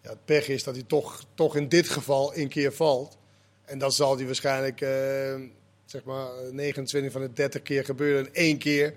ja, 0.03 0.11
het 0.11 0.25
pech 0.25 0.49
is 0.49 0.65
dat 0.65 0.75
hij 0.75 0.85
toch, 0.87 1.25
toch 1.35 1.57
in 1.57 1.69
dit 1.69 1.89
geval 1.89 2.37
een 2.37 2.49
keer 2.49 2.73
valt. 2.73 3.17
En 3.65 3.79
dat 3.79 3.95
zal 3.95 4.17
hij 4.17 4.27
waarschijnlijk 4.27 4.81
eh, 4.81 5.35
zeg 5.85 6.05
maar 6.05 6.29
29 6.53 7.13
van 7.13 7.21
de 7.21 7.33
30 7.33 7.63
keer 7.63 7.85
gebeuren. 7.85 8.27
En 8.27 8.35
één 8.35 8.59
keer 8.59 8.95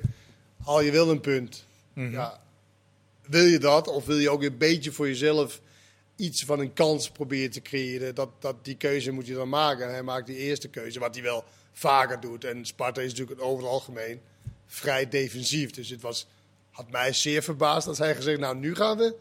haal 0.64 0.82
je 0.82 0.92
wel 0.92 1.10
een 1.10 1.22
punt. 1.22 1.68
Ja, 1.94 2.42
wil 3.30 3.46
je 3.46 3.60
dat? 3.60 3.88
Of 3.88 4.06
wil 4.06 4.18
je 4.18 4.30
ook 4.30 4.44
een 4.44 4.58
beetje 4.58 4.92
voor 4.92 5.08
jezelf 5.08 5.62
iets 6.16 6.44
van 6.44 6.60
een 6.60 6.74
kans 6.74 7.10
proberen 7.10 7.52
te 7.52 7.62
creëren? 7.62 8.16
Dat, 8.16 8.30
dat, 8.40 8.66
die 8.66 8.76
keuze 8.76 9.12
moet 9.12 9.28
je 9.28 9.34
dan 9.34 9.50
maken. 9.50 9.86
En 9.86 9.92
hij 9.92 10.04
maakt 10.04 10.28
die 10.28 10.38
eerste 10.38 10.68
keuze, 10.68 11.00
wat 11.00 11.16
hij 11.16 11.24
wel 11.24 11.44
vaker 11.72 12.20
doet. 12.20 12.44
En 12.44 12.66
Sparta 12.66 13.02
is 13.02 13.12
natuurlijk 13.12 13.42
over 13.42 13.64
het 13.64 13.72
algemeen 13.72 14.22
vrij 14.66 15.10
defensief. 15.10 15.72
Dus 15.72 15.90
het 15.90 16.02
was, 16.02 16.28
had 16.72 16.92
mij 16.92 17.14
zeer 17.14 17.44
verbaasd 17.44 17.88
als 17.88 17.98
hij 17.98 18.16
gezegd... 18.16 18.40
nou, 18.40 18.56
nu 18.56 18.76
gaan 18.76 18.98
we 18.98 19.16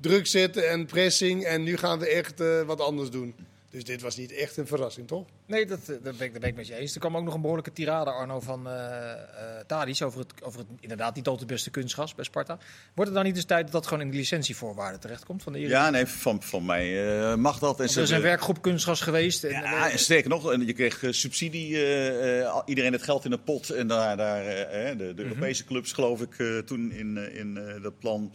druk 0.00 0.26
zetten 0.26 0.70
en 0.70 0.86
pressing... 0.86 1.44
en 1.44 1.62
nu 1.62 1.76
gaan 1.76 1.98
we 1.98 2.06
echt 2.06 2.40
eh, 2.40 2.62
wat 2.62 2.80
anders 2.80 3.10
doen. 3.10 3.34
Dus 3.74 3.84
dit 3.84 4.02
was 4.02 4.16
niet 4.16 4.32
echt 4.32 4.56
een 4.56 4.66
verrassing, 4.66 5.06
toch? 5.06 5.24
Nee, 5.46 5.66
dat, 5.66 5.78
eh, 5.78 5.86
dat, 6.02 6.16
ben 6.16 6.26
ik, 6.26 6.32
dat 6.32 6.40
ben 6.40 6.50
ik 6.50 6.56
met 6.56 6.66
je 6.66 6.74
eens. 6.74 6.94
Er 6.94 7.00
kwam 7.00 7.16
ook 7.16 7.24
nog 7.24 7.34
een 7.34 7.40
behoorlijke 7.40 7.72
tirade, 7.72 8.10
Arno, 8.10 8.40
van 8.40 8.68
eh 8.68 9.12
eh 9.12 9.18
Tadic 9.66 10.02
over 10.02 10.18
het, 10.20 10.32
over 10.42 10.58
het 10.58 10.68
inderdaad 10.80 11.14
niet 11.14 11.26
altijd 11.26 11.48
beste 11.48 11.70
kunstgras 11.70 12.14
bij 12.14 12.24
Sparta. 12.24 12.58
Wordt 12.94 13.10
het 13.10 13.14
dan 13.14 13.24
niet 13.24 13.36
eens 13.36 13.44
tijd 13.44 13.62
dat 13.64 13.72
dat 13.72 13.86
gewoon 13.86 14.02
in 14.02 14.10
de 14.10 14.16
licentievoorwaarden 14.16 15.00
terechtkomt 15.00 15.42
van 15.42 15.52
de 15.52 15.58
Eredivisie? 15.58 15.86
Ja, 15.86 15.92
nee, 15.92 16.06
van, 16.06 16.42
van 16.42 16.64
mij 16.64 17.18
eh, 17.30 17.34
mag 17.34 17.58
dat. 17.58 17.80
En 17.80 17.88
er 17.88 18.02
is 18.02 18.10
een 18.10 18.20
werkgroep 18.20 18.62
kunstgras 18.62 19.00
geweest. 19.00 19.44
En, 19.44 19.50
Ja, 19.50 19.90
en 19.90 19.98
sterker 19.98 20.30
nog, 20.30 20.52
en 20.52 20.66
je 20.66 20.72
kreeg 20.72 21.02
subsidie, 21.10 21.74
eh, 21.76 22.40
eh, 22.40 22.50
al- 22.52 22.62
iedereen 22.66 22.92
het 22.92 23.02
geld 23.02 23.24
in 23.24 23.32
een 23.32 23.42
pot. 23.42 23.70
En 23.70 23.86
daar, 23.86 24.16
daar 24.16 24.46
eh, 24.46 24.98
de, 24.98 25.04
Mhm. 25.04 25.16
de 25.16 25.22
Europese 25.22 25.64
clubs, 25.64 25.92
geloof 25.92 26.20
ik, 26.20 26.38
eh, 26.38 26.58
toen 26.58 26.92
in, 26.92 27.16
in 27.34 27.78
dat 27.82 27.98
plan. 27.98 28.32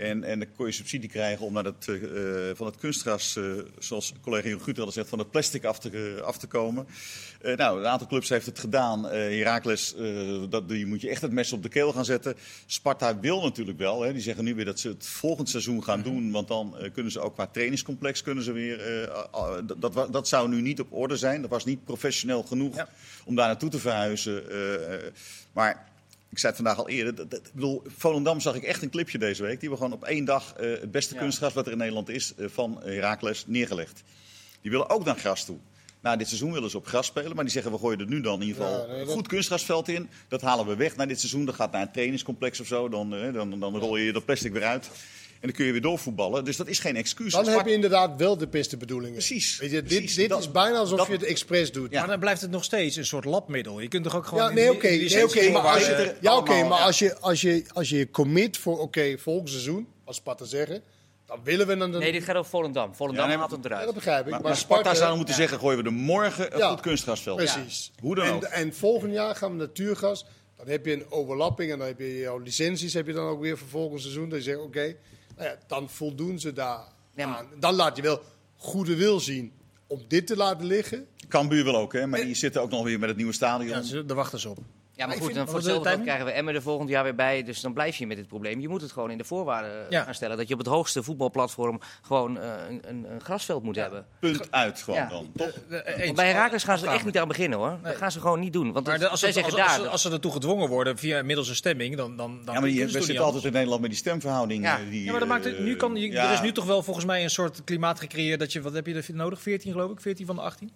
En, 0.00 0.24
en 0.24 0.38
dan 0.38 0.48
kon 0.56 0.66
je 0.66 0.72
subsidie 0.72 1.08
krijgen 1.08 1.46
om 1.46 1.52
naar 1.52 1.64
eh, 1.66 1.72
van 2.54 2.66
het 2.66 2.76
kunstgras, 2.76 3.36
eh, 3.36 3.44
zoals 3.78 4.12
collega 4.22 4.48
Jon 4.48 4.60
Guter 4.60 4.84
al 4.84 4.92
zegt, 4.92 5.08
van 5.08 5.18
het 5.18 5.30
plastic 5.30 5.64
af 5.64 5.78
te, 5.78 6.20
af 6.24 6.38
te 6.38 6.46
komen. 6.46 6.86
Eh, 7.40 7.56
nou, 7.56 7.78
een 7.80 7.86
aantal 7.86 8.06
clubs 8.06 8.28
heeft 8.28 8.46
het 8.46 8.58
gedaan. 8.58 9.04
Heracles, 9.04 9.94
eh, 9.94 10.42
dat, 10.48 10.68
die 10.68 10.86
moet 10.86 11.00
je 11.00 11.08
echt 11.08 11.22
het 11.22 11.32
mes 11.32 11.52
op 11.52 11.62
de 11.62 11.68
keel 11.68 11.92
gaan 11.92 12.04
zetten. 12.04 12.34
Sparta 12.66 13.18
wil 13.20 13.42
natuurlijk 13.42 13.78
wel. 13.78 14.02
Hè. 14.02 14.12
Die 14.12 14.22
zeggen 14.22 14.44
nu 14.44 14.54
weer 14.54 14.64
dat 14.64 14.80
ze 14.80 14.88
het 14.88 15.06
volgend 15.06 15.48
seizoen 15.48 15.84
gaan 15.84 16.02
doen. 16.02 16.30
Want 16.30 16.48
dan 16.48 16.76
kunnen 16.92 17.12
ze 17.12 17.20
ook 17.20 17.34
qua 17.34 17.46
trainingscomplex 17.46 18.22
kunnen 18.22 18.44
ze 18.44 18.52
weer. 18.52 19.08
dat- 19.66 19.80
dat, 19.94 20.12
dat 20.12 20.28
zou 20.28 20.48
nu 20.48 20.60
niet 20.60 20.80
op 20.80 20.92
orde 20.92 21.16
zijn. 21.16 21.40
Dat 21.40 21.50
was 21.50 21.64
niet 21.64 21.84
professioneel 21.84 22.42
genoeg 22.42 22.76
Ja. 22.76 22.88
om 23.24 23.34
daar 23.34 23.46
naartoe 23.46 23.70
te 23.70 23.78
verhuizen. 23.78 24.42
maar 25.52 25.88
ik 26.30 26.38
zei 26.38 26.52
het 26.52 26.62
vandaag 26.62 26.78
al 26.78 26.88
eerder. 26.88 27.14
Dat, 27.14 27.30
dat- 27.30 27.46
ik 27.46 27.52
bedoel, 27.54 27.82
Volendam 27.96 28.40
zag 28.40 28.54
ik 28.54 28.62
echt 28.62 28.82
een 28.82 28.90
clipje 28.90 29.18
deze 29.18 29.42
week. 29.42 29.60
Die 29.60 29.68
hebben 29.68 29.78
gewoon 29.88 30.02
op 30.02 30.08
één 30.08 30.24
dag 30.24 30.52
eh, 30.56 30.70
het 30.70 30.90
beste 30.90 31.14
Ja. 31.14 31.20
kunstgras 31.20 31.52
wat 31.52 31.66
er 31.66 31.72
in 31.72 31.78
Nederland 31.78 32.08
is 32.08 32.34
eh, 32.34 32.46
van 32.48 32.80
Heracles 32.84 33.44
neergelegd. 33.46 34.02
Die 34.60 34.70
willen 34.70 34.88
ook 34.90 35.04
naar 35.04 35.16
gras 35.16 35.44
toe. 35.44 35.58
Nou, 36.02 36.16
dit 36.18 36.26
seizoen 36.28 36.52
willen 36.52 36.70
ze 36.70 36.76
op 36.76 36.86
gras 36.86 37.06
spelen, 37.06 37.34
maar 37.34 37.44
die 37.44 37.52
zeggen 37.52 37.72
we 37.72 37.78
gooien 37.78 38.00
er 38.00 38.06
nu 38.06 38.20
dan 38.20 38.40
in 38.40 38.46
ieder 38.46 38.62
geval 38.62 38.80
Ja, 38.80 38.86
nee, 38.86 39.00
een 39.00 39.06
dat- 39.06 39.14
goed 39.14 39.26
kunstgrasveld 39.28 39.88
in. 39.88 40.08
Dat 40.28 40.40
halen 40.40 40.66
we 40.66 40.76
weg 40.76 40.96
na 40.96 41.06
dit 41.06 41.18
seizoen. 41.18 41.44
Dat 41.44 41.54
gaat 41.54 41.72
naar 41.72 41.82
een 41.82 41.92
trainingscomplex 41.92 42.60
of 42.60 42.66
zo. 42.66 42.88
Dan, 42.88 43.14
eh, 43.14 43.32
dan, 43.32 43.60
dan 43.60 43.76
rol 43.76 43.96
je 43.96 44.12
dat 44.12 44.24
plastic 44.24 44.52
weer 44.52 44.64
uit. 44.64 44.90
En 45.40 45.46
dan 45.48 45.52
kun 45.56 45.66
je 45.66 45.72
weer 45.72 45.80
doorvoetballen. 45.80 46.44
Dus 46.44 46.56
dat 46.56 46.66
is 46.68 46.78
geen 46.78 46.96
excuus. 46.96 47.32
Dan 47.32 47.48
heb 47.48 47.66
je 47.66 47.72
inderdaad 47.72 48.16
wel 48.16 48.36
de 48.36 48.48
beste 48.48 48.76
bedoelingen. 48.76 49.12
Precies, 49.14 49.58
Weet 49.58 49.70
je, 49.70 49.82
precies. 49.82 50.06
dit 50.06 50.16
dit 50.16 50.28
Dat- 50.28 50.38
is 50.40 50.50
bijna 50.50 50.78
alsof 50.78 50.98
dat- 50.98 51.06
je 51.06 51.12
het 51.12 51.22
expres 51.22 51.72
doet. 51.72 51.90
Ja. 51.90 51.98
Maar 52.00 52.08
dan 52.08 52.18
blijft 52.20 52.40
het 52.40 52.50
nog 52.50 52.64
steeds 52.64 52.96
een 52.96 53.06
soort 53.06 53.24
labmiddel. 53.24 53.80
Je 53.80 53.88
kunt 53.88 54.04
toch 54.04 54.16
ook 54.16 54.26
gewoon... 54.26 54.42
Ja, 54.48 54.50
nee, 54.54 54.70
oké. 54.72 54.88
nee, 54.88 54.98
maar 55.10 55.22
als 55.22 55.32
je, 55.34 55.50
voorwaarden- 55.52 56.16
ja, 56.20 56.36
oké, 56.36 56.50
allemaal, 56.50 56.68
maar 56.68 56.78
ja. 56.78 56.84
als 56.84 56.98
je, 56.98 57.18
als 57.18 57.40
je, 57.40 57.64
als 57.72 57.88
je 57.88 57.96
je 57.98 58.10
commit 58.10 58.56
voor, 58.56 58.78
oké, 58.78 59.18
volgend 59.18 59.48
seizoen, 59.50 59.86
als 60.04 60.16
Sparta 60.16 60.44
zeggen, 60.44 60.82
dan 61.26 61.38
willen 61.44 61.66
we 61.66 61.76
dan... 61.76 61.90
Nee, 61.90 62.12
dit 62.12 62.24
gaat 62.24 62.36
over 62.36 62.50
Volendam. 62.50 62.94
Volendam 62.94 63.22
Ja, 63.24 63.28
nee, 63.30 63.38
haalt 63.38 63.50
het 63.50 63.60
Ja, 63.62 63.68
eruit. 63.68 63.84
dat 63.84 63.94
begrijp 63.94 64.24
ik. 64.26 64.30
Maar, 64.30 64.40
Sparta 64.40 64.54
Sparta 64.56 64.94
zou 64.94 65.16
moeten 65.16 65.34
zeggen, 65.34 65.58
gooien 65.58 65.78
we 65.78 65.84
er 65.84 65.92
morgen 65.92 66.52
een 66.52 66.58
Ja, 66.58 66.70
goed 66.70 66.80
kunstgrasveld. 66.80 67.36
Precies. 67.36 67.90
Hoe 68.00 68.14
dan 68.14 68.24
en, 68.24 68.32
ook. 68.32 68.42
En 68.42 68.74
volgend 68.74 69.12
jaar 69.12 69.34
gaan 69.36 69.50
we 69.50 69.56
natuurgas. 69.56 70.24
Dan 70.56 70.68
heb 70.68 70.86
je 70.86 70.92
een 70.92 71.10
overlapping 71.10 71.72
en 71.72 71.78
dan 71.78 71.86
heb 71.86 71.98
je 71.98 72.18
jouw 72.18 72.38
licenties 72.38 72.94
heb 72.94 73.06
je 73.06 73.12
dan 73.12 73.26
ook 73.28 73.40
weer 73.40 73.58
voor 73.58 73.68
volgend 73.68 74.00
seizoen. 74.00 74.28
Dan 74.28 74.40
zeg 74.40 74.54
je, 74.54 74.60
oké, 74.60 74.96
nou 75.40 75.50
ja, 75.52 75.58
dan 75.66 75.88
voldoen 75.90 76.38
ze 76.38 76.52
daar 76.52 76.84
Ja, 77.14 77.26
maar- 77.26 77.38
aan. 77.38 77.46
Dan 77.60 77.74
laat 77.74 77.96
je 77.96 78.02
wel 78.02 78.20
goede 78.56 78.96
wil 78.96 79.20
zien 79.20 79.52
om 79.86 80.02
dit 80.08 80.26
te 80.26 80.36
laten 80.36 80.66
liggen. 80.66 81.06
Cambuur 81.28 81.64
wel 81.64 81.76
ook, 81.76 81.92
hè? 81.92 82.06
maar 82.06 82.20
die 82.20 82.34
zitten 82.34 82.62
ook 82.62 82.70
nog 82.70 82.84
weer 82.84 82.98
met 82.98 83.08
het 83.08 83.16
nieuwe 83.18 83.32
stadion. 83.32 83.68
Ja, 83.68 83.82
ze- 83.82 84.04
daar 84.04 84.16
wachten 84.16 84.40
ze 84.40 84.48
op. 84.48 84.58
Ja, 85.00 85.06
maar 85.06 85.16
goed, 85.16 85.34
dan 85.34 85.46
voor 85.46 85.54
hetzelfde 85.56 86.00
krijgen 86.02 86.24
we 86.26 86.30
Emmen 86.30 86.54
er 86.54 86.62
volgend 86.62 86.88
jaar 86.88 87.02
weer 87.04 87.14
bij. 87.14 87.42
Dus 87.42 87.60
dan 87.60 87.72
blijf 87.72 87.96
je 87.96 88.06
met 88.06 88.16
dit 88.16 88.26
probleem. 88.28 88.60
Je 88.60 88.68
moet 88.68 88.80
het 88.80 88.92
gewoon 88.92 89.10
in 89.10 89.18
de 89.18 89.24
voorwaarden 89.24 89.86
Ja. 89.90 90.02
gaan 90.02 90.14
stellen. 90.14 90.36
Dat 90.36 90.48
je 90.48 90.52
op 90.54 90.60
het 90.60 90.68
hoogste 90.68 91.02
voetbalplatform 91.02 91.80
gewoon 92.02 92.38
eh, 92.40 92.48
een, 92.68 92.80
een, 92.88 93.06
een 93.12 93.20
grasveld 93.20 93.62
moet 93.62 93.76
hebben. 93.76 94.06
Punt 94.18 94.52
uit 94.52 94.82
gewoon 94.82 95.00
Ja. 95.00 95.08
dan, 95.08 95.30
toch? 95.36 95.50
Eh, 95.70 96.08
eh, 96.08 96.14
bij 96.14 96.26
Herakles 96.26 96.64
gaan 96.64 96.78
ze 96.78 96.86
er 96.86 96.92
echt 96.92 97.04
niet 97.04 97.18
aan 97.18 97.28
beginnen 97.28 97.58
hoor. 97.58 97.78
Dat 97.82 97.96
gaan 97.96 98.12
ze 98.12 98.20
gewoon 98.20 98.40
niet 98.40 98.52
doen. 98.52 98.72
Want 98.72 98.86
Maar 98.86 99.08
als, 99.08 99.20
zij 99.20 99.28
het- 99.28 99.38
zeggen 99.38 99.58
als, 99.62 99.68
daar... 99.70 99.78
als, 99.80 99.88
als 99.88 100.02
ze 100.02 100.10
ertoe 100.10 100.32
gedwongen 100.32 100.68
worden 100.68 100.98
via 100.98 101.22
middels 101.22 101.48
een 101.48 101.54
stemming, 101.54 101.96
dan, 101.96 102.16
dan, 102.16 102.40
dan 102.44 102.54
Ja, 102.54 102.60
maar 102.60 102.68
je, 102.68 102.74
ze 102.78 102.84
we 102.84 102.90
zitten 102.90 103.10
niet 103.10 103.18
altijd 103.20 103.44
in 103.44 103.52
Nederland 103.52 103.80
met 103.80 103.90
die 103.90 103.98
stemverhouding. 103.98 104.64
Ja. 104.64 104.78
eh, 104.78 104.90
die, 104.90 105.04
Ja, 105.04 105.10
maar 105.10 105.20
dat 105.20 105.28
maakt 105.28 105.44
het, 105.44 105.58
nu 105.58 105.76
kan, 105.76 105.96
je, 105.96 106.06
eh, 106.06 106.12
ja, 106.12 106.26
er 106.26 106.32
is 106.32 106.40
nu 106.40 106.52
toch 106.52 106.64
wel 106.64 106.82
volgens 106.82 107.04
mij 107.06 107.22
een 107.22 107.30
soort 107.30 107.64
klimaat 107.64 108.00
gecreëerd 108.00 108.38
dat 108.40 108.52
je, 108.52 108.60
wat 108.60 108.72
heb 108.72 108.86
je 108.86 108.94
er 108.94 109.04
nodig? 109.12 109.40
14 109.40 109.72
geloof 109.72 109.90
ik, 109.90 110.00
14 110.00 110.26
van 110.26 110.34
de 110.36 110.42
18? 110.42 110.70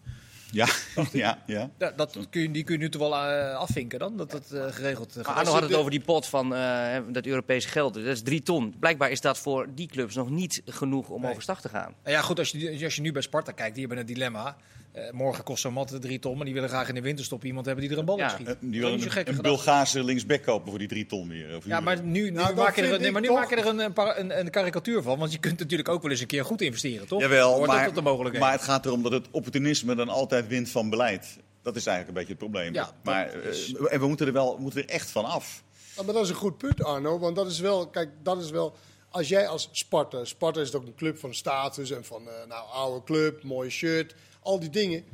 Ja, 0.55 0.67
ja, 1.13 1.43
ja. 1.47 1.71
Ja, 1.79 1.91
dat 1.91 2.19
kun 2.31 2.41
je, 2.43 2.51
die 2.51 2.65
kun 2.65 2.75
je 2.75 2.81
nu 2.81 2.89
toch 2.89 3.01
wel 3.01 3.15
eh, 3.17 3.55
afvinken 3.57 3.99
dan, 3.99 4.17
dat 4.17 4.31
dat 4.31 4.51
eh, 4.51 4.65
geregeld 4.71 5.09
eh, 5.11 5.17
Maar 5.17 5.25
gaat. 5.25 5.37
Arno 5.37 5.51
had 5.53 5.61
het 5.61 5.71
de- 5.71 5.77
over 5.77 5.91
die 5.91 6.01
pot 6.01 6.27
van 6.27 6.55
eh, 6.55 6.97
dat 7.09 7.27
Europese 7.27 7.69
geld. 7.69 7.95
Dat 7.95 8.05
is 8.05 8.23
drie 8.23 8.43
ton. 8.43 8.75
Blijkbaar 8.79 9.11
is 9.11 9.21
dat 9.21 9.39
voor 9.39 9.67
die 9.75 9.87
clubs 9.89 10.15
nog 10.15 10.31
niet 10.31 10.63
genoeg 10.67 11.09
om 11.09 11.21
Nee. 11.21 11.31
overstag 11.31 11.61
te 11.61 11.69
gaan. 11.69 11.95
Nou 12.03 12.17
ja, 12.17 12.23
goed, 12.23 12.39
als 12.39 12.51
je, 12.51 12.85
als 12.85 12.95
je 12.95 13.01
nu 13.01 13.13
bij 13.13 13.23
Sparta 13.23 13.53
kijkt, 13.53 13.75
die 13.75 13.87
hebben 13.87 14.03
een 14.07 14.13
dilemma. 14.13 14.57
Eh, 14.95 15.11
morgen 15.13 15.45
kost 15.45 15.61
zo'n 15.63 15.73
mat 15.73 15.97
drie 16.01 16.19
ton, 16.19 16.37
maar 16.37 16.45
die 16.45 16.55
willen 16.55 16.69
graag 16.69 16.89
in 16.89 16.95
de 16.95 17.01
winterstop 17.01 17.45
iemand 17.45 17.67
hebben 17.67 17.85
die 17.85 17.93
er 17.93 17.99
een 17.99 18.05
bal 18.05 18.17
Ja. 18.19 18.25
op 18.25 18.31
schiet. 18.31 18.47
Eh, 18.49 18.55
Die 18.61 18.81
willen 18.81 19.01
een, 19.03 19.29
een. 19.29 19.43
Bulgaarse 19.43 20.05
linksback 20.05 20.43
kopen 20.43 20.69
voor 20.71 20.79
die 20.79 20.89
drie 20.89 21.07
ton 21.07 21.29
weer. 21.29 21.57
Of 21.57 21.67
Ja, 21.67 21.81
maar 21.81 22.03
nu, 22.03 22.23
nu 22.23 22.31
Nou, 22.31 22.73
je 22.75 22.83
er, 22.83 23.01
nee, 23.01 23.13
maar 23.13 23.21
nu 23.21 23.27
toch- 23.27 23.37
maak 23.37 23.51
je 23.51 23.57
er 23.57 23.67
een, 23.67 23.79
een, 23.79 24.21
een, 24.21 24.39
een 24.39 24.51
karikatuur 24.51 25.03
van. 25.03 25.19
Want 25.19 25.33
je 25.33 25.39
kunt 25.39 25.59
natuurlijk 25.59 25.89
ook 25.89 26.03
wel 26.03 26.11
eens 26.11 26.21
een 26.21 26.27
keer 26.27 26.45
goed 26.45 26.61
investeren, 26.61 27.07
toch? 27.07 27.21
Jawel, 27.21 27.65
maar, 27.65 27.93
dat 27.93 28.33
maar 28.39 28.53
het 28.53 28.63
gaat 28.63 28.87
erom 28.87 29.03
dat 29.03 29.13
het 29.13 29.27
opportunisme 29.31 29.95
dan 29.95 30.09
altijd 30.09 30.47
wint 30.49 30.69
van 30.71 30.91
beleid. 30.91 31.39
Dat 31.63 31.77
is 31.77 31.87
eigenlijk 31.87 32.09
een 32.09 32.25
beetje 32.27 32.45
het 32.45 32.53
probleem. 32.53 32.75
Ja, 32.75 32.93
maar, 33.03 33.29
eh, 33.29 33.93
en 33.93 34.01
we 34.01 34.07
moeten 34.07 34.27
er 34.27 34.33
wel 34.33 34.57
moeten 34.61 34.83
er 34.83 34.89
echt 34.89 35.11
van 35.11 35.25
af. 35.25 35.63
Ja, 35.97 36.03
maar 36.03 36.15
dat 36.15 36.23
is 36.25 36.29
een 36.29 36.35
goed 36.35 36.59
punt, 36.59 36.85
Arno. 36.85 37.19
Want 37.19 37.37
dat 37.37 37.51
is 37.51 37.61
wel, 37.61 37.87
kijk, 37.89 38.11
dat 38.23 38.43
is 38.43 38.51
wel. 38.51 38.75
Als 39.15 39.29
jij 39.29 39.49
als 39.49 39.69
Sparta, 39.73 40.25
Sparta 40.25 40.61
is 40.61 40.75
ook 40.75 40.87
een 40.87 40.95
club 40.95 41.19
van 41.19 41.35
status 41.35 41.91
en 41.91 42.05
van, 42.05 42.29
eh, 42.29 42.47
nou, 42.49 42.69
oude 42.73 43.05
club, 43.05 43.43
mooie 43.43 43.71
shirt, 43.71 44.15
al 44.41 44.61
die 44.61 44.71
dingen. 44.71 45.05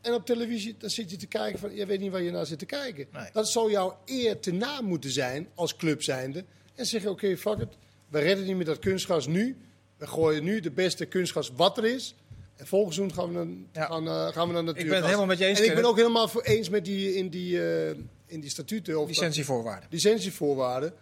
En 0.00 0.14
op 0.14 0.26
televisie, 0.26 0.74
dan 0.78 0.90
zit 0.90 1.10
je 1.10 1.16
te 1.16 1.26
kijken 1.26 1.58
van, 1.58 1.74
je 1.74 1.86
weet 1.86 2.00
niet 2.00 2.10
waar 2.10 2.22
je 2.22 2.30
naar 2.30 2.46
zit 2.46 2.58
te 2.58 2.66
kijken. 2.66 3.06
Nee. 3.12 3.28
Dat 3.32 3.48
zou 3.48 3.70
jouw 3.70 3.98
eer 4.04 4.40
te 4.40 4.52
na 4.52 4.80
moeten 4.80 5.10
zijn 5.10 5.48
als 5.54 5.76
club 5.76 6.02
zijnde. 6.02 6.44
En 6.74 6.86
zeggen, 6.86 7.10
oké, 7.10 7.36
fuck 7.36 7.58
it, 7.58 7.68
we 8.08 8.18
redden 8.18 8.46
niet 8.46 8.56
met 8.56 8.66
dat 8.66 8.78
kunstgras 8.78 9.26
nu. 9.26 9.56
We 9.96 10.06
gooien 10.06 10.44
nu 10.44 10.60
de 10.60 10.70
beste 10.70 11.04
kunstgras 11.06 11.50
wat 11.56 11.78
er 11.78 11.84
is. 11.84 12.14
En 12.56 12.66
volgend 12.66 12.94
seizoen 12.94 13.16
gaan 13.18 13.28
we 13.28 13.34
dan, 13.34 13.66
Ja. 13.72 13.86
gaan, 13.86 14.08
eh, 14.08 14.26
gaan 14.32 14.48
we 14.48 14.54
dan 14.54 14.64
natuurlijk. 14.64 14.94
het 14.96 15.04
helemaal 15.04 15.26
met 15.26 15.38
je 15.38 15.44
eens, 15.44 15.58
En 15.60 15.64
ik 15.64 15.74
ben 15.74 15.84
ook 15.84 15.96
helemaal 15.96 16.28
voor 16.28 16.42
eens 16.42 16.68
met 16.68 16.84
die 16.84 17.14
in 17.14 17.28
die, 17.28 17.62
eh, 17.62 17.88
in 18.26 18.40
die 18.40 18.50
statuten. 18.50 19.00
Of 19.00 19.08
Licentievoorwaarden. 19.08 19.88
licentievoorwaarden. 19.90 20.92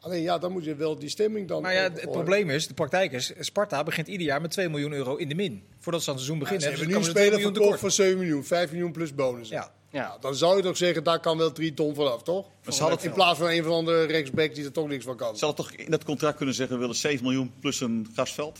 Alleen 0.00 0.22
ja, 0.22 0.38
dan 0.38 0.52
moet 0.52 0.64
je 0.64 0.74
wel 0.74 0.98
die 0.98 1.08
stemming 1.08 1.48
dan. 1.48 1.62
Maar 1.62 1.72
ja, 1.74 1.82
het 1.82 2.10
probleem 2.10 2.50
is, 2.50 2.66
de 2.66 2.74
praktijk 2.74 3.12
is, 3.12 3.32
Sparta 3.38 3.82
begint 3.82 4.08
ieder 4.08 4.26
jaar 4.26 4.40
met 4.40 4.50
2 4.50 4.68
miljoen 4.68 4.92
euro 4.92 5.16
in 5.16 5.28
de 5.28 5.34
min. 5.34 5.62
Voordat 5.78 6.02
ze 6.02 6.10
aan 6.10 6.16
het 6.16 6.24
seizoen 6.24 6.34
Ja, 6.34 6.50
beginnen. 6.50 6.62
ze 6.62 6.68
Dus 6.68 6.78
hebben 6.78 6.78
dan 6.78 6.86
nu 6.88 6.94
een 6.94 7.00
komen 7.00 7.06
ze 7.06 7.12
2 7.12 7.24
speler 7.24 7.38
miljoen 7.38 7.54
verkocht 7.54 7.80
tekort. 7.80 7.94
voor 7.94 8.04
7 8.04 8.18
miljoen, 8.18 8.44
5 8.44 8.70
miljoen 8.70 8.92
plus 8.92 9.14
bonus. 9.14 9.48
Ja. 9.48 9.72
Ja. 9.90 10.16
Dan 10.20 10.34
zou 10.34 10.56
je 10.56 10.62
toch 10.62 10.76
zeggen, 10.76 11.04
daar 11.04 11.20
kan 11.20 11.38
wel 11.38 11.52
3 11.52 11.74
ton 11.74 11.94
vanaf, 11.94 12.22
toch? 12.22 12.46
Maar 12.64 12.74
ze 12.74 12.82
hadden, 12.82 13.02
In 13.04 13.12
plaats 13.12 13.38
van 13.38 13.48
een 13.48 13.62
van 13.62 13.70
de 13.70 13.76
andere 13.76 14.04
rechtsback 14.04 14.54
die 14.54 14.64
er 14.64 14.72
toch 14.72 14.88
niks 14.88 15.04
van 15.04 15.16
kan. 15.16 15.36
ze 15.36 15.44
hadden 15.44 15.64
toch 15.66 15.74
in 15.74 15.90
dat 15.90 16.04
contract 16.04 16.36
kunnen 16.36 16.54
zeggen: 16.54 16.74
we 16.76 16.80
willen 16.80 16.96
7 16.96 17.24
miljoen 17.24 17.52
plus 17.60 17.80
een 17.80 18.08
grasveld? 18.14 18.58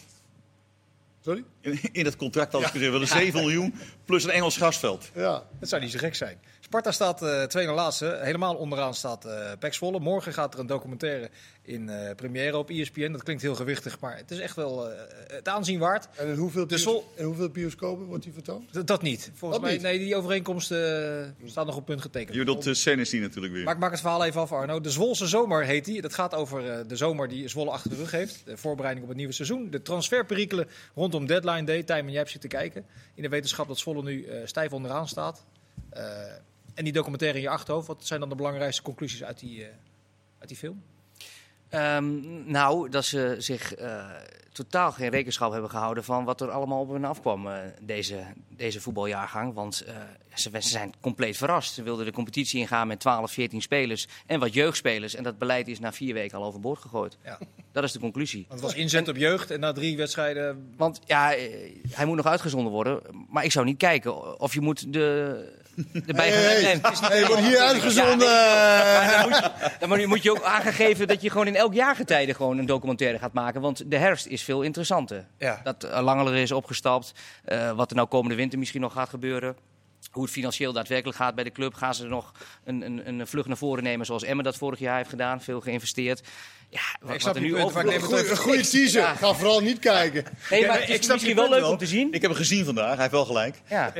Sorry? 1.25 1.45
In, 1.61 1.79
in 1.93 2.05
dat 2.05 2.17
contract 2.17 2.53
hadden 2.53 2.71
ze 2.71 2.79
kunnen 2.79 2.93
zeggen: 2.93 3.09
we 3.17 3.21
willen 3.21 3.33
7 3.33 3.41
miljoen 3.41 3.75
plus 4.05 4.25
een 4.25 4.31
Engels 4.31 4.57
grasveld. 4.57 5.11
Ja. 5.15 5.47
Dat 5.61 5.69
zou 5.69 5.83
niet 5.83 5.91
zo 5.91 5.99
gek 5.99 6.15
zijn. 6.15 6.39
Sparta 6.69 6.93
staat 6.93 7.23
eh 7.23 7.43
twee 7.43 7.67
na 7.67 7.73
laatste. 7.75 8.19
Helemaal 8.23 8.55
onderaan 8.55 8.95
staat 8.95 9.25
eh 9.25 9.51
Pek 9.59 9.75
Zwolle. 9.75 10.01
Morgen 10.01 10.33
gaat 10.33 10.55
er 10.55 10.61
een 10.61 10.67
documentaire 10.67 11.31
in 11.63 11.89
eh 11.89 12.15
première 12.15 12.57
op 12.57 12.71
ESPN. 12.71 13.13
Dat 13.13 13.23
klinkt 13.23 13.43
heel 13.43 13.55
gewichtig, 13.55 14.01
maar 14.01 14.17
het 14.17 14.31
is 14.31 14.39
echt 14.39 14.57
wel 14.57 14.91
eh, 14.91 14.99
het 15.27 15.49
aanzien 15.49 15.79
waard. 15.79 16.09
En 16.17 16.27
in 16.29 16.37
hoeveel, 16.37 16.67
bios- 16.67 17.03
in 17.15 17.25
hoeveel 17.25 17.49
bioscopen 17.49 18.05
wordt 18.07 18.25
die 18.25 18.33
vertoond? 18.33 18.73
D- 18.73 18.87
dat 18.87 19.03
niet. 19.03 19.31
Volgens 19.35 19.51
Dat 19.61 19.61
mij, 19.61 19.73
niet? 19.73 19.83
nee, 19.83 19.99
die 19.99 20.17
overeenkomst 20.17 20.71
eh, 20.71 21.23
staat 21.45 21.67
nog 21.67 21.77
op 21.77 21.85
punt 21.85 22.01
getekend. 22.03 22.33
Je 22.33 22.39
bedoelt 22.39 22.67
uh, 22.67 22.75
Senesi 22.75 23.19
natuurlijk 23.21 23.55
weer. 23.55 23.65
Maar 23.65 23.75
ik 23.75 23.81
maak 23.81 23.91
het 23.91 24.01
verhaal 24.01 24.25
even 24.25 24.41
af, 24.41 24.53
Arno. 24.53 24.81
De 24.81 24.91
Zwolse 24.91 25.27
zomer 25.27 25.65
heet 25.65 25.85
die. 25.85 26.01
Dat 26.03 26.15
gaat 26.15 26.35
over 26.35 26.71
eh, 26.71 26.79
de 26.89 26.97
zomer 26.97 27.29
die 27.29 27.49
Zwolle 27.49 27.71
achter 27.71 27.91
de 27.91 27.97
rug 27.97 28.11
heeft. 28.11 28.43
De 28.45 28.57
voorbereiding 28.57 29.03
op 29.05 29.09
het 29.11 29.19
nieuwe 29.19 29.35
seizoen. 29.35 29.71
De 29.71 29.83
transferperikelen 29.83 30.69
rondom 30.95 31.27
deadline 31.27 31.65
day. 31.65 31.83
Tijmen, 31.83 32.11
jij 32.11 32.19
hebt 32.19 32.31
zitten 32.33 32.51
kijken. 32.51 32.85
In 33.15 33.23
de 33.23 33.29
wetenschap 33.29 33.69
dat 33.69 33.79
Zwolle 33.79 34.03
nu 34.03 34.25
eh, 34.25 34.41
stijf 34.45 34.73
onderaan 34.73 35.09
staat. 35.09 35.45
En 36.79 36.85
die 36.85 36.93
documentaire 36.93 37.37
in 37.39 37.45
je 37.45 37.51
achterhoofd. 37.51 37.87
Wat 37.87 38.07
zijn 38.07 38.21
dan 38.21 38.29
de 38.29 38.35
belangrijkste 38.35 38.83
conclusies 38.83 39.25
uit 39.25 39.39
die, 39.39 39.65
eh, 39.65 39.69
uit 40.39 40.49
die 40.49 40.57
film? 40.57 40.83
Ehm, 41.69 42.51
nou, 42.51 42.89
dat 42.89 43.05
ze 43.05 43.35
zich 43.39 43.75
eh, 43.75 44.07
totaal 44.53 44.93
geen 44.93 45.09
rekenschap 45.09 45.53
hebben 45.53 45.71
gehouden 45.71 46.05
van 46.05 46.25
wat 46.25 46.41
er 46.41 46.51
allemaal 46.51 46.81
op 46.81 46.93
hen 46.93 47.05
afkwam 47.05 47.49
eh, 47.49 47.59
deze, 47.81 48.17
deze 48.49 48.81
voetbaljaargang. 48.81 49.55
Want 49.55 49.75
ze, 50.35 50.51
ze 50.53 50.69
zijn 50.69 50.93
compleet 51.01 51.37
verrast. 51.37 51.75
Ze 51.75 51.83
wilden 51.83 52.05
de 52.05 52.13
competitie 52.13 52.61
ingaan 52.61 52.87
met 52.87 53.01
12, 53.01 53.31
14 53.31 53.63
spelers 53.63 54.07
en 54.27 54.41
wat 54.41 54.55
jeugdspelers. 54.55 55.15
En 55.15 55.23
dat 55.23 55.39
beleid 55.39 55.69
is 55.69 55.79
na 55.79 55.93
vier 55.93 56.15
weken 56.15 56.39
al 56.39 56.45
overboord 56.45 56.79
gegooid. 56.79 57.19
Ja. 57.25 57.39
Dat 57.73 57.85
is 57.85 57.93
de 57.93 57.99
conclusie. 57.99 58.45
Want 58.49 58.61
het 58.61 58.71
was 58.71 58.79
inzet 58.79 59.09
op 59.09 59.17
jeugd. 59.17 59.51
En 59.51 59.61
na 59.61 59.73
drie 59.73 59.97
wedstrijden... 59.97 60.73
Want 60.77 61.01
ja, 61.07 61.35
hij 61.91 62.05
moet 62.05 62.17
nog 62.17 62.27
uitgezonden 62.27 62.73
worden. 62.73 63.01
Maar 63.29 63.45
ik 63.45 63.53
zou 63.53 63.67
niet 63.67 63.79
kijken 63.79 64.41
of 64.41 64.55
je 64.55 64.61
moet 64.61 64.93
de, 64.93 65.58
de 65.93 66.13
bij 66.15 66.29
Hey, 66.29 66.43
hey, 66.43 66.63
Nee, 66.63 66.75
het 66.83 66.93
is 66.93 67.01
niet- 67.01 67.11
hey, 67.11 67.27
wordt 67.27 67.43
hier 67.43 67.59
uitgezonden. 67.59 68.29
Maar 68.29 69.11
dan 69.21 69.29
moet, 69.31 69.99
je, 69.99 69.99
dan 69.99 70.09
moet 70.09 70.23
je- 70.23 70.31
ook 70.31 70.43
aangegeven 70.43 71.09
dat 71.09 71.23
je 71.23 71.31
gewoon 71.31 71.47
in 71.47 71.57
elk 71.57 71.75
jaargetijde 71.75 72.35
gewoon 72.35 72.59
een 72.59 72.67
documentaire 72.67 73.19
gaat 73.19 73.33
maken. 73.33 73.61
Want 73.61 73.91
de 73.91 73.97
herfst 73.97 74.27
is 74.27 74.43
veel 74.43 74.63
interessanter. 74.63 75.27
Ja. 75.39 75.61
Dat 75.65 75.85
uh, 75.85 76.01
Langeler 76.01 76.37
is 76.37 76.53
opgestapt. 76.53 77.13
eh, 77.45 77.73
wat 77.73 77.91
er 77.91 77.97
nou 77.97 78.09
komende 78.09 78.37
winter 78.37 78.59
misschien 78.59 78.81
nog 78.81 78.93
gaat 78.93 79.09
gebeuren. 79.09 79.57
Hoe 80.11 80.23
het 80.23 80.33
financieel 80.33 80.73
daadwerkelijk 80.73 81.17
gaat 81.19 81.35
bij 81.35 81.45
de 81.45 81.53
club. 81.53 81.75
Gaan 81.75 81.95
ze 81.95 82.07
nog 82.07 82.33
een, 82.65 82.83
een, 82.83 83.09
een 83.09 83.27
vlucht 83.27 83.49
naar 83.49 83.57
voren 83.57 83.83
nemen 83.83 84.07
zoals 84.07 84.23
Emmen 84.23 84.45
dat 84.45 84.57
vorig 84.57 84.79
jaar 84.79 84.97
heeft 84.97 85.09
gedaan. 85.11 85.41
Veel 85.43 85.61
geïnvesteerd. 85.61 86.23
Ja, 86.71 86.81
wat, 87.01 87.15
Ik 87.15 87.21
snap 87.21 87.35
wat 87.35 87.43
er 87.43 87.49
nu 87.49 87.53
punt, 87.55 87.65
over... 87.65 87.93
ik 87.93 88.31
Een 88.31 88.37
goede 88.37 88.67
teaser. 88.69 89.01
Ja. 89.03 89.15
Ga 89.15 89.35
vooral 89.35 89.61
niet 89.61 89.79
kijken. 89.79 90.25
Nee, 90.51 90.67
maar 90.67 90.81
het 90.81 90.89
ik 90.89 90.95
is 90.99 91.05
snap 91.05 91.13
misschien 91.15 91.37
wel 91.37 91.49
leuk 91.51 91.61
wel. 91.61 91.71
om 91.71 91.79
te 91.79 91.87
zien. 91.87 92.07
Ik 92.07 92.21
heb 92.23 92.31
hem 92.31 92.35
gezien 92.41 92.65
vandaag, 92.65 92.89
hij 92.93 92.99
heeft 92.99 93.11
wel 93.11 93.25
gelijk. 93.25 93.61
Ja. 93.69 93.93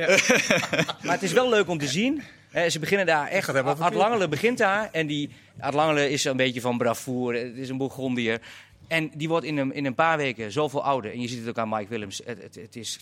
maar 1.03 1.13
het 1.13 1.23
is 1.23 1.31
wel 1.31 1.49
leuk 1.49 1.67
om 1.67 1.77
te 1.77 1.87
zien. 1.87 2.21
Eh, 2.51 2.69
ze 2.69 2.79
beginnen 2.79 3.05
daar 3.05 3.27
echt. 3.27 3.51
Peer. 3.51 3.93
Langele 3.93 4.27
begint 4.27 4.57
daar. 4.57 4.89
En 4.91 5.07
die 5.07 5.29
Art 5.59 5.73
Langele 5.73 6.09
is 6.09 6.23
een 6.23 6.37
beetje 6.37 6.61
van 6.61 6.77
bravoer. 6.77 7.33
Het 7.33 7.57
is 7.57 7.69
een 7.69 7.77
Bourgondier. 7.77 8.41
En 8.87 9.11
die 9.15 9.27
wordt 9.27 9.45
in 9.45 9.57
een, 9.57 9.73
in 9.73 9.85
een 9.85 9.95
paar 9.95 10.17
weken 10.17 10.51
zoveel 10.51 10.83
ouder. 10.83 11.11
En 11.11 11.21
je 11.21 11.27
ziet 11.27 11.39
het 11.39 11.49
ook 11.49 11.57
aan 11.57 11.69
Mike 11.69 11.89
Willems. 11.89 12.21
Het, 12.25 12.41
het, 12.43 12.55
het 12.55 12.75
is, 12.75 12.99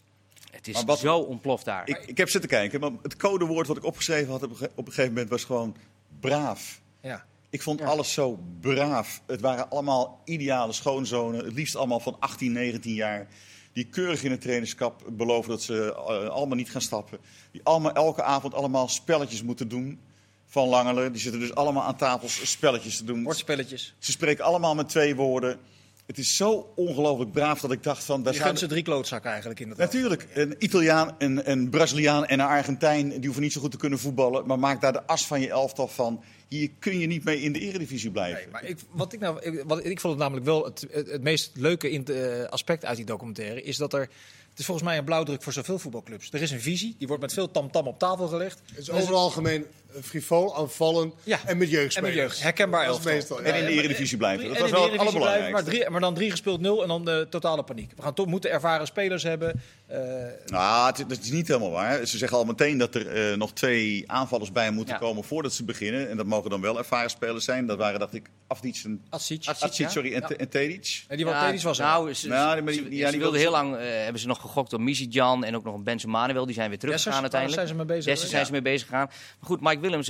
het 0.52 0.68
is 0.68 0.84
wat- 0.84 1.00
zo 1.00 1.18
ontploft 1.18 1.66
daar. 1.66 1.82
Ik, 1.88 1.98
ik 2.06 2.18
heb 2.18 2.30
zitten 2.30 2.50
kijken, 2.50 2.80
maar 2.80 2.92
het 3.02 3.16
codewoord 3.18 3.68
wat 3.68 3.78
ik 3.78 3.84
opgeschreven 3.86 4.32
had 4.32 4.44
op 4.44 4.50
een 4.50 4.56
ge- 4.56 4.70
op 4.76 4.86
een 4.88 4.94
gegeven 4.94 5.12
moment 5.14 5.30
was 5.30 5.44
gewoon 5.44 5.76
braaf. 6.20 6.80
Ja. 7.02 7.26
Ik 7.50 7.62
vond 7.62 7.80
Ja. 7.80 7.86
alles 7.86 8.14
zo 8.14 8.40
braaf. 8.62 9.22
Het 9.28 9.42
waren 9.42 9.70
allemaal 9.70 10.22
ideale 10.26 10.74
schoonzonen. 10.74 11.46
Het 11.46 11.54
liefst 11.54 11.76
allemaal 11.76 12.00
van 12.00 12.16
18, 12.20 12.52
19 12.52 12.94
jaar. 12.94 13.28
Die 13.74 13.86
keurig 13.86 14.24
in 14.24 14.32
het 14.32 14.42
trainingskap 14.42 15.04
beloven 15.12 15.50
dat 15.50 15.62
ze 15.62 15.94
eh, 15.94 16.30
allemaal 16.30 16.58
niet 16.58 16.72
gaan 16.72 16.82
stappen. 16.82 17.18
Die 17.52 17.62
allemaal 17.64 17.94
elke 17.94 18.24
avond 18.24 18.54
allemaal 18.54 18.88
spelletjes 18.88 19.44
moeten 19.44 19.68
doen. 19.68 20.00
Van 20.46 20.68
Langelen. 20.68 21.12
Die 21.12 21.22
zitten 21.22 21.40
dus 21.40 21.56
allemaal 21.56 21.84
aan 21.84 21.96
tafels 21.96 22.52
spelletjes 22.52 22.98
te 22.98 23.04
doen. 23.04 23.24
Woordspelletjes. 23.24 23.96
Ze 24.00 24.12
spreken 24.12 24.44
allemaal 24.44 24.76
met 24.76 24.90
twee 24.90 25.16
woorden. 25.16 25.58
het 26.06 26.18
is 26.18 26.36
zo 26.36 26.74
ongelooflijk 26.76 27.32
braaf 27.32 27.60
dat 27.60 27.72
ik 27.72 27.84
dacht 27.84 28.04
van... 28.04 28.24
Daar 28.24 28.34
Je 28.34 28.40
gaan 28.40 28.48
gunt 28.48 28.60
ze 28.60 28.68
drie 28.68 28.84
klootzakken 28.84 29.30
eigenlijk 29.30 29.60
inderdaad. 29.60 29.94
Natuurlijk, 29.94 30.28
een 30.34 30.56
Italiaan, 30.60 31.16
een, 31.18 31.52
een 31.52 31.70
Braziliaan 31.70 32.26
en 32.26 32.40
een 32.40 32.46
Argentijn... 32.46 33.10
die 33.10 33.24
hoeven 33.24 33.42
niet 33.42 33.54
zo 33.54 33.62
goed 33.62 33.72
te 33.72 33.78
kunnen 33.78 34.00
voetballen... 34.00 34.48
maar 34.48 34.60
maak 34.60 34.82
daar 34.82 34.94
de 34.94 35.08
as 35.08 35.28
van 35.28 35.42
je 35.42 35.50
elftal 35.50 35.88
van. 35.88 36.24
Hier 36.48 36.70
kun 36.80 37.00
je 37.00 37.08
niet 37.08 37.24
mee 37.24 37.42
in 37.42 37.54
de 37.54 37.60
eredivisie 37.60 38.12
blijven. 38.12 38.42
Nee, 38.42 38.52
maar 38.52 38.64
ik, 38.66 38.78
wat 38.92 39.14
ik, 39.14 39.20
nou, 39.20 39.42
ik, 39.42 39.64
wat, 39.66 39.86
ik 39.86 40.00
vond 40.00 40.14
het 40.14 40.22
namelijk 40.24 40.46
wel 40.46 40.66
het, 40.66 40.86
het, 40.92 41.12
het 41.12 41.22
meest 41.24 41.52
leuke 41.54 41.90
in, 41.92 42.06
eh, 42.06 42.44
aspect 42.50 42.86
uit 42.86 42.96
die 42.98 43.06
documentaire. 43.06 43.62
Is 43.64 43.78
dat 43.78 43.94
er. 43.94 44.10
Het 44.50 44.66
is 44.66 44.72
volgens 44.72 44.88
mij 44.92 44.98
een 44.98 45.06
blauwdruk 45.06 45.44
voor 45.44 45.54
zoveel 45.54 45.80
voetbalclubs. 45.80 46.30
Er 46.32 46.42
is 46.42 46.52
een 46.52 46.60
visie, 46.62 46.96
die 46.98 47.08
wordt 47.08 47.22
met 47.22 47.34
veel 47.34 47.52
tamtam 47.52 47.88
op 47.88 48.00
tafel 48.00 48.28
gelegd. 48.28 48.62
Het 48.70 48.78
is 48.78 48.90
over 48.90 49.04
het 49.06 49.14
algemeen 49.16 49.66
eh, 49.96 50.02
frivol, 50.02 50.56
aanvallend 50.58 51.14
Ja. 51.24 51.40
en 51.46 51.58
met 51.58 51.68
En 51.68 51.74
jeugdspelers. 51.74 52.16
met 52.16 52.24
jeugd. 52.24 52.42
Herkenbaar 52.42 52.86
elftal. 52.86 53.12
meestal, 53.12 53.38
ja. 53.42 53.46
En 53.48 53.60
in 53.60 53.66
de 53.66 53.72
eredivisie 53.72 54.18
blijven. 54.18 54.48
Dat 54.48 54.56
En 54.56 54.62
was 54.62 54.72
wel 54.72 54.84
de 54.86 54.92
het 54.92 55.00
allerbelangrijkste. 55.00 55.52
maar, 55.52 55.64
drie, 55.64 55.90
maar 55.90 56.02
dan 56.02 56.14
drie 56.14 56.32
gespeeld 56.32 56.62
nul 56.62 56.82
en 56.82 56.88
dan 56.88 57.06
de 57.06 57.28
totale 57.30 57.64
paniek. 57.64 57.92
We 57.96 58.02
gaan 58.02 58.14
toch 58.14 58.26
moeten 58.28 58.52
ervaren 58.52 58.88
spelers 58.88 59.24
hebben. 59.24 59.62
Eh, 59.88 60.00
Nou, 60.46 60.88
het, 60.88 61.10
dat 61.10 61.20
is 61.22 61.32
niet 61.32 61.48
helemaal 61.48 61.72
waar. 61.72 62.06
Ze 62.06 62.18
zeggen 62.18 62.38
al 62.38 62.46
meteen 62.46 62.78
dat 62.78 62.96
er 62.96 63.32
eh, 63.32 63.38
nog 63.38 63.54
twee 63.54 64.04
aanvallers 64.12 64.52
bij 64.52 64.72
moeten 64.72 64.94
Ja. 64.94 65.00
komen 65.00 65.24
voordat 65.24 65.54
ze 65.54 65.64
beginnen. 65.64 66.10
En 66.10 66.18
dat 66.18 66.26
mogen 66.26 66.50
dan 66.50 66.62
wel 66.62 66.78
ervaren 66.78 67.10
spelers 67.10 67.46
zijn. 67.46 67.66
Dat 67.66 67.78
waren, 67.78 68.00
dacht 68.00 68.14
ik, 68.14 68.30
Afdic 68.48 68.82
en, 68.86 69.02
Atsic. 69.10 69.44
Ja. 69.44 69.90
sorry, 69.90 70.14
en, 70.14 70.22
Ja. 70.30 70.36
En 70.36 70.50
Tedic. 70.50 71.04
En 71.08 71.16
die 71.18 71.26
wat 71.26 71.34
Ja, 71.34 71.46
Tedic 71.48 71.62
was 71.62 71.80
er. 71.80 71.86
nou, 71.86 72.14
ze, 72.14 72.28
Nou, 72.28 72.58
ze- 72.58 72.64
die- 72.64 72.74
ze- 72.74 72.96
ja, 72.96 73.06
ze 73.06 73.12
die 73.12 73.20
wilden 73.22 73.40
heel 73.40 73.52
lang, 73.52 73.76
eh, 73.76 73.82
hebben 74.04 74.22
ze 74.22 74.28
nog 74.28 74.42
gegokt 74.42 74.74
op 74.74 74.80
Mizidjan 74.80 75.44
en 75.44 75.56
ook 75.56 75.64
nog 75.64 75.74
een 75.76 75.84
Benzo 75.84 76.08
Manuel. 76.08 76.46
Die 76.46 76.56
zijn 76.56 76.70
weer 76.70 76.80
teruggegaan 76.80 77.22
Dessers, 77.22 77.32
daar 77.32 77.42
uiteindelijk. 77.42 77.68
zijn 77.68 77.88
ze 77.88 78.04
mee 78.04 78.18
bezig 78.18 78.30
zijn 78.30 78.46
ze 78.46 78.52
mee 78.52 78.62
bezig 78.62 78.88
gegaan. 78.88 79.06
Maar 79.40 79.50
goed, 79.50 79.62
Mike 79.62 79.80
Willems, 79.80 80.08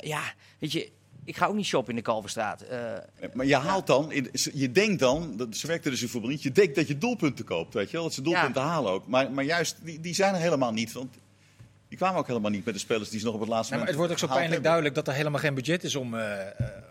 ja, 0.00 0.22
weet 0.58 0.72
je, 0.72 0.90
ik 1.24 1.36
ga 1.36 1.46
ook 1.46 1.54
niet 1.54 1.66
shoppen 1.66 1.90
in 1.90 1.96
de 1.96 2.02
Kalverstraat. 2.02 2.60
Eh, 2.60 2.78
Maar 3.32 3.46
je 3.46 3.56
haalt 3.56 3.86
dan, 3.86 4.12
je 4.52 4.72
denkt 4.72 5.00
dan, 5.00 5.36
dat- 5.36 5.56
ze 5.56 5.66
werkten 5.66 5.90
dus 5.90 6.02
in 6.02 6.08
voetbal 6.08 6.30
niet, 6.30 6.42
je 6.42 6.52
denkt 6.52 6.74
dat 6.74 6.88
je 6.88 6.98
doelpunten 6.98 7.44
koopt, 7.44 7.74
weet 7.74 7.90
je 7.90 7.96
wel. 7.96 8.02
Dat 8.04 8.14
ze 8.14 8.22
doelpunten 8.22 8.62
halen 8.62 8.92
ook. 8.92 9.06
Maar, 9.06 9.30
maar 9.32 9.44
juist, 9.44 9.76
die, 9.82 10.00
die 10.00 10.14
zijn 10.14 10.34
er 10.34 10.40
helemaal 10.40 10.72
niet. 10.72 10.92
Want 10.92 11.14
die 11.88 11.98
kwamen 11.98 12.18
ook 12.18 12.26
helemaal 12.26 12.50
niet 12.50 12.64
met 12.64 12.74
de 12.74 12.80
spelers 12.80 13.10
die 13.10 13.18
ze 13.18 13.24
nog 13.24 13.34
op 13.34 13.40
het 13.40 13.48
laatste 13.48 13.70
Nee, 13.74 13.78
maar 13.82 13.88
het 13.90 13.98
wordt 13.98 14.10
moment 14.12 14.30
ook 14.32 14.36
zo 14.38 14.40
pijnlijk 14.40 14.62
duidelijk 14.64 14.94
dat 14.94 15.08
er 15.08 15.14
helemaal 15.14 15.40
geen 15.40 15.54
budget 15.54 15.84
is 15.84 15.94
om, 15.96 16.14
eh, 16.14 16.40
eh, 16.40 16.46
hebben. 16.58 16.82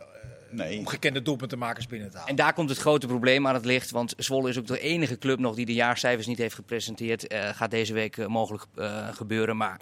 Nee. 0.50 0.78
om 0.78 0.88
gekende 0.88 1.22
doelpuntenmakers 1.22 1.88
binnen 1.88 2.10
te 2.10 2.16
halen. 2.16 2.30
En 2.30 2.36
daar 2.36 2.54
komt 2.54 2.70
het 2.70 2.78
grote 2.78 3.08
probleem 3.08 3.48
aan 3.48 3.54
het 3.54 3.66
licht. 3.66 3.92
Want 3.92 4.14
Zwolle 4.18 4.50
is 4.50 4.58
ook 4.58 4.68
de 4.68 4.80
enige 4.80 5.18
club 5.18 5.40
nog 5.40 5.56
die 5.56 5.66
de 5.66 5.74
jaarcijfers 5.74 6.28
niet 6.28 6.38
heeft 6.38 6.56
gepresenteerd. 6.56 7.28
Eh, 7.28 7.50
gaat 7.50 7.72
deze 7.72 7.94
week 7.94 8.28
mogelijk 8.28 8.66
eh, 8.76 9.08
gebeuren. 9.08 9.58
Maar 9.58 9.80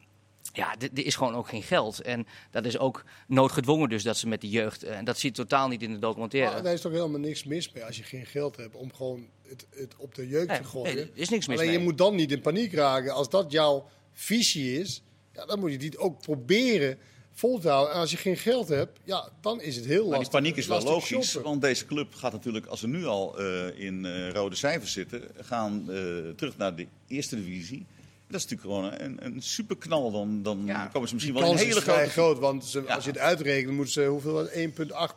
ja, 0.53 0.75
er 0.79 1.05
is 1.05 1.15
gewoon 1.15 1.35
ook 1.35 1.47
geen 1.49 1.63
geld. 1.63 2.01
En 2.01 2.27
dat 2.51 2.65
is 2.65 2.77
ook 2.77 3.03
noodgedwongen 3.27 3.89
dus 3.89 4.03
dat 4.03 4.17
ze 4.17 4.27
met 4.27 4.41
de 4.41 4.49
jeugd... 4.49 4.83
eh, 4.83 4.97
En 4.97 5.05
dat 5.05 5.17
zit 5.19 5.35
totaal 5.35 5.67
niet 5.67 5.81
in 5.81 5.93
de 5.93 5.99
documentaire. 5.99 6.53
Maar 6.53 6.63
daar 6.63 6.73
is 6.73 6.81
toch 6.81 6.91
helemaal 6.91 7.19
niks 7.19 7.43
mis 7.43 7.71
mee 7.71 7.85
als 7.85 7.97
je 7.97 8.03
geen 8.03 8.25
geld 8.25 8.55
hebt 8.57 8.75
om 8.75 8.93
gewoon 8.93 9.25
het, 9.47 9.65
het 9.69 9.93
op 9.97 10.15
de 10.15 10.27
jeugd 10.27 10.47
Nee, 10.47 10.57
te 10.57 10.63
gooien. 10.63 10.95
nee, 10.95 11.03
er 11.03 11.09
is 11.13 11.29
niks 11.29 11.47
mis 11.47 11.57
Alleen 11.57 11.69
mee. 11.69 11.79
je 11.79 11.83
moet 11.85 11.97
dan 11.97 12.15
niet 12.15 12.31
in 12.31 12.41
paniek 12.41 12.73
raken. 12.73 13.13
Als 13.13 13.29
dat 13.29 13.51
jouw 13.51 13.87
visie 14.13 14.79
is, 14.79 15.03
ja, 15.33 15.45
dan 15.45 15.59
moet 15.59 15.71
je 15.71 15.77
die 15.77 15.97
ook 15.97 16.21
proberen 16.21 16.97
vol 17.33 17.59
te 17.59 17.69
houden. 17.69 17.93
En 17.93 17.99
als 17.99 18.11
je 18.11 18.17
geen 18.17 18.37
geld 18.37 18.67
hebt, 18.67 18.99
ja, 19.03 19.29
dan 19.41 19.61
is 19.61 19.75
het 19.75 19.85
heel 19.85 19.95
Maar 19.95 20.05
die 20.09 20.11
lastig. 20.17 20.31
paniek 20.39 20.55
is 20.55 20.67
wel 20.67 20.81
logisch, 20.81 21.29
shoppen. 21.29 21.49
want 21.49 21.61
deze 21.61 21.85
club 21.85 22.13
gaat 22.13 22.31
natuurlijk, 22.31 22.65
als 22.65 22.79
ze 22.79 22.87
nu 22.87 23.05
al 23.05 23.39
eh, 23.39 23.79
in 23.85 24.05
eh, 24.05 24.29
rode 24.29 24.55
cijfers 24.55 24.91
zitten, 24.91 25.21
gaan 25.41 25.85
eh, 25.91 25.95
terug 26.35 26.57
naar 26.57 26.75
de 26.75 26.87
eerste 27.07 27.35
divisie. 27.35 27.85
Dat 28.31 28.41
is 28.41 28.47
natuurlijk 28.49 28.61
gewoon 28.61 29.07
een, 29.07 29.25
een 29.25 29.41
superknal. 29.41 30.11
Dan, 30.11 30.43
dan 30.43 30.61
Ja. 30.65 30.85
komen 30.93 31.07
ze 31.07 31.13
misschien 31.13 31.35
Die 31.35 31.43
wel 31.43 31.51
een 31.51 31.57
hele 31.57 31.75
is 31.77 31.83
vrij 31.83 31.95
grote... 31.95 32.11
groot, 32.11 32.39
want 32.39 32.65
ze, 32.65 32.83
Ja. 32.87 32.95
als 32.95 33.03
je 33.03 33.09
het 33.11 33.19
uitrekent, 33.19 33.73
moeten 33.73 33.93
ze 33.93 34.05
hoeveel 34.05 34.33
was 34.33 34.43
het? 34.43 34.53
1,8 34.53 35.15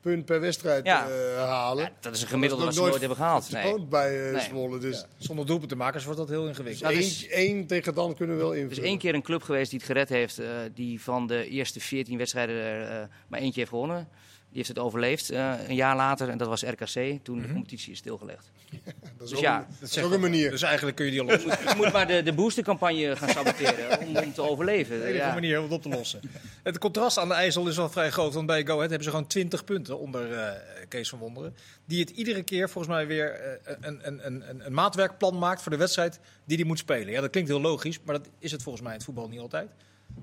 punt 0.00 0.24
per 0.24 0.40
wedstrijd 0.40 0.86
Ja. 0.86 1.08
eh, 1.08 1.36
halen. 1.44 1.84
Ja, 1.84 1.92
dat 2.00 2.14
is 2.14 2.22
een 2.22 2.28
gemiddelde 2.28 2.64
wat 2.64 2.74
Dat 2.74 2.82
ze 2.84 2.84
is 2.84 2.88
nooit 2.90 3.00
hebben 3.00 3.18
gehaald. 3.18 3.50
Nee. 3.50 3.86
bij 3.88 4.26
eh 4.26 4.32
Nee. 4.32 4.42
Zwolle. 4.42 4.78
Dus, 4.78 4.96
Ja, 5.00 5.06
Zonder 5.18 5.46
doelpuntenmakers 5.46 6.04
wordt 6.04 6.18
dat 6.18 6.28
heel 6.28 6.40
dus 6.40 6.48
ingewikkeld. 6.50 6.82
Nou, 6.82 6.94
één, 6.94 7.02
dus- 7.08 7.26
één 7.28 7.66
tegen 7.66 7.94
dan 7.94 8.14
kunnen 8.14 8.36
we 8.36 8.42
wel 8.42 8.52
Er 8.52 8.58
invullen. 8.58 8.82
is 8.82 8.88
één 8.88 8.98
keer 8.98 9.14
een 9.14 9.22
club 9.22 9.42
geweest 9.42 9.70
die 9.70 9.78
het 9.78 9.88
gered 9.88 10.08
heeft. 10.08 10.38
eh, 10.38 10.46
die 10.74 11.02
van 11.02 11.26
de 11.26 11.48
eerste 11.48 11.80
14 11.80 12.18
wedstrijden 12.18 12.54
er 12.56 13.00
eh, 13.00 13.06
maar 13.28 13.40
eentje 13.40 13.58
heeft 13.58 13.70
gewonnen. 13.72 14.08
Die 14.48 14.56
heeft 14.56 14.68
het 14.68 14.78
overleefd 14.78 15.30
eh, 15.30 15.52
een 15.68 15.74
jaar 15.74 15.96
later. 15.96 16.28
En 16.28 16.38
dat 16.38 16.48
was 16.48 16.62
RKC. 16.62 17.18
Toen 17.24 17.40
de 17.40 17.52
competitie 17.52 17.92
is 17.92 17.98
stilgelegd. 17.98 18.50
dat 18.82 18.84
is 19.04 19.18
dus 19.18 19.34
ook, 19.34 19.38
ja, 19.40 19.58
een, 19.58 19.64
Dat 19.80 19.88
is 19.90 19.98
ook 19.98 20.12
een 20.12 20.20
manier. 20.20 20.50
Dus 20.50 20.62
eigenlijk 20.62 20.96
kun 20.96 21.04
je 21.06 21.10
die 21.10 21.20
al 21.20 21.26
op. 21.26 21.40
Je 21.40 21.72
moet 21.76 21.92
maar 21.92 22.06
de, 22.06 22.22
de 22.22 22.32
boostercampagne 22.32 23.16
gaan 23.16 23.28
saboteren 23.28 23.98
om, 24.06 24.16
om 24.16 24.32
te 24.32 24.42
overleven. 24.42 25.00
De 25.00 25.08
Ja. 25.08 25.32
manier 25.34 25.56
om 25.58 25.62
het 25.64 25.72
op 25.72 25.82
te 25.82 25.88
lossen. 25.88 26.20
Het 26.62 26.78
contrast 26.78 27.18
aan 27.18 27.28
de 27.28 27.34
IJssel 27.34 27.68
is 27.68 27.76
wel 27.76 27.88
vrij 27.90 28.10
groot. 28.10 28.34
Want 28.34 28.46
bij 28.46 28.64
Go 28.66 28.72
Ahead 28.74 28.88
hebben 28.88 29.04
ze 29.04 29.10
gewoon 29.10 29.26
20 29.26 29.64
punten 29.64 29.98
onder 29.98 30.32
eh, 30.32 30.52
Kees 30.88 31.08
van 31.08 31.18
Wonderen. 31.18 31.54
Die 31.84 32.00
het 32.00 32.10
iedere 32.10 32.42
keer 32.42 32.70
volgens 32.70 32.94
mij 32.94 33.06
weer 33.06 33.30
eh, 33.32 33.74
een, 33.80 34.00
een, 34.06 34.26
een, 34.26 34.48
een, 34.48 34.66
een 34.66 34.72
maatwerkplan 34.74 35.38
maakt 35.38 35.62
voor 35.62 35.72
de 35.72 35.78
wedstrijd 35.78 36.20
die 36.44 36.56
hij 36.56 36.66
moet 36.66 36.78
spelen. 36.78 37.12
Ja, 37.12 37.20
dat 37.20 37.30
klinkt 37.30 37.50
heel 37.50 37.60
logisch, 37.60 37.98
maar 38.04 38.14
dat 38.18 38.28
is 38.38 38.52
het 38.52 38.62
volgens 38.62 38.82
mij 38.84 38.92
in 38.92 38.98
het 38.98 39.06
voetbal 39.06 39.28
niet 39.28 39.40
altijd. 39.40 39.70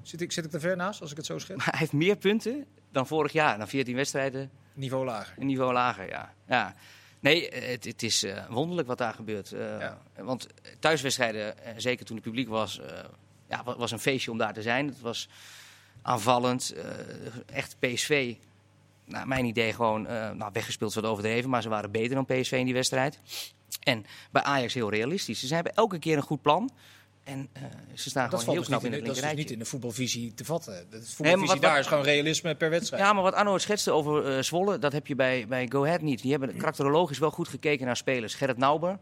Zit 0.02 0.22
ik, 0.22 0.32
zit 0.32 0.46
ik 0.46 0.54
er 0.54 0.60
ver 0.60 0.76
naast 0.76 1.02
als 1.02 1.12
ik 1.12 1.18
het 1.18 1.26
zo 1.26 1.40
schets? 1.40 1.58
Maar 1.58 1.70
hij 1.70 1.80
heeft 1.80 1.94
meer 1.94 2.16
punten 2.18 2.66
dan 2.96 3.08
vorig 3.08 3.32
jaar. 3.32 3.58
Na 3.58 3.68
14 3.68 3.96
wedstrijden 3.96 4.52
Niveau 4.74 5.06
lager. 5.06 5.34
een 5.40 5.46
niveau 5.46 5.74
lager. 5.74 6.08
Ja. 6.10 6.34
Ja. 6.48 6.76
Nee, 7.20 7.50
het, 7.50 7.86
het 7.86 8.04
is 8.04 8.24
eh, 8.24 8.46
wonderlijk 8.50 8.88
wat 8.88 8.98
daar 8.98 9.14
gebeurt. 9.14 9.52
Eh, 9.52 9.80
Ja. 9.80 10.02
Want 10.18 10.48
thuiswedstrijden, 10.80 11.64
eh, 11.66 11.74
zeker 11.78 12.06
toen 12.06 12.16
het 12.16 12.26
publiek 12.26 12.48
was, 12.50 12.80
eh 12.80 12.98
ja, 13.50 13.64
wa- 13.64 13.76
was 13.78 13.92
een 13.92 14.00
feestje 14.00 14.32
om 14.32 14.38
daar 14.38 14.54
te 14.54 14.62
zijn. 14.62 14.88
Het 14.88 15.00
was 15.00 15.30
aanvallend, 16.02 16.74
echt 17.46 17.76
PSV. 17.80 18.36
Nou, 19.06 19.28
mijn 19.28 19.46
idee 19.46 19.74
gewoon, 19.74 20.02
nou, 20.38 20.50
weggespeeld 20.54 20.94
wat 20.94 21.04
overdreven, 21.06 21.50
maar 21.50 21.62
ze 21.62 21.70
waren 21.70 21.92
beter 21.92 22.16
dan 22.16 22.26
PSV 22.26 22.52
in 22.52 22.66
die 22.66 22.74
wedstrijd. 22.74 23.20
En 23.84 24.06
bij 24.32 24.44
Ajax 24.44 24.74
heel 24.74 24.90
realistisch. 24.90 25.44
Ze 25.44 25.54
hebben 25.56 25.74
elke 25.74 26.00
keer 26.00 26.18
een 26.18 26.24
goed 26.24 26.42
plan. 26.42 26.70
En 27.26 27.50
eh, 27.54 27.64
ze 27.94 28.10
staan 28.10 28.30
Dat, 28.30 28.40
gewoon 28.40 28.54
heel 28.56 28.64
dus 28.64 28.68
knap 28.68 28.82
niet 28.82 28.92
in 28.92 28.96
het 28.98 29.02
de, 29.06 29.08
dat 29.08 29.24
is 29.24 29.30
dus 29.30 29.40
niet 29.40 29.52
in 29.52 29.60
de 29.60 29.66
voetbalvisie 29.66 30.34
te 30.34 30.46
vatten. 30.46 30.88
De 30.90 31.04
voetbalvisie 31.06 31.48
wat- 31.48 31.62
daar 31.62 31.72
wat- 31.72 31.80
is 31.80 31.88
gewoon 31.88 32.04
realisme 32.04 32.56
per 32.56 32.70
wedstrijd. 32.70 33.04
Ja, 33.04 33.14
maar 33.14 33.24
wat 33.24 33.34
Arno 33.34 33.58
schetste 33.58 33.92
over 33.92 34.36
eh, 34.38 34.44
Zwolle, 34.44 34.80
dat 34.80 34.92
heb 34.92 35.08
je 35.08 35.16
bij, 35.16 35.46
bij 35.48 35.68
Go 35.70 35.84
Ahead 35.86 36.02
niet. 36.02 36.22
Die 36.22 36.32
hebben 36.32 36.56
karakterologisch 36.58 37.18
wel 37.20 37.32
goed 37.32 37.48
gekeken 37.48 37.86
naar 37.86 37.98
spelers. 37.98 38.34
Gerrit 38.34 38.58
Nauber 38.58 39.00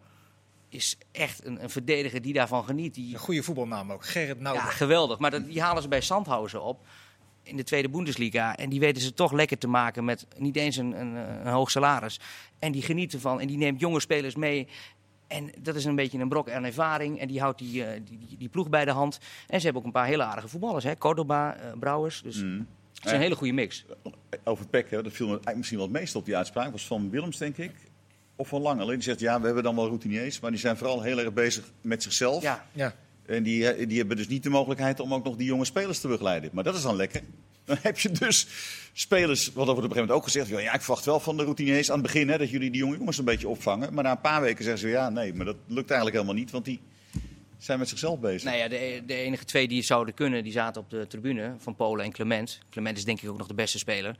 is 0.70 0.98
echt 1.12 1.46
een, 1.46 1.64
een 1.64 1.70
verdediger 1.70 2.22
die 2.22 2.34
daarvan 2.34 2.64
geniet. 2.64 2.94
Die, 2.94 3.14
Een 3.14 3.20
goede 3.20 3.44
voetbalnaam 3.44 3.92
ook. 3.92 4.06
Gerrit 4.06 4.38
ja, 4.38 4.44
Nauber. 4.44 4.64
geweldig. 4.64 5.20
Maar 5.20 5.32
dat, 5.32 5.46
die 5.46 5.62
halen 5.62 5.82
ze 5.82 5.88
bij 5.88 6.02
Sandhausen 6.02 6.62
op 6.64 6.80
in 7.44 7.58
de 7.58 7.64
tweede 7.64 7.90
Bundesliga. 7.90 8.56
En 8.56 8.70
die 8.70 8.80
weten 8.80 9.02
ze 9.02 9.14
toch 9.14 9.32
lekker 9.32 9.58
te 9.58 9.68
maken 9.68 10.06
met 10.06 10.26
niet 10.38 10.56
eens 10.56 10.76
een, 10.78 11.00
een, 11.00 11.16
een 11.16 11.52
hoog 11.54 11.72
salaris. 11.72 12.20
En 12.60 12.72
die 12.72 12.82
genieten 12.82 13.20
van 13.22 13.40
en 13.42 13.48
die 13.48 13.58
neemt 13.58 13.80
jonge 13.80 14.00
spelers 14.00 14.36
mee. 14.36 14.68
En 15.34 15.52
dat 15.62 15.76
is 15.76 15.86
een 15.86 15.96
beetje 15.96 16.20
een 16.20 16.30
brok 16.30 16.50
aan 16.50 16.64
ervaring. 16.64 17.20
En 17.20 17.28
die 17.28 17.40
houdt 17.40 17.60
die, 17.60 17.86
eh, 17.86 18.02
die, 18.06 18.18
die, 18.28 18.38
die 18.38 18.50
ploeg 18.50 18.70
bij 18.70 18.86
de 18.86 18.92
hand. 18.92 19.20
En 19.48 19.58
ze 19.60 19.64
hebben 19.64 19.82
ook 19.82 19.88
een 19.88 19.94
paar 19.94 20.06
hele 20.08 20.24
aardige 20.24 20.48
voetballers. 20.48 20.84
Hè? 20.84 20.98
Cordoba, 20.98 21.56
eh, 21.56 21.72
Brouwers. 21.80 22.22
Dus 22.22 22.42
Mm. 22.44 22.68
het 22.96 23.06
is 23.06 23.12
een 23.12 23.20
hele 23.20 23.36
goede 23.36 23.54
mix. 23.54 23.86
Over 24.44 24.68
Peck, 24.68 24.90
hè, 24.92 25.04
dat 25.04 25.12
viel 25.14 25.26
me 25.26 25.32
eigenlijk 25.32 25.58
misschien 25.58 25.78
wel 25.78 25.88
het 25.88 25.96
meest 25.98 26.16
op 26.16 26.26
die 26.26 26.38
uitspraak. 26.38 26.72
was 26.72 26.86
van 26.88 27.10
Willems, 27.10 27.38
denk 27.38 27.58
ik. 27.58 27.72
Of 28.36 28.48
van 28.48 28.62
Lange. 28.62 28.86
Die 28.86 29.02
zegt, 29.02 29.20
ja, 29.20 29.40
we 29.40 29.46
hebben 29.46 29.64
dan 29.64 29.76
wel 29.76 29.86
routiniers. 29.88 30.40
Maar 30.40 30.52
die 30.52 30.60
zijn 30.60 30.78
vooral 30.78 31.02
heel 31.02 31.20
erg 31.20 31.34
bezig 31.34 31.72
met 31.82 32.04
zichzelf. 32.04 32.42
Ja, 32.44 32.66
Ja. 32.72 32.94
En 33.26 33.44
die, 33.44 33.70
eh, 33.70 33.88
die 33.88 33.98
hebben 33.98 34.18
dus 34.18 34.28
niet 34.28 34.44
de 34.44 34.50
mogelijkheid 34.50 35.00
om 35.00 35.14
ook 35.14 35.24
nog 35.24 35.36
die 35.36 35.46
jonge 35.48 35.66
spelers 35.66 36.00
te 36.00 36.08
begeleiden. 36.08 36.50
Maar 36.54 36.64
dat 36.64 36.76
is 36.76 36.82
dan 36.82 36.96
lekker. 36.96 37.22
Dan 37.66 37.78
heb 37.82 38.00
je 38.00 38.12
dus 38.12 38.48
spelers, 38.94 39.46
wat 39.46 39.54
wordt 39.54 39.70
op 39.70 39.78
een 39.78 39.82
gegeven 39.82 40.00
moment 40.00 40.18
ook 40.18 40.24
gezegd. 40.24 40.48
Ja, 40.48 40.74
ik 40.74 40.82
verwacht 40.82 41.06
wel 41.06 41.20
van 41.20 41.38
de 41.38 41.44
routiniers 41.44 41.90
aan 41.92 41.98
het 41.98 42.06
begin 42.06 42.30
hè, 42.30 42.38
dat 42.38 42.50
jullie 42.50 42.72
die 42.72 42.80
jonge 42.80 42.98
jongens 42.98 43.18
een 43.18 43.26
beetje 43.26 43.48
opvangen. 43.48 43.94
Maar 43.94 44.04
na 44.04 44.12
een 44.12 44.22
paar 44.22 44.42
weken 44.42 44.64
zeggen 44.64 44.82
ze 44.82 44.88
ja, 44.88 45.10
nee, 45.10 45.34
maar 45.34 45.46
dat 45.46 45.56
lukt 45.68 45.90
eigenlijk 45.90 46.16
helemaal 46.16 46.42
niet. 46.42 46.52
Want 46.52 46.66
die 46.66 46.82
zijn 47.58 47.80
met 47.80 47.90
zichzelf 47.90 48.20
bezig. 48.20 48.44
Nou 48.44 48.58
ja, 48.58 48.68
de, 48.68 49.04
de 49.06 49.14
enige 49.14 49.46
twee 49.46 49.68
die 49.68 49.78
het 49.78 49.86
zouden 49.86 50.14
kunnen, 50.14 50.44
die 50.44 50.52
zaten 50.52 50.82
op 50.82 50.90
de 50.90 51.08
tribune. 51.08 51.56
Van 51.58 51.76
Polen 51.76 52.06
en 52.06 52.12
Clement. 52.12 52.60
Clement 52.70 52.98
is 52.98 53.06
denk 53.06 53.22
ik 53.22 53.30
ook 53.30 53.38
nog 53.38 53.48
de 53.48 53.54
beste 53.54 53.78
speler. 53.78 54.16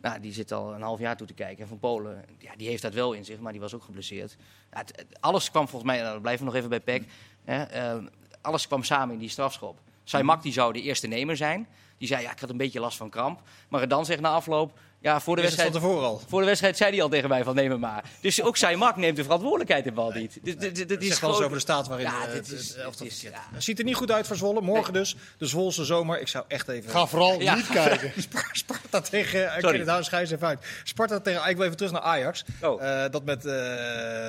Nou, 0.00 0.20
die 0.20 0.32
zit 0.32 0.52
al 0.52 0.74
een 0.74 0.82
half 0.82 0.98
jaar 0.98 1.16
toe 1.16 1.26
te 1.26 1.34
kijken. 1.34 1.62
En 1.62 1.68
van 1.68 1.78
Polen, 1.78 2.24
ja, 2.38 2.56
die 2.56 2.68
heeft 2.68 2.82
dat 2.82 2.94
wel 2.94 3.12
in 3.12 3.24
zich, 3.24 3.38
maar 3.38 3.52
die 3.52 3.60
was 3.60 3.74
ook 3.74 3.82
geblesseerd. 3.82 4.36
Ja, 4.72 4.84
alles 5.20 5.50
kwam 5.50 5.68
volgens 5.68 5.90
mij, 5.90 6.00
nou, 6.00 6.12
dan 6.12 6.22
blijven 6.22 6.44
we 6.44 6.50
nog 6.50 6.58
even 6.58 6.70
bij 6.70 6.80
Peck. 6.80 7.04
Hè, 7.44 7.62
eh, 7.62 8.04
alles 8.40 8.66
kwam 8.66 8.82
samen 8.82 9.14
in 9.14 9.20
die 9.20 9.28
strafschop. 9.28 9.80
Saimak 10.04 10.42
die 10.42 10.52
zou 10.52 10.72
de 10.72 10.82
eerste 10.82 11.06
nemer 11.06 11.36
zijn. 11.36 11.66
Die 11.98 12.08
zei, 12.08 12.22
ja, 12.22 12.30
ik 12.32 12.40
had 12.40 12.50
een 12.50 12.56
beetje 12.56 12.80
last 12.80 12.96
van 12.96 13.10
kramp. 13.10 13.40
Maar 13.68 13.88
dan 13.88 14.04
zegt 14.04 14.20
na 14.20 14.28
afloop, 14.30 14.78
ja, 15.00 15.20
voor 15.20 15.36
de 15.36 15.42
Is 15.42 15.48
het 15.50 15.60
van 15.60 15.64
wedstrijd... 15.70 15.90
tevoren 15.92 16.08
al? 16.08 16.22
Voor 16.28 16.40
de 16.40 16.46
wedstrijd 16.46 16.76
zei 16.76 16.90
hij 16.90 17.02
al 17.02 17.08
tegen 17.08 17.28
mij 17.28 17.44
van 17.44 17.54
neem 17.54 17.70
hem 17.70 17.80
maar. 17.80 18.04
Dus 18.20 18.42
ook 18.42 18.56
Saimak 18.56 18.96
neemt 18.96 19.16
de 19.16 19.22
verantwoordelijkheid 19.22 19.86
in 19.86 19.94
bal 19.94 20.10
niet. 20.12 20.38
Dus, 20.42 20.56
dit- 20.56 20.60
dit- 20.60 20.76
dit 20.76 20.88
Dat 20.88 21.02
is 21.02 21.18
gewoon- 21.18 21.34
over 21.34 21.50
de 21.50 21.58
staat 21.58 21.86
waarin 21.88 22.06
Ja, 22.06 22.20
eh, 22.26 22.32
dit 22.32 22.34
het, 22.34 22.58
is- 22.60 22.74
het 22.76 23.00
is- 23.00 23.20
verkeert. 23.20 23.20
ja. 23.34 23.42
Het 23.52 23.64
ziet 23.64 23.78
er 23.78 23.84
niet 23.84 23.94
goed 23.94 24.10
uit 24.10 24.26
voor 24.26 24.36
Zwolle. 24.36 24.60
Morgen 24.60 24.92
dus, 24.92 25.16
de 25.38 25.46
Zwolse 25.46 25.84
zomer. 25.84 26.20
Ik 26.20 26.28
zou 26.28 26.44
echt 26.48 26.68
even... 26.68 26.90
Ga 26.90 27.06
vooral 27.06 27.40
Ja. 27.40 27.54
niet 27.54 27.66
kijken. 27.68 28.12
Sparta 28.52 29.00
tegen... 29.00 29.40
Ik 29.42 29.48
Sorry. 29.60 29.60
ken 29.84 29.94
het 29.94 30.12
even 30.32 30.46
uit. 30.46 30.58
Sparta 30.84 31.20
tegen... 31.20 31.48
Ik 31.48 31.56
wil 31.56 31.64
even 31.64 31.76
terug 31.76 31.92
naar 31.92 32.02
Ajax. 32.02 32.44
Oh. 32.62 32.82
Eh, 32.82 33.10
dat 33.10 33.24
met 33.24 33.44
eh, 33.44 33.54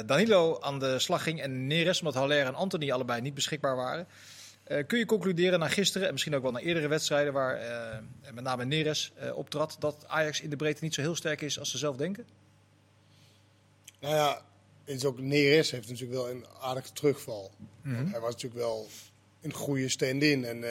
Danilo 0.06 0.58
aan 0.62 0.80
de 0.80 1.00
slag 1.00 1.24
ging 1.24 1.42
en 1.42 1.68
Neres, 1.68 2.00
omdat 2.00 2.14
Haller 2.14 2.46
en 2.46 2.56
Anthony 2.56 2.92
allebei 2.92 3.22
niet 3.22 3.34
beschikbaar 3.34 3.76
waren. 3.76 4.08
Eh, 4.68 4.88
kun 4.88 5.00
je 5.00 5.06
concluderen 5.06 5.60
na 5.60 5.68
gisteren 5.68 6.08
en 6.08 6.14
misschien 6.14 6.36
ook 6.36 6.42
wel 6.42 6.52
na 6.52 6.60
eerdere 6.60 6.88
wedstrijden 6.88 7.34
waar 7.34 7.56
eh, 7.56 7.98
met 8.34 8.44
name 8.44 8.66
Neres 8.66 9.12
eh, 9.16 9.38
optrad, 9.38 9.76
dat 9.80 10.06
Ajax 10.08 10.42
in 10.42 10.50
de 10.50 10.56
breedte 10.56 10.84
niet 10.84 10.94
zo 10.94 11.02
heel 11.02 11.16
sterk 11.16 11.42
is 11.42 11.60
als 11.60 11.72
ze 11.72 11.78
zelf 11.78 11.96
denken? 11.96 12.26
Nou 14.00 14.16
ja, 14.16 14.42
het 14.84 14.96
is 14.96 15.06
ook, 15.06 15.20
Neres 15.20 15.72
heeft 15.72 15.90
natuurlijk 15.90 16.20
wel 16.20 16.30
een 16.30 16.46
aardige 16.62 16.94
terugval. 16.94 17.52
Mhm. 17.82 18.08
Hij 18.08 18.20
was 18.20 18.34
natuurlijk 18.34 18.62
wel 18.62 18.88
een 19.42 19.54
goede 19.54 19.90
stand-in. 19.90 20.46
En 20.46 20.62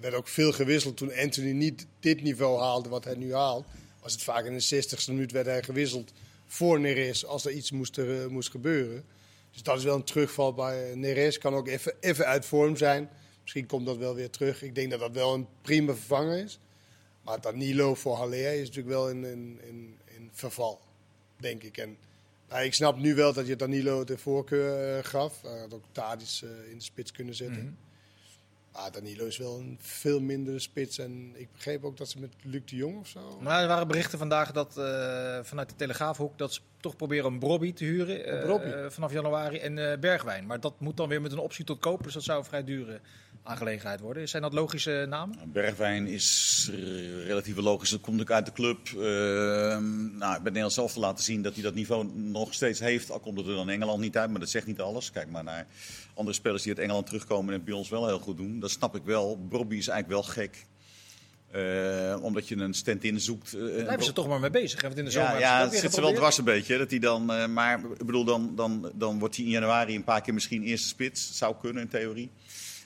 werd 0.00 0.14
ook 0.14 0.28
veel 0.28 0.52
gewisseld 0.52 0.96
toen 0.96 1.14
Anthony 1.14 1.50
niet 1.50 1.86
dit 2.00 2.22
niveau 2.22 2.60
haalde 2.60 2.88
wat 2.88 3.04
hij 3.04 3.14
nu 3.14 3.34
haalt. 3.34 3.66
Was 4.00 4.12
het 4.12 4.22
vaak 4.22 4.44
in 4.44 4.58
de 4.58 4.84
60ste 4.84 5.08
minuut 5.08 5.32
werd 5.32 5.46
hij 5.46 5.62
gewisseld 5.62 6.12
voor 6.46 6.80
Neres 6.80 7.26
als 7.26 7.44
er 7.44 7.52
iets 7.52 7.70
moest, 7.70 7.96
er, 7.96 8.30
moest 8.30 8.50
gebeuren. 8.50 9.04
Dus 9.54 9.62
dat 9.62 9.78
is 9.78 9.84
wel 9.84 9.94
een 9.94 10.04
terugval 10.04 10.54
bij 10.54 10.90
eh, 10.90 10.96
Neres. 10.96 11.38
Kan 11.38 11.54
ook 11.54 11.68
even, 11.68 11.94
even 12.00 12.26
uit 12.26 12.46
vorm 12.46 12.76
zijn. 12.76 13.08
Misschien 13.42 13.66
komt 13.66 13.86
dat 13.86 13.96
wel 13.96 14.14
weer 14.14 14.30
terug. 14.30 14.62
Ik 14.62 14.74
denk 14.74 14.90
dat 14.90 15.00
dat 15.00 15.12
wel 15.12 15.34
een 15.34 15.46
prima 15.62 15.94
vervanger 15.94 16.38
is. 16.38 16.58
Maar 17.22 17.40
Danilo 17.40 17.94
voor 17.94 18.16
Haller 18.16 18.52
is 18.52 18.68
natuurlijk 18.68 18.94
wel 18.94 19.10
in, 19.10 19.24
in, 19.24 19.60
in, 19.62 19.98
in 20.04 20.30
verval, 20.32 20.80
denk 21.36 21.62
ik. 21.62 21.76
En 21.76 21.96
nou, 22.48 22.64
ik 22.64 22.74
snap 22.74 22.98
nu 22.98 23.14
wel 23.14 23.32
dat 23.32 23.46
je 23.46 23.56
Danilo 23.56 24.04
de 24.04 24.18
voorkeur 24.18 24.96
eh, 24.96 25.04
gaf. 25.04 25.42
Hij 25.42 25.58
had 25.58 25.74
ook 25.74 25.84
Tadic 25.92 26.40
eh, 26.42 26.70
in 26.70 26.78
de 26.78 26.84
spits 26.84 27.12
kunnen 27.12 27.34
zetten. 27.34 27.64
Mhm. 27.64 27.72
Maar 28.74 28.92
Danilo 28.92 29.26
is 29.26 29.36
wel 29.36 29.58
een 29.58 29.78
veel 29.80 30.20
mindere 30.20 30.58
spits. 30.58 30.98
En 30.98 31.32
ik 31.34 31.52
begreep 31.52 31.84
ook 31.84 31.96
dat 31.96 32.08
ze 32.08 32.20
met 32.20 32.34
Luc 32.42 32.62
de 32.64 32.76
Jong 32.76 32.98
of 32.98 33.08
zo... 33.08 33.38
Maar 33.40 33.62
er 33.62 33.68
waren 33.68 33.86
berichten 33.86 34.18
vandaag 34.18 34.52
dat 34.52 34.78
eh, 34.78 35.38
vanuit 35.42 35.68
de 35.68 35.76
Telegraafhoek 35.76 36.38
dat 36.38 36.52
ze 36.52 36.60
toch 36.80 36.96
proberen 36.96 37.32
een 37.32 37.38
Brobby 37.38 37.72
te 37.72 37.84
huren 37.84 38.24
eh, 38.24 38.42
Brobby? 38.42 38.88
vanaf 38.88 39.12
januari 39.12 39.58
en 39.58 39.90
eh, 39.90 39.98
Bergwijn. 39.98 40.46
Maar 40.46 40.60
dat 40.60 40.80
moet 40.80 40.96
dan 40.96 41.08
weer 41.08 41.20
met 41.20 41.32
een 41.32 41.38
optie 41.38 41.64
tot 41.64 41.78
koop, 41.78 42.02
dus 42.02 42.14
dat 42.14 42.22
zou 42.22 42.44
vrij 42.44 42.64
dure 42.64 43.00
aangelegenheid 43.44 44.00
worden. 44.00 44.28
Zijn 44.28 44.42
dat 44.42 44.52
logische 44.52 45.06
namen? 45.08 45.38
Bergwijn 45.52 46.06
is 46.06 46.68
relatief 47.26 47.56
logisch. 47.56 47.90
Dat 47.90 48.00
komt 48.00 48.20
ook 48.20 48.30
uit 48.30 48.46
de 48.46 48.52
club. 48.52 48.78
Ehm, 48.88 50.16
nou, 50.18 50.32
bij 50.34 50.42
Nederland 50.42 50.72
zelf 50.72 50.92
te 50.92 50.98
laten 51.00 51.24
zien 51.24 51.42
dat 51.42 51.54
hij 51.54 51.62
dat 51.62 51.74
niveau 51.74 52.06
nog 52.14 52.54
steeds 52.54 52.80
heeft. 52.80 53.10
Al 53.10 53.20
komt 53.20 53.38
het 53.38 53.46
er 53.46 53.54
dan 53.54 53.68
Engeland 53.68 54.00
niet 54.00 54.16
uit, 54.16 54.30
maar 54.30 54.40
dat 54.40 54.50
zegt 54.50 54.66
niet 54.66 54.80
alles. 54.80 55.10
Kijk 55.10 55.30
maar 55.30 55.44
naar 55.44 55.66
andere 56.14 56.36
spelers 56.36 56.62
die 56.62 56.72
uit 56.72 56.82
Engeland 56.82 57.06
terugkomen 57.06 57.46
en 57.48 57.54
het 57.54 57.64
bij 57.64 57.74
ons 57.74 57.88
wel 57.88 58.06
heel 58.06 58.18
goed 58.18 58.36
doen. 58.36 58.60
Dat 58.60 58.70
snap 58.70 58.96
ik 58.96 59.02
wel. 59.04 59.46
Bobby 59.48 59.76
is 59.76 59.88
eigenlijk 59.88 60.22
wel 60.22 60.32
gek. 60.34 60.66
Eh, 61.50 62.18
omdat 62.22 62.48
je 62.48 62.56
een 62.56 62.74
stand-in 62.74 63.20
zoekt. 63.20 63.52
eh, 63.54 63.60
Blijven 63.60 64.04
ze 64.04 64.12
toch 64.12 64.28
maar 64.28 64.40
mee 64.40 64.50
bezig. 64.50 64.80
hè? 64.80 64.86
Want 64.86 64.98
in 64.98 65.04
de 65.04 65.10
zomer 65.10 65.38
ja, 65.38 65.56
hebben 65.56 65.74
ja 65.74 65.80
zit 65.80 65.94
ze 65.94 66.00
wel 66.00 66.12
dwars 66.12 66.38
een 66.38 66.44
beetje. 66.44 66.78
Dat 66.78 66.90
hij 66.90 66.98
dan, 66.98 67.32
eh, 67.32 67.46
maar 67.46 67.78
ik 67.98 68.06
bedoel, 68.06 68.24
dan, 68.24 68.52
dan, 68.56 68.90
dan 68.94 69.18
wordt 69.18 69.36
hij 69.36 69.44
in 69.44 69.50
januari 69.50 69.94
een 69.94 70.04
paar 70.04 70.20
keer 70.20 70.34
misschien 70.34 70.62
eerste 70.62 70.88
spits. 70.88 71.36
Zou 71.38 71.54
kunnen 71.60 71.82
in 71.82 71.88
theorie. 71.88 72.30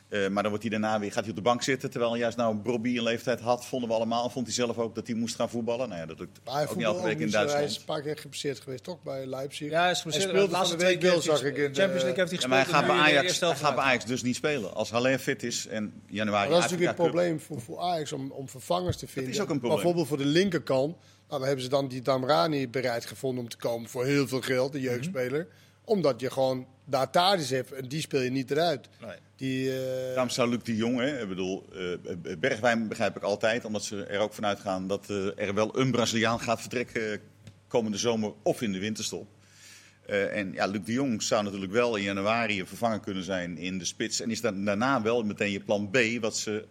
Eh, 0.08 0.28
maar 0.28 0.42
dan 0.42 0.48
wordt 0.48 0.62
hij 0.68 0.78
daarna 0.78 1.00
weer, 1.00 1.12
gaat 1.12 1.20
hij 1.20 1.30
op 1.30 1.36
de 1.36 1.42
bank 1.42 1.62
zitten. 1.62 1.90
Terwijl 1.90 2.16
juist 2.16 2.36
nou 2.36 2.54
Bobby 2.54 2.96
een 2.96 3.02
leeftijd 3.02 3.40
had, 3.40 3.64
vonden 3.66 3.88
we 3.88 3.94
allemaal. 3.94 4.30
Vond 4.30 4.46
hij 4.46 4.54
zelf 4.54 4.78
ook 4.78 4.94
dat 4.94 5.06
hij 5.06 5.16
moest 5.16 5.34
gaan 5.34 5.48
voetballen. 5.50 5.88
Nou 5.88 6.00
ja, 6.00 6.06
dat 6.06 6.18
lukt 6.18 6.40
Maar 6.44 6.54
hij 6.54 6.68
ook 6.68 6.76
niet 6.76 6.84
elke 6.84 7.02
week 7.02 7.18
in 7.18 7.24
niet 7.24 7.32
zo- 7.32 7.36
Hij 7.38 7.46
is 7.46 7.52
Duitsland. 7.52 7.78
een 7.88 7.94
paar 7.94 8.02
keer 8.02 8.16
gepasseerd 8.22 8.60
geweest, 8.60 8.82
toch? 8.84 9.02
Bij 9.02 9.26
Leipzig. 9.26 9.70
Ja, 9.70 9.80
hij 9.82 9.90
is 9.90 10.02
Hij 10.02 10.12
speelde 10.12 10.32
De 10.32 10.48
laatste 10.50 10.68
van 10.68 10.78
de 10.78 10.84
week 10.84 11.02
wel, 11.02 11.20
zag 11.20 11.42
ik 11.42 11.56
in 11.56 11.72
de- 11.72 11.80
Champions 11.80 12.02
League 12.02 12.14
heeft 12.18 12.30
hij 12.30 12.40
Ja, 12.40 12.48
maar 12.48 12.58
gespeeld. 12.64 12.64
hij 12.64 12.64
gaat, 12.64 12.86
bij 12.86 12.96
Ajax, 13.20 13.40
hij 13.40 13.54
gaat 13.54 13.74
bij. 13.74 13.84
Ajax 13.84 14.04
dus 14.04 14.22
niet 14.22 14.36
spelen. 14.36 14.74
Als 14.74 14.90
Haller 14.90 15.18
fit 15.18 15.42
is 15.42 15.66
en 15.66 16.02
januari 16.06 16.48
Maar 16.50 16.54
dat 16.60 16.64
is 16.64 16.70
natuurlijk 16.70 16.96
Cup. 16.96 17.06
probleem 17.06 17.40
voor, 17.40 17.60
voor 17.60 17.78
Ajax 17.78 18.12
om, 18.12 18.30
om 18.30 18.48
vervangers 18.48 18.96
te 18.96 19.06
vinden. 19.08 19.32
is 19.32 19.40
ook 19.40 19.48
een 19.50 19.58
probleem. 19.58 19.74
Bijvoorbeeld 19.74 20.06
voor 20.08 20.16
de 20.18 20.24
linkerkant. 20.26 20.96
Nou, 21.28 21.40
dan 21.40 21.42
hebben 21.42 21.62
ze 21.64 21.68
dan 21.70 21.88
die 21.88 22.02
Damrani 22.02 22.68
bereid 22.68 23.06
gevonden 23.06 23.42
om 23.42 23.48
te 23.48 23.56
komen 23.56 23.88
voor 23.88 24.04
heel 24.04 24.28
veel 24.28 24.40
geld, 24.40 24.72
de 24.72 24.80
jeugdspeler. 24.80 25.46
Omdat 25.84 26.20
je 26.20 26.30
gewoon 26.30 26.66
daar 26.90 27.10
Tadis 27.10 27.50
hebt 27.50 27.72
en 27.72 27.88
die 27.88 28.00
speel 28.00 28.20
je 28.20 28.30
niet 28.30 28.50
eruit. 28.50 28.88
Nee. 29.00 29.16
Die, 29.36 29.72
eh, 29.72 30.08
Daarom 30.08 30.30
zou 30.30 30.48
Luc 30.48 30.62
de 30.62 30.76
Jong, 30.76 30.98
hè, 30.98 31.22
ik 31.22 31.28
bedoel, 31.28 31.64
eh, 31.72 32.36
Bergwijn 32.38 32.88
begrijp 32.88 33.16
ik 33.16 33.22
altijd, 33.22 33.64
omdat 33.64 33.84
ze 33.84 34.04
er 34.04 34.20
ook 34.20 34.32
vanuit 34.32 34.60
gaan 34.60 34.86
dat 34.86 35.10
eh, 35.10 35.46
er 35.46 35.54
wel 35.54 35.78
een 35.78 35.90
Braziliaan 35.90 36.40
gaat 36.40 36.60
vertrekken 36.60 37.12
eh, 37.12 37.18
komende 37.68 37.98
zomer 37.98 38.32
of 38.42 38.62
in 38.62 38.72
de 38.72 38.78
winterstop. 38.78 39.28
Eh, 40.06 40.36
en 40.36 40.52
ja, 40.52 40.66
Luc 40.66 40.84
de 40.84 40.92
Jong 40.92 41.22
zou 41.22 41.44
natuurlijk 41.44 41.72
wel 41.72 41.96
in 41.96 42.02
januari 42.02 42.60
een 42.60 42.66
vervanger 42.66 43.00
kunnen 43.00 43.22
zijn 43.22 43.58
in 43.58 43.78
de 43.78 43.84
spits. 43.84 44.20
En 44.20 44.30
is 44.30 44.40
dan 44.40 44.64
daarna 44.64 45.02
wel 45.02 45.22
meteen 45.22 45.50
je 45.50 45.60
plan 45.60 45.90
B, 45.90 45.98
wat 46.20 46.36
ze 46.36 46.64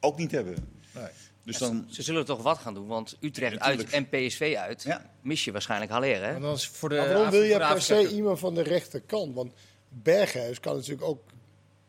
ook 0.00 0.18
niet 0.18 0.30
hebben. 0.30 0.54
Nee. 0.94 1.04
Dus 1.44 1.58
dan, 1.58 1.86
Ze 1.90 2.02
zullen 2.02 2.24
toch 2.24 2.42
wat 2.42 2.58
gaan 2.58 2.74
doen, 2.74 2.86
want 2.86 3.16
Utrecht 3.20 3.54
Ja, 3.54 3.60
uit 3.60 3.90
en 3.90 4.08
PSV 4.08 4.54
uit 4.58 4.82
Ja. 4.82 5.10
mis 5.22 5.44
je 5.44 5.52
waarschijnlijk 5.52 5.90
Haller, 5.90 6.24
hè? 6.24 6.32
Maar 6.32 6.40
dan 6.40 6.54
is 6.54 6.66
voor 6.68 6.88
de 6.88 6.94
maar 6.94 7.06
waarom 7.06 7.24
Af- 7.26 7.30
wil 7.32 7.42
je 7.42 7.56
per 7.58 7.82
se 7.82 8.08
iemand 8.08 8.38
van 8.38 8.54
de 8.54 8.62
rechterkant? 8.62 9.34
Want 9.34 9.52
Berghuis 9.88 10.60
kan 10.60 10.74
natuurlijk 10.76 11.02
ook 11.08 11.20
Ze 11.26 11.32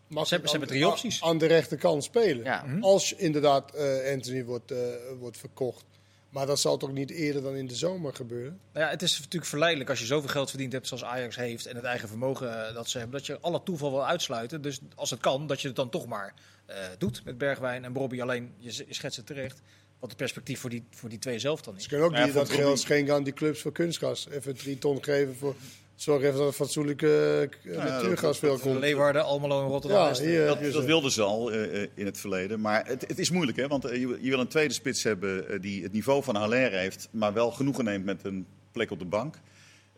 hebben- 0.07 0.27
ze 0.29 0.35
aan- 0.35 0.49
hebben 0.49 0.67
drie 0.67 0.87
opties. 0.87 1.23
aan 1.23 1.37
de 1.37 1.45
rechterkant 1.45 2.03
spelen. 2.03 2.43
Ja. 2.43 2.65
Als 2.81 3.13
inderdaad 3.13 3.75
eh, 3.75 4.13
Anthony 4.13 4.43
wordt, 4.43 4.71
eh, 4.71 4.77
wordt 5.19 5.37
verkocht. 5.37 5.85
Maar 6.31 6.45
dat 6.45 6.59
zal 6.59 6.77
toch 6.77 6.91
niet 6.91 7.09
eerder 7.09 7.41
dan 7.41 7.55
in 7.55 7.67
de 7.67 7.75
zomer 7.75 8.13
gebeuren? 8.15 8.59
Nou 8.73 8.85
ja, 8.85 8.91
het 8.91 9.01
is 9.01 9.17
natuurlijk 9.17 9.45
verleidelijk 9.45 9.89
als 9.89 9.99
je 9.99 10.05
zoveel 10.05 10.29
geld 10.29 10.49
verdiend 10.49 10.73
hebt 10.73 10.87
zoals 10.87 11.03
Ajax 11.03 11.35
heeft 11.35 11.65
en 11.65 11.75
het 11.75 11.85
eigen 11.85 12.07
vermogen 12.07 12.67
eh, 12.67 12.73
dat 12.73 12.89
ze 12.89 12.97
hebben, 12.97 13.17
dat 13.17 13.25
je 13.25 13.39
alle 13.39 13.63
toeval 13.63 13.91
wil 13.91 14.07
uitsluiten. 14.07 14.61
Dus 14.61 14.79
als 14.95 15.09
het 15.09 15.19
kan, 15.19 15.47
dat 15.47 15.61
je 15.61 15.67
het 15.67 15.75
dan 15.75 15.89
toch 15.89 16.05
maar 16.07 16.33
eh, 16.65 16.75
doet 16.97 17.23
met 17.23 17.37
Bergwijn 17.37 17.83
en 17.83 17.93
Bobby. 17.93 18.21
Alleen, 18.21 18.53
je, 18.57 18.83
je 18.87 18.93
schetst 18.93 19.17
het 19.17 19.25
terecht, 19.25 19.61
wat 19.99 20.09
het 20.09 20.17
perspectief 20.17 20.59
voor 20.59 20.69
die, 20.69 20.83
voor 20.89 21.09
die 21.09 21.19
twee 21.19 21.39
zelf 21.39 21.61
dan 21.61 21.73
Ze 21.73 21.79
is. 21.79 21.87
kunnen 21.87 22.05
ook 22.05 22.13
niet 22.13 22.21
voor 22.21 22.33
dat 22.33 22.49
geld 22.49 22.79
schenken 22.79 23.13
aan 23.13 23.23
die 23.23 23.33
clubs 23.33 23.61
voor 23.61 23.71
kunstgas. 23.71 24.27
Even 24.29 24.55
drie 24.55 24.77
ton 24.77 25.03
geven 25.03 25.35
voor... 25.35 25.55
Zorg 26.01 26.21
even 26.23 26.37
dat 26.37 26.47
er 26.47 26.53
fatsoenlijke 26.53 27.49
uh, 27.63 27.75
dat- 27.75 27.83
natuurgas 27.83 28.37
veel 28.39 28.57
komt. 28.57 28.79
Leeuwarden, 28.79 29.23
Almelo 29.23 29.61
en 29.63 29.67
Rotterdam. 29.67 30.13
Ja, 30.13 30.21
hier, 30.21 30.45
dat, 30.45 30.73
dat 30.73 30.85
wilden 30.85 31.11
ze 31.11 31.21
al 31.21 31.51
eh, 31.51 31.81
eh, 31.83 31.89
in 31.95 32.05
het 32.05 32.17
verleden. 32.19 32.61
Maar 32.61 32.85
het, 32.87 33.07
het 33.07 33.19
is 33.19 33.29
moeilijk, 33.31 33.57
hè? 33.57 33.67
want 33.67 33.85
eh, 33.85 33.99
je, 33.99 34.17
je 34.21 34.29
wil 34.29 34.39
een 34.39 34.47
tweede 34.47 34.73
spits 34.73 35.03
hebben 35.03 35.49
eh, 35.49 35.59
die 35.61 35.83
het 35.83 35.91
niveau 35.91 36.23
van 36.23 36.35
Haller 36.35 36.71
heeft, 36.71 37.07
maar 37.11 37.33
wel 37.33 37.51
genoegen 37.51 37.83
neemt 37.83 38.05
met 38.05 38.23
een 38.23 38.45
plek 38.71 38.91
op 38.91 38.99
de 38.99 39.05
bank. 39.05 39.35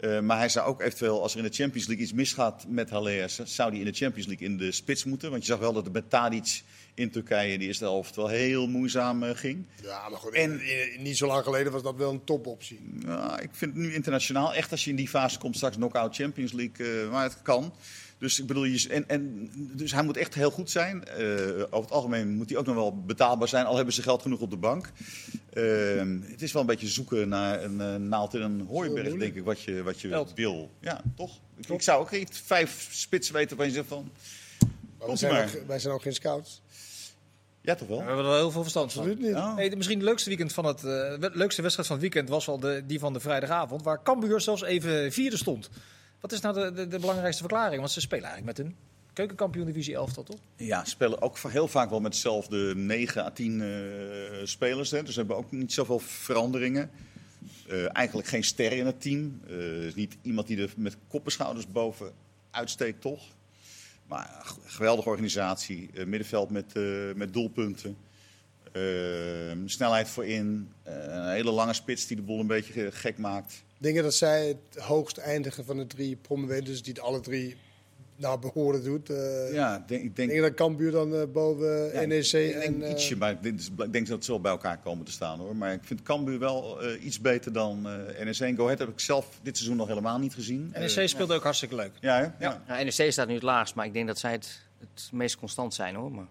Eh, 0.03 0.19
maar 0.19 0.37
hij 0.37 0.49
zou 0.49 0.67
ook 0.67 0.81
eventueel, 0.81 1.21
als 1.21 1.31
er 1.31 1.37
in 1.37 1.43
de 1.45 1.53
Champions 1.55 1.87
League 1.87 2.03
iets 2.05 2.13
misgaat 2.13 2.65
met 2.67 2.89
Haller, 2.89 3.29
zou 3.43 3.69
hij 3.69 3.79
in 3.79 3.85
de 3.85 3.91
Champions 3.93 4.27
League 4.27 4.47
in 4.47 4.57
de 4.57 4.71
spits 4.71 5.03
moeten. 5.03 5.29
Want 5.31 5.41
je 5.45 5.51
zag 5.51 5.59
wel 5.59 5.73
dat 5.73 5.83
het 5.83 5.93
met 5.93 6.09
Tadic 6.09 6.61
in 6.93 7.11
Turkije 7.11 7.57
de 7.57 7.65
eerste 7.65 7.83
helft 7.83 8.15
wel 8.15 8.27
heel 8.27 8.67
moeizaam 8.67 9.23
eh, 9.23 9.35
ging. 9.35 9.65
Ja, 9.83 10.09
maar 10.09 10.19
goed, 10.19 10.33
En- 10.33 10.51
in- 10.61 10.93
in- 10.95 11.01
niet 11.03 11.17
zo 11.17 11.27
lang 11.27 11.43
geleden 11.43 11.71
was 11.71 11.83
dat 11.83 11.95
wel 11.95 12.11
een 12.11 12.23
topoptie. 12.23 12.79
Nou, 13.05 13.41
ik 13.41 13.49
vind 13.51 13.73
het 13.73 13.81
nu 13.83 13.93
internationaal 13.93 14.53
echt 14.53 14.71
als 14.71 14.83
je 14.83 14.89
in 14.89 14.95
die 14.95 15.09
fase 15.09 15.37
komt, 15.39 15.55
straks 15.55 15.75
knock-out 15.75 16.15
Champions 16.15 16.51
League, 16.51 17.01
eh, 17.03 17.11
maar 17.11 17.23
het 17.23 17.41
kan. 17.41 17.73
Dus 18.23 18.39
ik 18.39 18.47
bedoel, 18.47 18.63
je, 18.63 18.87
en, 18.89 19.07
en, 19.09 19.49
dus 19.55 19.91
hij 19.91 20.03
moet 20.03 20.17
echt 20.17 20.33
heel 20.33 20.51
goed 20.51 20.69
zijn. 20.69 21.05
Eh, 21.07 21.25
over 21.57 21.81
het 21.81 21.91
algemeen 21.91 22.35
moet 22.35 22.49
hij 22.49 22.57
ook 22.59 22.65
nog 22.65 22.75
wel 22.75 23.01
betaalbaar 23.05 23.47
zijn, 23.47 23.65
al 23.65 23.75
hebben 23.75 23.93
ze 23.93 24.01
geld 24.01 24.21
genoeg 24.21 24.39
op 24.39 24.49
de 24.49 24.57
bank. 24.57 24.91
Eh, 25.53 25.63
het 26.21 26.41
is 26.41 26.51
wel 26.51 26.61
een 26.61 26.67
beetje 26.67 26.87
zoeken 26.87 27.29
naar 27.29 27.63
een 27.63 27.81
eh, 27.81 27.95
naald 27.95 28.33
in 28.33 28.41
een 28.41 28.65
hooiberg, 28.67 29.13
denk 29.17 29.35
ik, 29.35 29.43
wat 29.43 29.61
je, 29.61 29.83
wat 29.83 30.01
je 30.01 30.07
Veld. 30.07 30.31
wil. 30.35 30.71
Ja, 30.79 31.01
toch? 31.15 31.39
Ik, 31.57 31.67
ik 31.69 31.81
zou 31.81 32.01
ook 32.01 32.11
niet 32.11 32.41
vijf 32.45 32.87
spitsen 32.91 33.33
weten 33.33 33.57
waarvan 33.57 33.75
je 33.75 33.79
zegt 33.81 33.87
van, 33.93 34.11
Maar 34.99 35.07
wij, 35.07 35.15
zijn 35.17 35.33
maar. 35.33 35.43
ook, 35.55 35.67
wij 35.67 35.79
zijn 35.79 35.93
ook 35.93 36.01
geen 36.01 36.13
scouts. 36.13 36.61
ja 37.61 37.75
toch 37.75 37.87
We 37.87 37.93
wel? 37.93 37.97
hebben 38.03 38.17
er 38.17 38.23
wel 38.23 38.37
heel 38.39 38.51
veel 38.51 38.61
verstand 38.61 38.93
van. 38.93 39.01
Absoluut 39.03 39.23
niet. 39.57 39.69
De- 39.71 39.75
misschien 39.75 39.97
het 39.99 40.07
leukste, 40.07 40.29
weekend 40.29 40.53
van 40.53 40.65
het, 40.65 40.77
eh, 40.77 40.83
we- 40.83 41.29
leukste 41.33 41.61
wedstrijd 41.61 41.87
van 41.89 41.97
het 41.99 42.05
weekend 42.05 42.29
was 42.29 42.45
wel 42.45 42.59
de, 42.59 42.83
die 42.87 42.99
van 42.99 43.13
de 43.13 43.19
vrijdagavond, 43.19 43.83
waar 43.83 44.03
Cambuur 44.03 44.41
zelfs 44.41 44.61
even 44.63 45.11
vierde 45.11 45.37
stond. 45.37 45.69
Wat 46.23 46.31
is 46.31 46.39
nou 46.41 46.53
de, 46.55 46.71
de, 46.71 46.87
de 46.87 46.99
belangrijkste 46.99 47.41
verklaring? 47.43 47.79
Want 47.79 47.91
ze 47.91 48.01
spelen 48.01 48.25
eigenlijk 48.25 48.57
met 48.57 48.67
een 48.67 48.75
keukenkampioen 49.13 49.65
divisie 49.65 49.93
elftal, 49.95 50.23
toch? 50.23 50.39
Ja, 50.55 50.83
spelen 50.85 51.21
ook 51.21 51.37
heel 51.37 51.67
vaak 51.67 51.89
wel 51.89 51.99
met 51.99 52.11
dezelfde 52.11 52.75
9 52.75 53.23
à 53.23 53.31
10 53.31 53.61
eh, 53.61 53.67
spelers. 54.43 54.91
Hè. 54.91 55.03
Dus 55.03 55.15
hebben 55.15 55.35
ook 55.35 55.51
niet 55.51 55.73
zoveel 55.73 55.99
veranderingen. 55.99 56.89
Eh, 57.67 57.95
eigenlijk 57.95 58.27
geen 58.27 58.43
ster 58.43 58.71
in 58.71 58.85
het 58.85 59.01
team. 59.01 59.41
Eh, 59.47 59.85
is 59.85 59.95
niet 59.95 60.17
iemand 60.21 60.47
die 60.47 60.61
er 60.61 60.73
met 60.77 60.97
kop 61.07 61.25
en 61.25 61.31
schouders 61.31 61.67
boven 61.67 62.11
uitsteekt, 62.51 63.01
toch? 63.01 63.23
Maar 64.07 64.41
geweldige 64.65 65.09
organisatie. 65.09 65.89
Middenveld 66.05 66.49
met, 66.49 66.73
met 67.15 67.33
doelpunten. 67.33 67.97
Snelheid 69.65 70.09
voorin. 70.09 70.71
Een 70.83 71.29
hele 71.31 71.51
lange 71.51 71.73
spits 71.73 72.07
die 72.07 72.15
de 72.17 72.23
boel 72.23 72.39
een 72.39 72.47
beetje 72.47 72.73
ge- 72.73 72.91
gek 72.91 73.17
maakt. 73.17 73.63
Dingen 73.83 74.03
dat 74.03 74.13
zij 74.13 74.47
het 74.47 74.83
hoogst 74.83 75.17
eindigen 75.17 75.65
van 75.65 75.77
de 75.77 75.87
drie 75.87 76.15
promovenden, 76.15 76.65
dus 76.65 76.83
die 76.83 76.93
het 76.93 77.01
alle 77.01 77.19
drie 77.19 77.55
naar 78.15 78.39
behoren 78.39 78.83
doet. 78.83 79.09
Eh 79.09 79.53
Ja, 79.53 79.75
ik 79.77 79.87
denk, 79.87 80.03
ik 80.03 80.15
denk 80.15 80.29
Denk 80.29 80.41
dat 80.41 80.53
Cambuur 80.53 80.91
dan 80.91 81.15
eh, 81.15 81.21
boven 81.33 81.91
Ja, 81.93 82.05
NEC 82.05 82.23
ik 82.25 82.31
denk 82.31 82.53
en... 82.63 82.81
eh, 82.83 82.91
ietsje, 82.91 83.15
maar 83.17 83.41
dit 83.41 83.59
is- 83.59 83.69
ik 83.77 83.93
denk 83.93 84.07
dat 84.07 84.25
ze 84.25 84.31
wel 84.31 84.41
bij 84.41 84.51
elkaar 84.51 84.77
komen 84.77 85.05
te 85.05 85.11
staan 85.11 85.39
hoor. 85.39 85.55
Maar 85.55 85.73
ik 85.73 85.79
vind 85.83 86.03
Cambuur 86.03 86.39
wel 86.39 86.81
eh, 86.81 87.03
iets 87.05 87.21
beter 87.21 87.53
dan 87.53 87.87
eh 87.87 88.25
NEC. 88.25 88.39
En 88.39 88.55
Go 88.55 88.63
Ahead 88.63 88.79
heb 88.79 88.89
ik 88.89 88.99
zelf 88.99 89.39
dit 89.41 89.57
seizoen 89.57 89.77
nog 89.77 89.87
helemaal 89.87 90.19
niet 90.19 90.33
gezien. 90.33 90.73
NEC 90.77 91.09
speelde 91.09 91.33
ook 91.35 91.43
hartstikke 91.43 91.75
leuk. 91.75 91.91
ja, 92.01 92.15
hè? 92.17 92.45
ja. 92.45 92.63
Ja, 92.67 92.83
NEC 92.83 93.11
staat 93.11 93.27
nu 93.27 93.33
het 93.33 93.43
laagst, 93.43 93.75
maar 93.75 93.85
ik 93.85 93.93
denk 93.93 94.07
dat 94.07 94.19
zij 94.19 94.31
het, 94.31 94.61
het 94.79 95.09
meest 95.11 95.37
constant 95.37 95.73
zijn, 95.73 95.95
hoor. 95.95 96.11
Maar... 96.11 96.27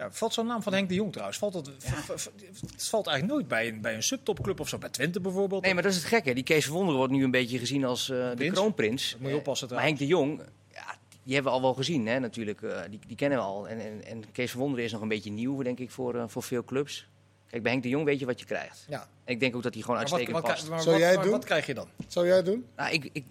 Ja, 0.00 0.10
valt 0.10 0.32
zo'n 0.34 0.46
naam 0.46 0.62
van 0.62 0.72
Henk 0.72 0.88
de 0.88 0.94
Jong 0.94 1.10
trouwens? 1.12 1.38
Valt 1.38 1.52
dat, 1.52 1.66
het 1.66 2.88
valt 2.88 3.06
eigenlijk 3.06 3.36
nooit 3.38 3.48
bij 3.48 3.68
een, 3.68 3.80
bij 3.80 3.94
een 3.94 4.02
subtopclub 4.02 4.60
of 4.60 4.68
zo, 4.68 4.78
bij 4.78 4.88
Twente 4.88 5.20
bijvoorbeeld. 5.20 5.62
Nee, 5.62 5.74
maar 5.74 5.82
dat 5.82 5.92
is 5.92 5.98
het 5.98 6.06
gekke. 6.06 6.34
Die 6.34 6.44
Kees 6.44 6.66
Wonder 6.66 6.94
wordt 6.94 7.12
nu 7.12 7.24
een 7.24 7.30
beetje 7.30 7.58
gezien 7.58 7.84
als 7.84 8.10
eh, 8.10 8.28
de 8.28 8.34
Prins? 8.36 8.52
kroonprins. 8.54 9.10
Dat 9.10 9.20
moet 9.20 9.30
je 9.30 9.36
oppassen 9.36 9.68
Maar 9.70 9.82
Henk 9.82 9.98
de 9.98 10.06
Jong, 10.06 10.40
ja, 10.72 10.96
die 11.22 11.34
hebben 11.34 11.52
we 11.52 11.58
al 11.58 11.64
wel 11.64 11.74
gezien, 11.74 12.06
hè, 12.06 12.18
natuurlijk. 12.18 12.62
eh, 12.62 12.80
die, 12.90 12.98
die 13.06 13.16
kennen 13.16 13.38
we 13.38 13.44
al. 13.44 13.68
En, 13.68 13.80
en, 13.80 14.04
en 14.04 14.32
Kees 14.32 14.50
van 14.50 14.60
Wonderen 14.60 14.84
is 14.84 14.92
nog 14.92 15.00
een 15.00 15.08
beetje 15.08 15.30
nieuw, 15.30 15.62
denk 15.62 15.78
ik, 15.78 15.90
voor, 15.90 16.14
eh, 16.14 16.24
voor 16.26 16.42
veel 16.42 16.64
clubs. 16.64 17.06
Kijk, 17.46 17.62
bij 17.62 17.72
Henk 17.72 17.82
de 17.84 17.90
Jong 17.90 18.04
weet 18.04 18.18
je 18.18 18.26
wat 18.26 18.38
je 18.40 18.46
krijgt. 18.46 18.84
Ja. 18.88 19.08
En 19.24 19.32
ik 19.34 19.40
denk 19.40 19.56
ook 19.56 19.62
dat 19.62 19.74
hij 19.74 19.82
gewoon 19.82 19.96
Maar 19.96 20.08
wat, 20.08 20.18
uitstekend 20.18 20.46
wat, 20.46 20.54
past. 20.56 20.70
maar 20.70 20.80
Zou 20.82 20.94
wat- 20.94 21.04
jij 21.04 21.14
maar 21.14 21.22
doen? 21.22 21.32
wat 21.32 21.44
krijg 21.44 21.66
je 21.66 21.74
dan? 21.74 21.88
Zou 22.08 22.26
jij 22.26 22.42
doen? 22.42 22.66
Nou, 22.76 22.92
ik, 22.92 23.08
ik, 23.12 23.24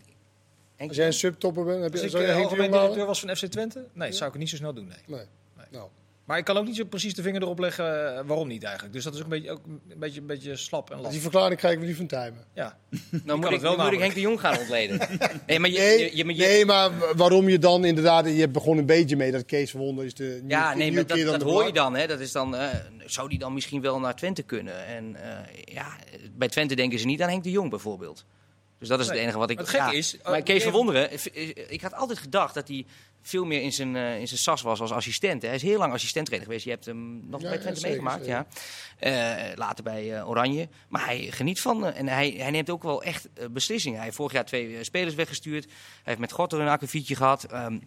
Henk 0.76 0.90
Als 0.90 0.98
jij 1.00 1.08
een 1.08 1.14
subtopper 1.14 1.64
bent, 1.66 1.84
heb 1.84 1.92
Als 1.92 2.02
je, 2.02 2.10
zou 2.10 2.24
je 2.24 2.30
Henk 2.30 2.50
de 2.50 2.56
Jong 2.56 2.72
directeur 2.72 3.06
was 3.06 3.20
van 3.20 3.36
FC 3.36 3.46
Twente? 3.46 3.86
Nee, 3.94 4.12
zou 4.12 4.26
ik 4.26 4.32
het 4.32 4.40
niet 4.42 4.50
zo 4.50 4.56
snel 4.56 4.74
doen, 4.74 4.88
nee. 4.88 4.98
Nee. 5.18 5.26
Nou, 5.72 5.90
Maar 6.30 6.38
ik 6.38 6.44
kan 6.46 6.58
ook 6.58 6.66
niet 6.66 6.76
zo 6.76 6.84
precies 6.84 7.14
de 7.14 7.22
vinger 7.22 7.42
erop 7.42 7.60
leggen 7.60 8.16
eh, 8.18 8.24
waarom 8.26 8.48
niet 8.48 8.64
eigenlijk. 8.64 8.94
Dus 8.94 9.04
dat 9.04 9.14
is 9.14 9.20
ook 9.20 9.26
een 9.26 9.32
beetje, 9.32 9.52
ook 9.52 9.66
een 9.66 9.82
beetje, 9.98 10.20
een 10.20 10.26
beetje 10.28 10.56
slap 10.56 10.90
en 10.90 10.96
die 10.96 11.04
lastig. 11.04 11.22
verklaring 11.22 11.60
krijgen 11.60 11.82
we 11.82 11.88
niet 11.88 11.96
van 11.96 12.08
Tijmen. 12.08 12.44
Ja. 12.54 12.78
Nou 13.24 13.40
moet 13.40 13.52
ik, 13.52 13.62
wel 13.62 13.78
nu 13.78 13.84
moet 13.84 13.92
ik. 13.92 14.00
Henk 14.00 14.14
de 14.14 14.20
Jong 14.20 14.40
gaan 14.40 14.58
ontleden. 14.58 14.98
nee, 15.48 15.60
maar 15.60 15.70
je, 15.70 15.78
Nee, 15.78 16.00
je, 16.00 16.18
je, 16.18 16.26
maar 16.26 16.36
je- 16.36 16.42
nee, 16.42 16.66
maar 16.66 16.92
waarom 17.16 17.50
je 17.50 17.60
dan 17.60 17.86
inderdaad... 17.86 18.26
Je 18.26 18.32
hebt 18.40 18.52
begon 18.52 18.78
een 18.78 18.86
beetje 18.86 19.16
mee 19.16 19.32
dat 19.32 19.46
Kees 19.46 19.72
Wonder 19.72 20.06
is 20.06 20.14
de 20.14 20.24
nieuwe, 20.24 20.48
Ja, 20.48 20.74
nee, 20.74 20.90
nieuwe 20.92 21.06
maar 21.08 21.40
dat, 21.40 21.42
hoor 21.42 21.66
je 21.66 21.74
dan. 21.74 21.96
Hè. 21.96 22.08
Dat 22.08 22.20
is 22.20 22.32
dan 22.32 22.56
eh, 22.56 22.68
zou 23.06 23.30
die 23.30 23.40
dan 23.40 23.54
misschien 23.54 23.82
wel 23.82 24.00
naar 24.00 24.16
Twente 24.16 24.44
kunnen? 24.44 24.86
En 24.86 25.16
eh, 25.16 25.64
ja, 25.74 25.96
bij 26.38 26.48
Twente 26.48 26.76
denken 26.76 27.00
ze 27.00 27.06
niet 27.06 27.22
aan 27.22 27.30
Henk 27.30 27.44
de 27.44 27.52
Jong 27.52 27.70
bijvoorbeeld. 27.70 28.26
Dus 28.80 28.88
dat 28.88 29.00
is 29.00 29.06
Nee, 29.06 29.16
het 29.16 29.24
enige 29.24 29.38
wat 29.40 29.50
ik... 29.50 29.58
het 29.58 29.72
ja. 29.72 29.92
is, 29.92 30.18
oh, 30.18 30.30
Maar 30.30 30.42
Kees 30.42 30.64
van 30.64 30.72
Wonderen, 30.72 31.12
eh, 31.12 31.26
eh, 31.34 31.72
ik 31.72 31.82
had 31.82 31.94
altijd 31.94 32.20
gedacht 32.20 32.54
dat 32.54 32.68
hij 32.68 32.86
veel 33.22 33.46
meer 33.46 33.62
in 33.62 33.74
zijn, 33.74 33.96
eh, 33.96 34.20
in 34.20 34.28
zijn 34.28 34.40
sas 34.40 34.62
was 34.62 34.82
als 34.82 34.92
assistent. 34.92 35.42
Hij 35.42 35.56
is 35.56 35.62
heel 35.62 35.78
lang 35.78 35.94
assistenttrainer 35.94 36.48
geweest. 36.48 36.66
Je 36.66 36.72
hebt 36.72 36.86
hem 36.86 37.30
nog 37.30 37.42
Ja, 37.42 37.50
bij 37.50 37.58
Twente 37.58 37.82
meegemaakt, 37.82 38.26
ja. 38.26 38.48
Later 39.56 39.84
bij 39.84 40.24
Oranje. 40.24 40.70
Maar 40.88 41.06
hij 41.06 41.28
geniet 41.32 41.62
van. 41.62 41.86
en 41.86 42.08
hij, 42.08 42.34
hij 42.38 42.52
neemt 42.52 42.70
ook 42.70 42.84
wel 42.84 43.04
echt 43.04 43.28
beslissingen. 43.52 43.96
Hij 43.96 44.06
heeft 44.06 44.18
vorig 44.18 44.34
jaar 44.34 44.46
twee 44.46 44.84
spelers 44.84 45.16
weggestuurd. 45.16 45.64
Hij 45.66 45.74
heeft 46.04 46.20
met 46.20 46.32
Gorter 46.32 46.60
een 46.60 46.68
akkefietje 46.68 47.16
gehad. 47.16 47.44
Ehm, 47.44 47.78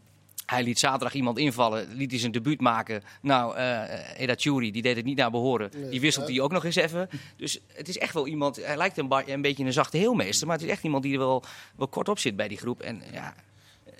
hij 0.46 0.62
liet 0.62 0.78
zaterdag 0.78 1.14
iemand 1.14 1.38
invallen, 1.38 1.88
liet 1.94 2.10
hij 2.10 2.20
zijn 2.20 2.32
debuut 2.32 2.60
maken. 2.60 3.02
Nou, 3.20 3.56
eh 3.56 4.20
Eda 4.20 4.34
die 4.34 4.82
deed 4.82 4.96
het 4.96 5.04
niet 5.04 5.16
naar 5.16 5.30
behoren. 5.30 5.70
Die 5.90 6.00
wisselt 6.00 6.28
hij 6.28 6.40
ook 6.40 6.52
nog 6.52 6.64
eens 6.64 6.76
even. 6.76 7.08
Dus 7.36 7.58
het 7.72 7.88
is 7.88 7.98
echt 7.98 8.14
wel 8.14 8.26
iemand, 8.26 8.56
hij 8.56 8.76
lijkt 8.76 8.98
een 8.98 9.42
beetje 9.42 9.64
een 9.64 9.72
zachte 9.72 9.96
heelmeester. 9.96 10.46
Maar 10.46 10.56
het 10.56 10.64
is 10.64 10.70
echt 10.70 10.84
iemand 10.84 11.02
die 11.02 11.12
er 11.12 11.18
wel, 11.18 11.42
wel 11.76 11.88
kort 11.88 12.08
op 12.08 12.18
zit 12.18 12.36
bij 12.36 12.48
die 12.48 12.58
groep. 12.58 12.80
En 12.80 13.02
ja, 13.12 13.34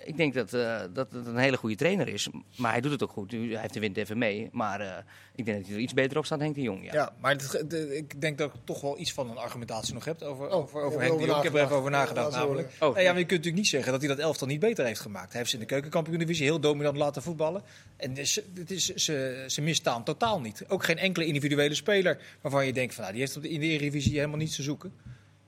ik 0.05 0.17
denk 0.17 0.33
dat, 0.33 0.53
eh, 0.53 0.81
dat 0.93 1.11
het 1.11 1.25
een 1.25 1.37
hele 1.37 1.57
goede 1.57 1.75
trainer 1.75 2.07
is. 2.07 2.29
Maar 2.55 2.71
hij 2.71 2.81
doet 2.81 2.91
het 2.91 3.03
ook 3.03 3.11
goed. 3.11 3.31
Hij 3.31 3.39
heeft 3.59 3.73
de 3.73 3.79
wind 3.79 3.97
even 3.97 4.17
mee. 4.17 4.49
Maar 4.51 4.79
eh, 4.81 4.97
ik 5.35 5.45
denk 5.45 5.57
dat 5.57 5.65
hij 5.67 5.75
er 5.75 5.81
iets 5.81 5.93
beter 5.93 6.17
op 6.17 6.25
staat 6.25 6.37
dan 6.37 6.47
Henk 6.47 6.59
de 6.59 6.63
Jong. 6.65 6.85
Ja. 6.85 6.93
Ja, 6.93 7.13
maar 7.19 7.31
het- 7.31 7.63
de- 7.69 7.97
ik 7.97 8.21
denk 8.21 8.37
dat 8.37 8.53
ik 8.53 8.59
toch 8.63 8.81
wel 8.81 8.99
iets 8.99 9.13
van 9.13 9.29
een 9.29 9.37
argumentatie 9.37 9.93
nog 9.93 10.05
hebt 10.05 10.23
over, 10.23 10.49
over, 10.49 10.81
over 10.81 10.97
Oh, 10.99 11.03
Henk 11.03 11.13
ik 11.13 11.19
heb 11.19 11.19
de 11.19 11.25
Jong. 11.25 11.37
Ik 11.37 11.43
heb 11.43 11.53
er 11.53 11.63
even 11.63 11.75
over 11.75 11.91
nagedacht. 11.91 12.33
Ja, 12.33 12.39
namelijk. 12.39 12.69
Nou 12.79 12.91
ja, 12.99 13.09
maar 13.09 13.19
je 13.19 13.25
kunt 13.25 13.29
natuurlijk 13.29 13.55
niet 13.55 13.67
zeggen 13.67 13.91
dat 13.91 14.01
hij 14.01 14.09
dat 14.09 14.19
elftal 14.19 14.47
niet 14.47 14.59
beter 14.59 14.85
heeft 14.85 14.99
gemaakt. 14.99 15.29
Hij 15.29 15.37
heeft 15.37 15.49
ze 15.49 15.55
in 15.55 15.61
de 15.61 15.67
keukenkampioen-divisie 15.67 16.45
heel 16.45 16.59
dominant 16.59 16.97
laten 16.97 17.21
voetballen. 17.21 17.61
En 17.97 18.27
ze, 18.27 18.43
het 18.55 18.71
is, 18.71 18.85
ze, 18.93 19.43
ze 19.47 19.61
misstaan 19.61 20.03
totaal 20.03 20.41
niet. 20.41 20.63
Ook 20.67 20.83
geen 20.83 20.97
enkele 20.97 21.25
individuele 21.25 21.75
speler 21.75 22.17
waarvan 22.41 22.65
je 22.65 22.73
denkt 22.73 22.93
van 22.93 23.01
nou, 23.03 23.13
die 23.15 23.23
heeft 23.23 23.35
op 23.35 23.41
de, 23.41 23.49
in 23.49 23.59
de 23.59 23.65
Eredivisie 23.67 24.15
helemaal 24.15 24.37
niets 24.37 24.55
te 24.55 24.63
zoeken. 24.63 24.93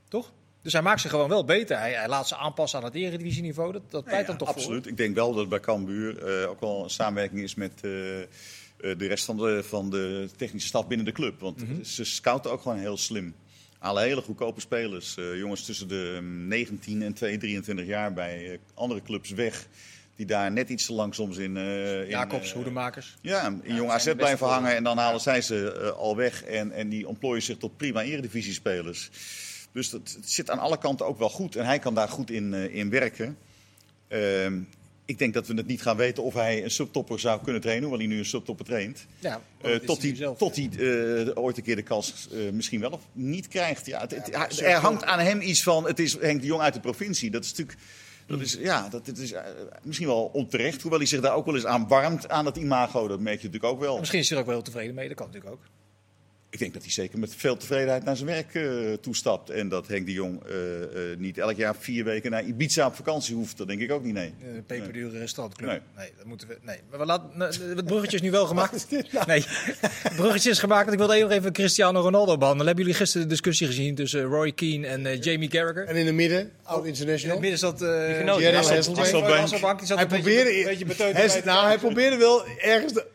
Toch? 0.08 0.34
Dus 0.66 0.74
hij 0.74 0.82
maakt 0.82 1.02
ze 1.02 1.10
gewoon 1.10 1.30
wel 1.30 1.46
beter. 1.46 1.78
Hij, 1.78 1.94
hij 1.94 2.08
laat 2.08 2.28
ze 2.28 2.36
aanpassen 2.36 2.80
aan 2.80 2.86
het 2.86 2.96
Eredivisieniveau. 2.96 3.72
Dat, 3.72 3.82
dat 3.90 4.04
pleit 4.04 4.22
Ja, 4.22 4.28
dan 4.28 4.38
toch 4.38 4.48
voor. 4.48 4.58
absoluut. 4.58 4.88
Ik 4.88 4.98
denk 4.98 5.16
wel 5.16 5.34
dat 5.34 5.50
bij 5.50 5.60
Cambuur 5.60 6.24
eh, 6.42 6.50
ook 6.50 6.60
wel 6.60 6.84
een 6.84 6.90
samenwerking 6.90 7.42
is 7.42 7.56
met 7.56 7.72
eh, 7.82 8.22
eh, 8.22 8.28
de 8.78 9.08
rest 9.08 9.26
van 9.26 9.38
de, 9.38 9.64
van 9.64 9.90
de 9.90 10.30
technische 10.38 10.68
staf 10.68 10.88
binnen 10.88 11.06
de 11.06 11.12
club. 11.12 11.40
Want 11.40 11.62
Mhm. 11.70 11.84
ze 11.84 12.04
scouten 12.04 12.52
ook 12.52 12.62
gewoon 12.62 12.78
heel 12.78 12.98
slim. 12.98 13.36
Halen 13.80 14.04
hele 14.04 14.22
goedkope 14.22 14.62
spelers. 14.62 15.16
jongens 15.36 15.66
tussen 15.66 15.88
de 15.88 16.18
mm, 16.22 16.48
19 16.48 17.02
en 17.02 17.14
2, 17.14 17.38
23 17.38 17.86
jaar 17.86 18.14
bij 18.14 18.60
andere 18.74 19.02
clubs 19.02 19.30
weg. 19.30 19.68
Die 20.16 20.26
daar 20.26 20.52
net 20.52 20.70
iets 20.70 20.86
te 20.86 20.94
lang 20.94 21.16
soms 21.16 21.38
in... 21.38 21.58
in, 21.58 22.08
Jacobs, 22.08 22.54
hoedemakers. 22.54 23.16
Ja, 23.22 23.58
in 23.64 23.76
jong 23.76 23.90
AZ 23.90 24.14
blijven 24.16 24.48
hangen 24.48 24.76
en 24.76 24.84
dan 24.84 24.98
halen 24.98 25.22
zij 25.22 25.42
ze 25.42 25.92
al 25.98 26.16
weg. 26.16 26.44
En, 26.44 26.72
en 26.72 26.90
die 26.90 27.08
ontplooien 27.08 27.42
zich 27.44 27.58
tot 27.58 27.78
prima 27.78 28.02
eredivisiespelers. 28.02 29.10
Dus 29.76 29.90
dat, 29.90 30.16
het 30.16 30.32
zit 30.32 30.50
aan 30.50 30.60
alle 30.60 30.78
kanten 30.78 31.06
ook 31.06 31.18
wel 31.18 31.30
goed. 31.30 31.56
En 31.56 31.66
hij 31.66 31.80
kan 31.80 31.94
daar 31.94 32.08
goed 32.08 32.32
in, 32.32 32.54
eh, 32.54 32.76
in 32.76 32.90
werken. 32.90 33.38
Ehm, 34.08 34.60
ik 35.06 35.18
denk 35.18 35.34
dat 35.34 35.48
we 35.48 35.54
het 35.54 35.68
niet 35.68 35.82
gaan 35.82 35.98
weten 35.98 36.24
of 36.24 36.34
hij 36.34 36.64
een 36.64 36.72
subtopper 36.72 37.20
zou 37.20 37.42
kunnen 37.44 37.62
trainen, 37.62 37.84
hoewel 37.84 38.06
hij 38.06 38.14
nu 38.14 38.18
een 38.18 38.26
subtopper 38.26 38.66
traint. 38.66 39.06
Ja, 39.20 39.42
Eh, 39.62 39.76
tot 39.76 40.02
hij 40.02 40.16
zelf. 40.16 40.38
tot 40.38 40.56
hij 40.56 40.70
eh, 40.72 41.44
ooit 41.44 41.58
een 41.58 41.64
keer 41.64 41.76
de 41.76 41.82
kans 41.82 42.28
misschien 42.52 42.80
wel 42.80 42.92
of 42.92 43.02
niet 43.12 43.48
krijgt. 43.48 43.86
Ja, 43.86 44.00
het, 44.08 44.62
er 44.62 44.74
hangt 44.74 45.04
aan 45.04 45.20
hem 45.20 45.42
iets 45.42 45.64
van, 45.64 45.86
het 45.86 46.00
is 46.00 46.18
Henk 46.20 46.42
de 46.42 46.48
Jong 46.48 46.62
uit 46.62 46.74
de 46.74 46.80
provincie. 46.80 47.32
Dat 47.32 47.44
is 47.44 47.50
natuurlijk, 47.50 47.80
dat 48.26 48.42
is, 48.42 48.54
ja, 48.54 48.90
dat, 48.90 49.18
is 49.18 49.34
misschien 49.84 50.08
wel 50.08 50.30
onterecht. 50.34 50.82
Hoewel 50.82 51.00
hij 51.00 51.08
zich 51.08 51.22
daar 51.22 51.36
ook 51.36 51.46
wel 51.46 51.56
eens 51.56 51.66
aan 51.66 51.88
warmt, 51.88 52.30
aan 52.30 52.44
dat 52.46 52.58
imago. 52.58 53.08
Dat 53.08 53.20
merk 53.20 53.42
je 53.42 53.48
natuurlijk 53.48 53.74
ook 53.74 53.80
wel. 53.80 54.00
Misschien 54.00 54.20
is 54.20 54.30
hij 54.30 54.38
er 54.38 54.44
ook 54.44 54.50
wel 54.50 54.58
heel 54.58 54.66
tevreden 54.72 54.96
mee. 54.96 55.08
Dat 55.08 55.18
kan 55.18 55.26
natuurlijk 55.26 55.54
ook. 55.54 55.62
Ik 56.56 56.62
denk 56.62 56.74
dat 56.74 56.82
hij 56.84 56.92
zeker 56.92 57.20
met 57.20 57.36
veel 57.36 57.58
tevredenheid 57.58 58.04
naar 58.04 58.16
zijn 58.16 58.28
werk 58.30 58.54
eh, 58.56 58.94
toestapt. 59.02 59.50
En 59.50 59.70
dat 59.70 59.88
Henk 59.88 60.06
de 60.06 60.12
Jong 60.12 60.44
eh, 60.46 60.82
eh, 61.12 61.18
niet 61.20 61.38
elk 61.38 61.56
jaar 61.58 61.76
vier 61.80 62.04
weken 62.04 62.32
naar 62.32 62.44
Ibiza 62.44 62.88
op 62.88 62.96
vakantie 62.96 63.36
hoeft. 63.36 63.58
Dat 63.58 63.68
denk 63.68 63.82
ik 63.82 63.92
ook 63.92 64.04
niet, 64.04 64.14
nee. 64.14 64.34
Een 64.56 64.66
peperdure 64.66 65.18
restaurantclub. 65.20 65.70
Nee. 65.70 65.80
Nee. 65.98 66.12
dat 66.18 66.26
moeten 66.26 66.48
we. 66.48 66.58
Nee, 66.62 66.80
maar 66.90 67.00
we 67.00 67.06
laten, 67.06 67.30
nou, 67.34 67.54
het 67.76 67.86
bruggetje 67.86 68.16
is 68.18 68.22
nu 68.24 68.32
wel 68.32 68.46
gemaakt. 68.54 68.88
Nee, 69.28 69.44
het 69.48 70.16
bruggetje 70.16 70.50
is 70.50 70.60
gemaakt. 70.60 70.92
Ik 70.92 70.98
wilde 70.98 71.20
nog 71.20 71.32
even 71.32 71.52
Cristiano 71.54 72.00
Ronaldo 72.02 72.38
behandelen. 72.38 72.66
Hebben 72.68 72.84
jullie 72.84 73.00
gisteren 73.00 73.28
de 73.28 73.34
discussie 73.34 73.68
gezien 73.68 73.96
tussen 73.96 74.24
Roy 74.24 74.52
Keane 74.52 74.88
en 74.88 75.06
eh, 75.06 75.22
Jamie 75.22 75.50
Carragher? 75.50 75.86
En 75.86 75.96
in 75.96 76.06
het 76.06 76.16
midden, 76.16 76.52
oud 76.64 76.84
In 76.84 76.90
international. 76.90 77.32
het 77.36 77.42
midden 77.42 77.60
zat. 77.60 77.82
eh 77.82 77.88
die 79.78 79.88
zat 79.88 79.98
Hij 79.98 80.04
een 80.04 80.08
beetje- 80.08 80.08
probeerde, 80.08 80.64
beetje 81.16 81.42
nou, 81.46 81.66
hij 81.68 81.78
probeerde 81.78 82.18
wel 82.18 82.46
ergens... 82.48 82.94
De, 82.94 83.06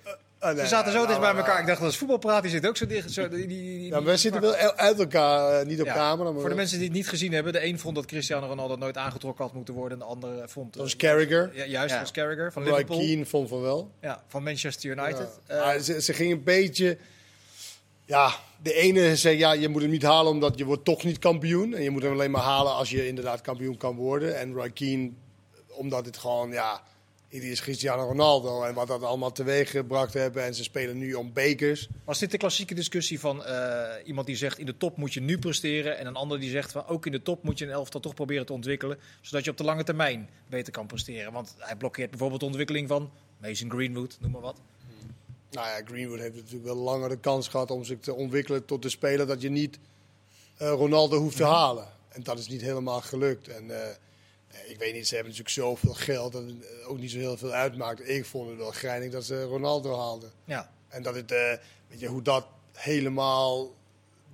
uh, 0.45 0.51
Ze 0.59 0.67
zaten 0.67 0.93
zo 0.93 0.97
nou, 0.97 1.07
dicht 1.07 1.21
bij 1.21 1.29
nou, 1.33 1.45
elkaar. 1.45 1.61
Ik 1.61 1.67
dacht 1.67 1.81
dat 1.81 1.91
is 1.91 1.97
voetbalpraat. 1.97 2.43
Die 2.43 2.51
zit 2.51 2.67
ook 2.67 2.77
zo 2.77 2.87
dicht. 2.87 3.11
Zo, 3.13 3.29
die, 3.29 3.47
die, 3.47 3.47
die- 3.47 3.85
Ja, 3.85 3.91
maar 3.91 4.05
wij 4.05 4.17
zitten 4.17 4.41
wel 4.41 4.55
uit 4.55 4.99
elkaar, 4.99 5.61
eh, 5.61 5.67
niet 5.67 5.81
op 5.81 5.87
Ja, 5.87 5.95
camera. 5.95 6.31
Maar 6.31 6.41
Voor 6.41 6.49
de 6.49 6.55
mensen 6.55 6.79
die 6.79 6.87
het 6.87 6.97
niet 6.97 7.09
gezien 7.09 7.33
hebben. 7.33 7.53
De 7.53 7.65
een 7.65 7.79
vond 7.79 7.95
dat 7.95 8.05
Cristiano 8.07 8.47
Ronaldo 8.47 8.77
nooit 8.77 8.97
aangetrokken 8.97 9.45
had 9.45 9.55
moeten 9.55 9.75
worden. 9.75 9.93
En 10.01 10.05
de 10.07 10.11
andere 10.11 10.49
vond. 10.49 10.73
Dat 10.73 10.83
was 10.83 10.97
Carragher. 10.97 11.51
Ja, 11.55 11.65
juist, 11.65 11.73
Ja. 11.73 11.87
dat 11.87 11.99
was 12.01 12.11
Carragher 12.11 12.53
van 12.53 12.63
Roy 12.63 12.71
Liverpool. 12.73 12.99
Keane 12.99 13.27
vond 13.27 13.49
van 13.49 13.61
wel. 13.61 13.91
Ja, 14.01 14.23
van 14.29 14.43
Manchester 14.43 14.91
United. 14.91 15.29
Ja. 15.49 15.55
Eh, 15.55 15.65
Maar 15.65 15.79
ze, 15.79 16.03
ze 16.03 16.13
ging 16.13 16.33
een 16.33 16.45
beetje... 16.45 16.99
Ja, 18.05 18.33
de 18.63 18.73
ene 18.75 19.17
zei 19.17 19.39
ja, 19.39 19.53
je 19.53 19.69
moet 19.69 19.83
hem 19.83 19.91
niet 19.91 20.03
halen 20.03 20.33
omdat 20.33 20.59
je 20.59 20.65
wordt 20.65 20.85
toch 20.85 21.05
niet 21.05 21.19
kampioen. 21.19 21.75
En 21.75 21.83
je 21.83 21.91
moet 21.91 22.03
hem 22.03 22.13
alleen 22.13 22.31
maar 22.31 22.43
halen 22.43 22.75
als 22.75 22.91
je 22.91 23.07
inderdaad 23.07 23.41
kampioen 23.41 23.77
kan 23.77 23.97
worden. 23.97 24.39
En 24.39 24.53
Roy 24.53 24.71
Keane, 24.71 25.11
omdat 25.69 26.07
het 26.07 26.17
gewoon, 26.19 26.51
ja... 26.51 26.81
Het 27.31 27.43
is 27.43 27.61
Cristiano 27.61 28.03
Ronaldo 28.03 28.63
en 28.63 28.75
wat 28.75 28.87
dat 28.87 29.03
allemaal 29.03 29.33
teweeg 29.33 29.71
gebracht 29.71 30.15
hebben. 30.15 30.45
En 30.45 30.55
ze 30.55 30.63
spelen 30.63 30.99
nu 30.99 31.15
om 31.15 31.33
bekers. 31.33 31.89
Was 32.05 32.19
dit 32.19 32.31
de 32.31 32.37
klassieke 32.37 32.75
discussie 32.75 33.21
van 33.21 33.45
eh, 33.45 33.89
iemand 34.05 34.27
die 34.27 34.37
zegt 34.37 34.59
in 34.59 34.67
de 34.67 34.77
top 34.77 34.97
moet 34.97 35.15
je 35.15 35.21
nu 35.21 35.39
presteren 35.39 35.99
en 35.99 36.07
een 36.07 36.15
ander 36.15 36.41
die 36.41 36.51
zegt 36.51 36.73
van 36.73 36.87
ook 36.87 37.07
in 37.07 37.13
de 37.13 37.23
top 37.23 37.43
moet 37.43 37.59
je 37.59 37.65
een 37.65 37.71
elftal 37.71 38.01
toch 38.01 38.15
proberen 38.15 38.47
te 38.47 38.53
ontwikkelen, 38.53 38.99
zodat 39.21 39.45
je 39.45 39.51
op 39.51 39.57
de 39.57 39.65
lange 39.65 39.85
termijn 39.85 40.31
beter 40.49 40.73
kan 40.73 40.87
presteren. 40.87 41.33
Want 41.33 41.55
hij 41.59 41.77
blokkeert 41.77 42.11
bijvoorbeeld 42.11 42.41
de 42.41 42.47
ontwikkeling 42.47 42.89
van 42.89 43.11
Mason 43.39 43.71
Greenwood, 43.71 44.19
noem 44.21 44.31
maar 44.31 44.41
wat. 44.41 44.61
Nou 45.51 45.67
ja, 45.67 45.81
Greenwood 45.85 46.19
heeft 46.19 46.35
natuurlijk 46.35 46.65
wel 46.65 46.77
langer 46.77 47.09
de 47.09 47.19
kans 47.19 47.49
gehad 47.49 47.71
om 47.71 47.85
zich 47.85 47.99
te 48.01 48.15
ontwikkelen 48.15 48.65
tot 48.65 48.83
de 48.83 48.89
speler 48.89 49.27
dat 49.27 49.41
je 49.43 49.51
niet 49.51 49.79
eh, 50.57 50.69
Ronaldo 50.69 51.19
hoeft 51.19 51.37
te 51.37 51.45
halen. 51.45 51.87
En 52.09 52.23
dat 52.23 52.39
is 52.39 52.49
niet 52.49 52.61
helemaal 52.61 53.01
gelukt. 53.01 53.49
En 53.49 53.83
eh, 53.83 53.89
ik 54.67 54.79
weet 54.79 54.95
niet, 54.95 55.07
ze 55.09 55.15
hebben 55.15 55.33
natuurlijk 55.33 55.59
zoveel 55.59 55.95
geld 55.95 56.33
dat 56.33 56.43
het 56.43 56.67
eh, 56.67 56.91
ook 56.91 56.99
niet 56.99 57.11
zo 57.11 57.19
heel 57.19 57.37
veel 57.37 57.53
uitmaakt. 57.53 58.09
Ik 58.09 58.25
vond 58.25 58.49
het 58.49 58.59
wel 58.59 58.71
grijnig 58.71 59.11
dat 59.11 59.25
ze 59.25 59.43
Ronaldo 59.43 59.99
haalden. 59.99 60.31
Ja, 60.45 60.71
En 60.89 61.03
dat 61.03 61.15
het, 61.15 61.33
eh, 61.33 61.53
weet 61.89 62.01
je, 62.01 62.07
hoe 62.07 62.23
dat 62.23 62.47
helemaal, 62.73 63.75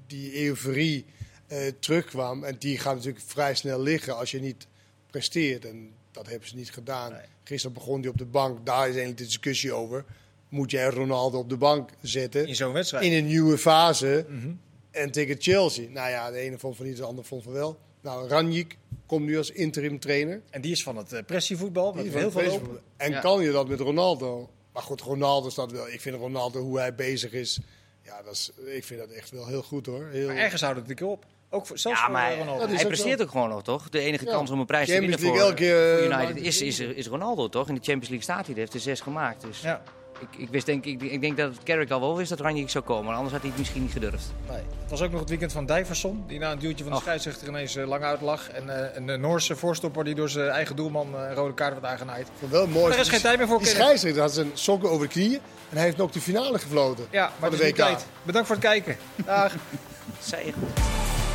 die 0.06 0.44
euforie 0.44 1.04
eh, 1.46 1.58
terugkwam. 1.78 2.44
En 2.44 2.56
die 2.58 2.78
gaat 2.78 2.94
natuurlijk 2.94 3.24
vrij 3.26 3.54
snel 3.54 3.80
liggen 3.80 4.16
als 4.16 4.30
je 4.30 4.40
niet 4.40 4.66
presteert. 5.10 5.64
En 5.64 5.90
dat 6.10 6.26
hebben 6.26 6.48
ze 6.48 6.56
niet 6.56 6.70
gedaan. 6.72 7.12
Nee. 7.12 7.20
Gisteren 7.44 7.76
begon 7.76 8.00
hij 8.00 8.08
op 8.08 8.18
de 8.18 8.24
bank. 8.24 8.66
Daar 8.66 8.78
is 8.78 8.84
eigenlijk 8.84 9.18
de 9.18 9.24
discussie 9.24 9.72
over. 9.72 10.04
Moet 10.48 10.70
jij 10.70 10.88
Ronaldo 10.88 11.38
op 11.38 11.48
de 11.48 11.56
bank 11.56 11.90
zetten? 12.00 12.46
in 12.46 12.54
zo'n 12.54 12.72
wedstrijd. 12.72 13.04
In 13.04 13.12
een 13.12 13.26
nieuwe 13.26 13.58
fase. 13.58 14.26
Mhm. 14.28 14.52
En 14.90 15.10
tegen 15.10 15.36
Chelsea. 15.38 15.88
Nou 15.88 16.10
ja, 16.10 16.30
de 16.30 16.38
ene 16.38 16.58
vond 16.58 16.76
van 16.76 16.86
niet, 16.86 16.96
de 16.96 17.04
ander 17.04 17.24
vond 17.24 17.42
van 17.42 17.52
wel. 17.52 17.78
Nou, 18.06 18.28
Ranjik 18.28 18.76
komt 19.06 19.24
nu 19.24 19.36
als 19.38 19.50
interim 19.50 19.98
trainer. 19.98 20.40
En 20.50 20.60
die 20.60 20.72
is 20.72 20.82
van 20.82 20.96
het 20.96 21.12
eh, 21.12 21.24
pressievoetbal, 21.24 21.92
met 21.92 22.12
heel 22.14 22.30
veel 22.30 22.42
lopen. 22.50 22.80
En 22.96 23.10
Ja. 23.10 23.20
kan 23.20 23.42
je 23.42 23.50
dat 23.52 23.68
met 23.68 23.80
Ronaldo? 23.80 24.50
Maar 24.72 24.82
goed, 24.82 25.00
Ronaldo 25.00 25.48
staat 25.50 25.72
wel. 25.72 25.88
Ik 25.88 26.00
vind 26.00 26.16
Ronaldo, 26.16 26.60
hoe 26.60 26.78
hij 26.78 26.94
bezig 26.94 27.32
is. 27.32 27.58
Ja, 28.02 28.22
dat 28.22 28.32
is, 28.32 28.50
ik 28.66 28.84
vind 28.84 29.00
dat 29.00 29.10
echt 29.10 29.30
wel 29.30 29.46
heel 29.46 29.62
goed 29.62 29.86
hoor. 29.86 30.08
Heel, 30.12 30.26
Maar 30.26 30.36
ergens 30.36 30.62
houdt 30.62 30.78
het 30.78 30.88
een 30.90 30.94
keer 30.94 31.06
op. 31.06 31.24
Ook 31.50 31.66
voor, 31.66 31.78
zelfs 31.78 31.98
Ja, 31.98 32.04
voor 32.04 32.14
maar 32.14 32.32
eh, 32.32 32.38
Ronaldo. 32.38 32.66
hij 32.66 32.80
ook 32.82 32.86
presteert 32.88 33.22
ook 33.22 33.30
gewoon 33.30 33.48
nog, 33.48 33.62
toch? 33.62 33.88
De 33.88 33.98
enige 34.00 34.24
Ja. 34.24 34.30
kans 34.30 34.50
om 34.50 34.60
een 34.60 34.66
prijs 34.66 34.88
te 34.88 35.00
winnen 35.00 35.18
voor, 35.18 35.38
elke 35.38 35.64
voor 36.00 36.10
eh, 36.12 36.18
United 36.26 36.44
is, 36.44 36.62
is, 36.62 36.78
is 36.80 37.06
Ronaldo, 37.06 37.48
toch? 37.48 37.68
In 37.68 37.74
de 37.74 37.80
Champions 37.80 38.08
League 38.08 38.22
staat 38.22 38.44
hij, 38.46 38.54
er 38.54 38.60
heeft 38.60 38.74
er 38.74 38.80
zes 38.80 39.00
gemaakt. 39.00 39.40
Dus 39.42 39.60
Ja, 39.60 39.82
ik, 40.20 40.28
ik, 40.38 40.48
wist, 40.50 40.66
denk, 40.66 40.84
ik, 40.84 41.02
ik 41.02 41.20
denk 41.20 41.36
dat 41.36 41.52
Carrick 41.64 41.90
al 41.90 42.00
wel 42.00 42.16
wist 42.16 42.28
dat 42.28 42.40
Ranjik 42.40 42.70
zou 42.70 42.84
komen. 42.84 43.14
Anders 43.14 43.32
had 43.32 43.40
hij 43.40 43.50
het 43.50 43.58
misschien 43.58 43.82
niet 43.82 43.92
gedurfd. 43.92 44.32
nee. 44.48 44.56
Het 44.56 44.90
was 44.90 45.02
ook 45.02 45.10
nog 45.10 45.20
het 45.20 45.28
weekend 45.28 45.52
van 45.52 45.66
Dijverson, 45.66 46.24
die 46.26 46.38
na 46.38 46.52
een 46.52 46.58
duwtje 46.58 46.82
van 46.82 46.92
de 46.92 46.98
Och. 46.98 47.02
scheidsrechter 47.04 47.48
ineens 47.48 47.76
eh, 47.76 47.86
lang 47.86 48.02
uit 48.02 48.20
lag. 48.20 48.48
En 48.50 48.82
eh, 48.90 48.96
een 48.96 49.10
eh, 49.10 49.18
Noorse 49.18 49.56
voorstopper 49.56 50.04
die 50.04 50.14
door 50.14 50.28
zijn 50.28 50.48
eigen 50.48 50.76
doelman 50.76 51.14
eh, 51.14 51.20
een 51.28 51.34
rode 51.34 51.54
kaart 51.54 51.72
werd 51.72 51.84
aangenaaid. 51.84 52.26
Vond 52.38 52.52
wel 52.52 52.66
mooi. 52.66 52.92
Er 52.92 52.98
is 53.00 53.08
geen 53.08 53.20
tijd 53.20 53.38
meer 53.38 53.46
voor, 53.46 53.58
Die 53.58 53.66
scheidsrechter 53.68 54.22
had 54.22 54.32
zijn 54.32 54.50
sokken 54.54 54.90
over 54.90 55.06
de 55.06 55.12
knieën. 55.12 55.40
En 55.70 55.76
hij 55.76 55.84
heeft 55.84 55.96
nog 55.96 56.10
de 56.10 56.20
finale 56.20 56.58
gefloten. 56.58 57.06
Ja, 57.10 57.30
maar 57.40 57.50
het 57.50 57.58
de 57.58 57.64
is 57.66 57.72
nu 57.72 57.82
WK. 57.82 57.88
tijd. 57.88 58.06
Bedankt 58.22 58.46
voor 58.46 58.56
het 58.56 58.64
kijken. 58.64 58.96
Dag. 59.24 59.52
Goed. 60.30 61.25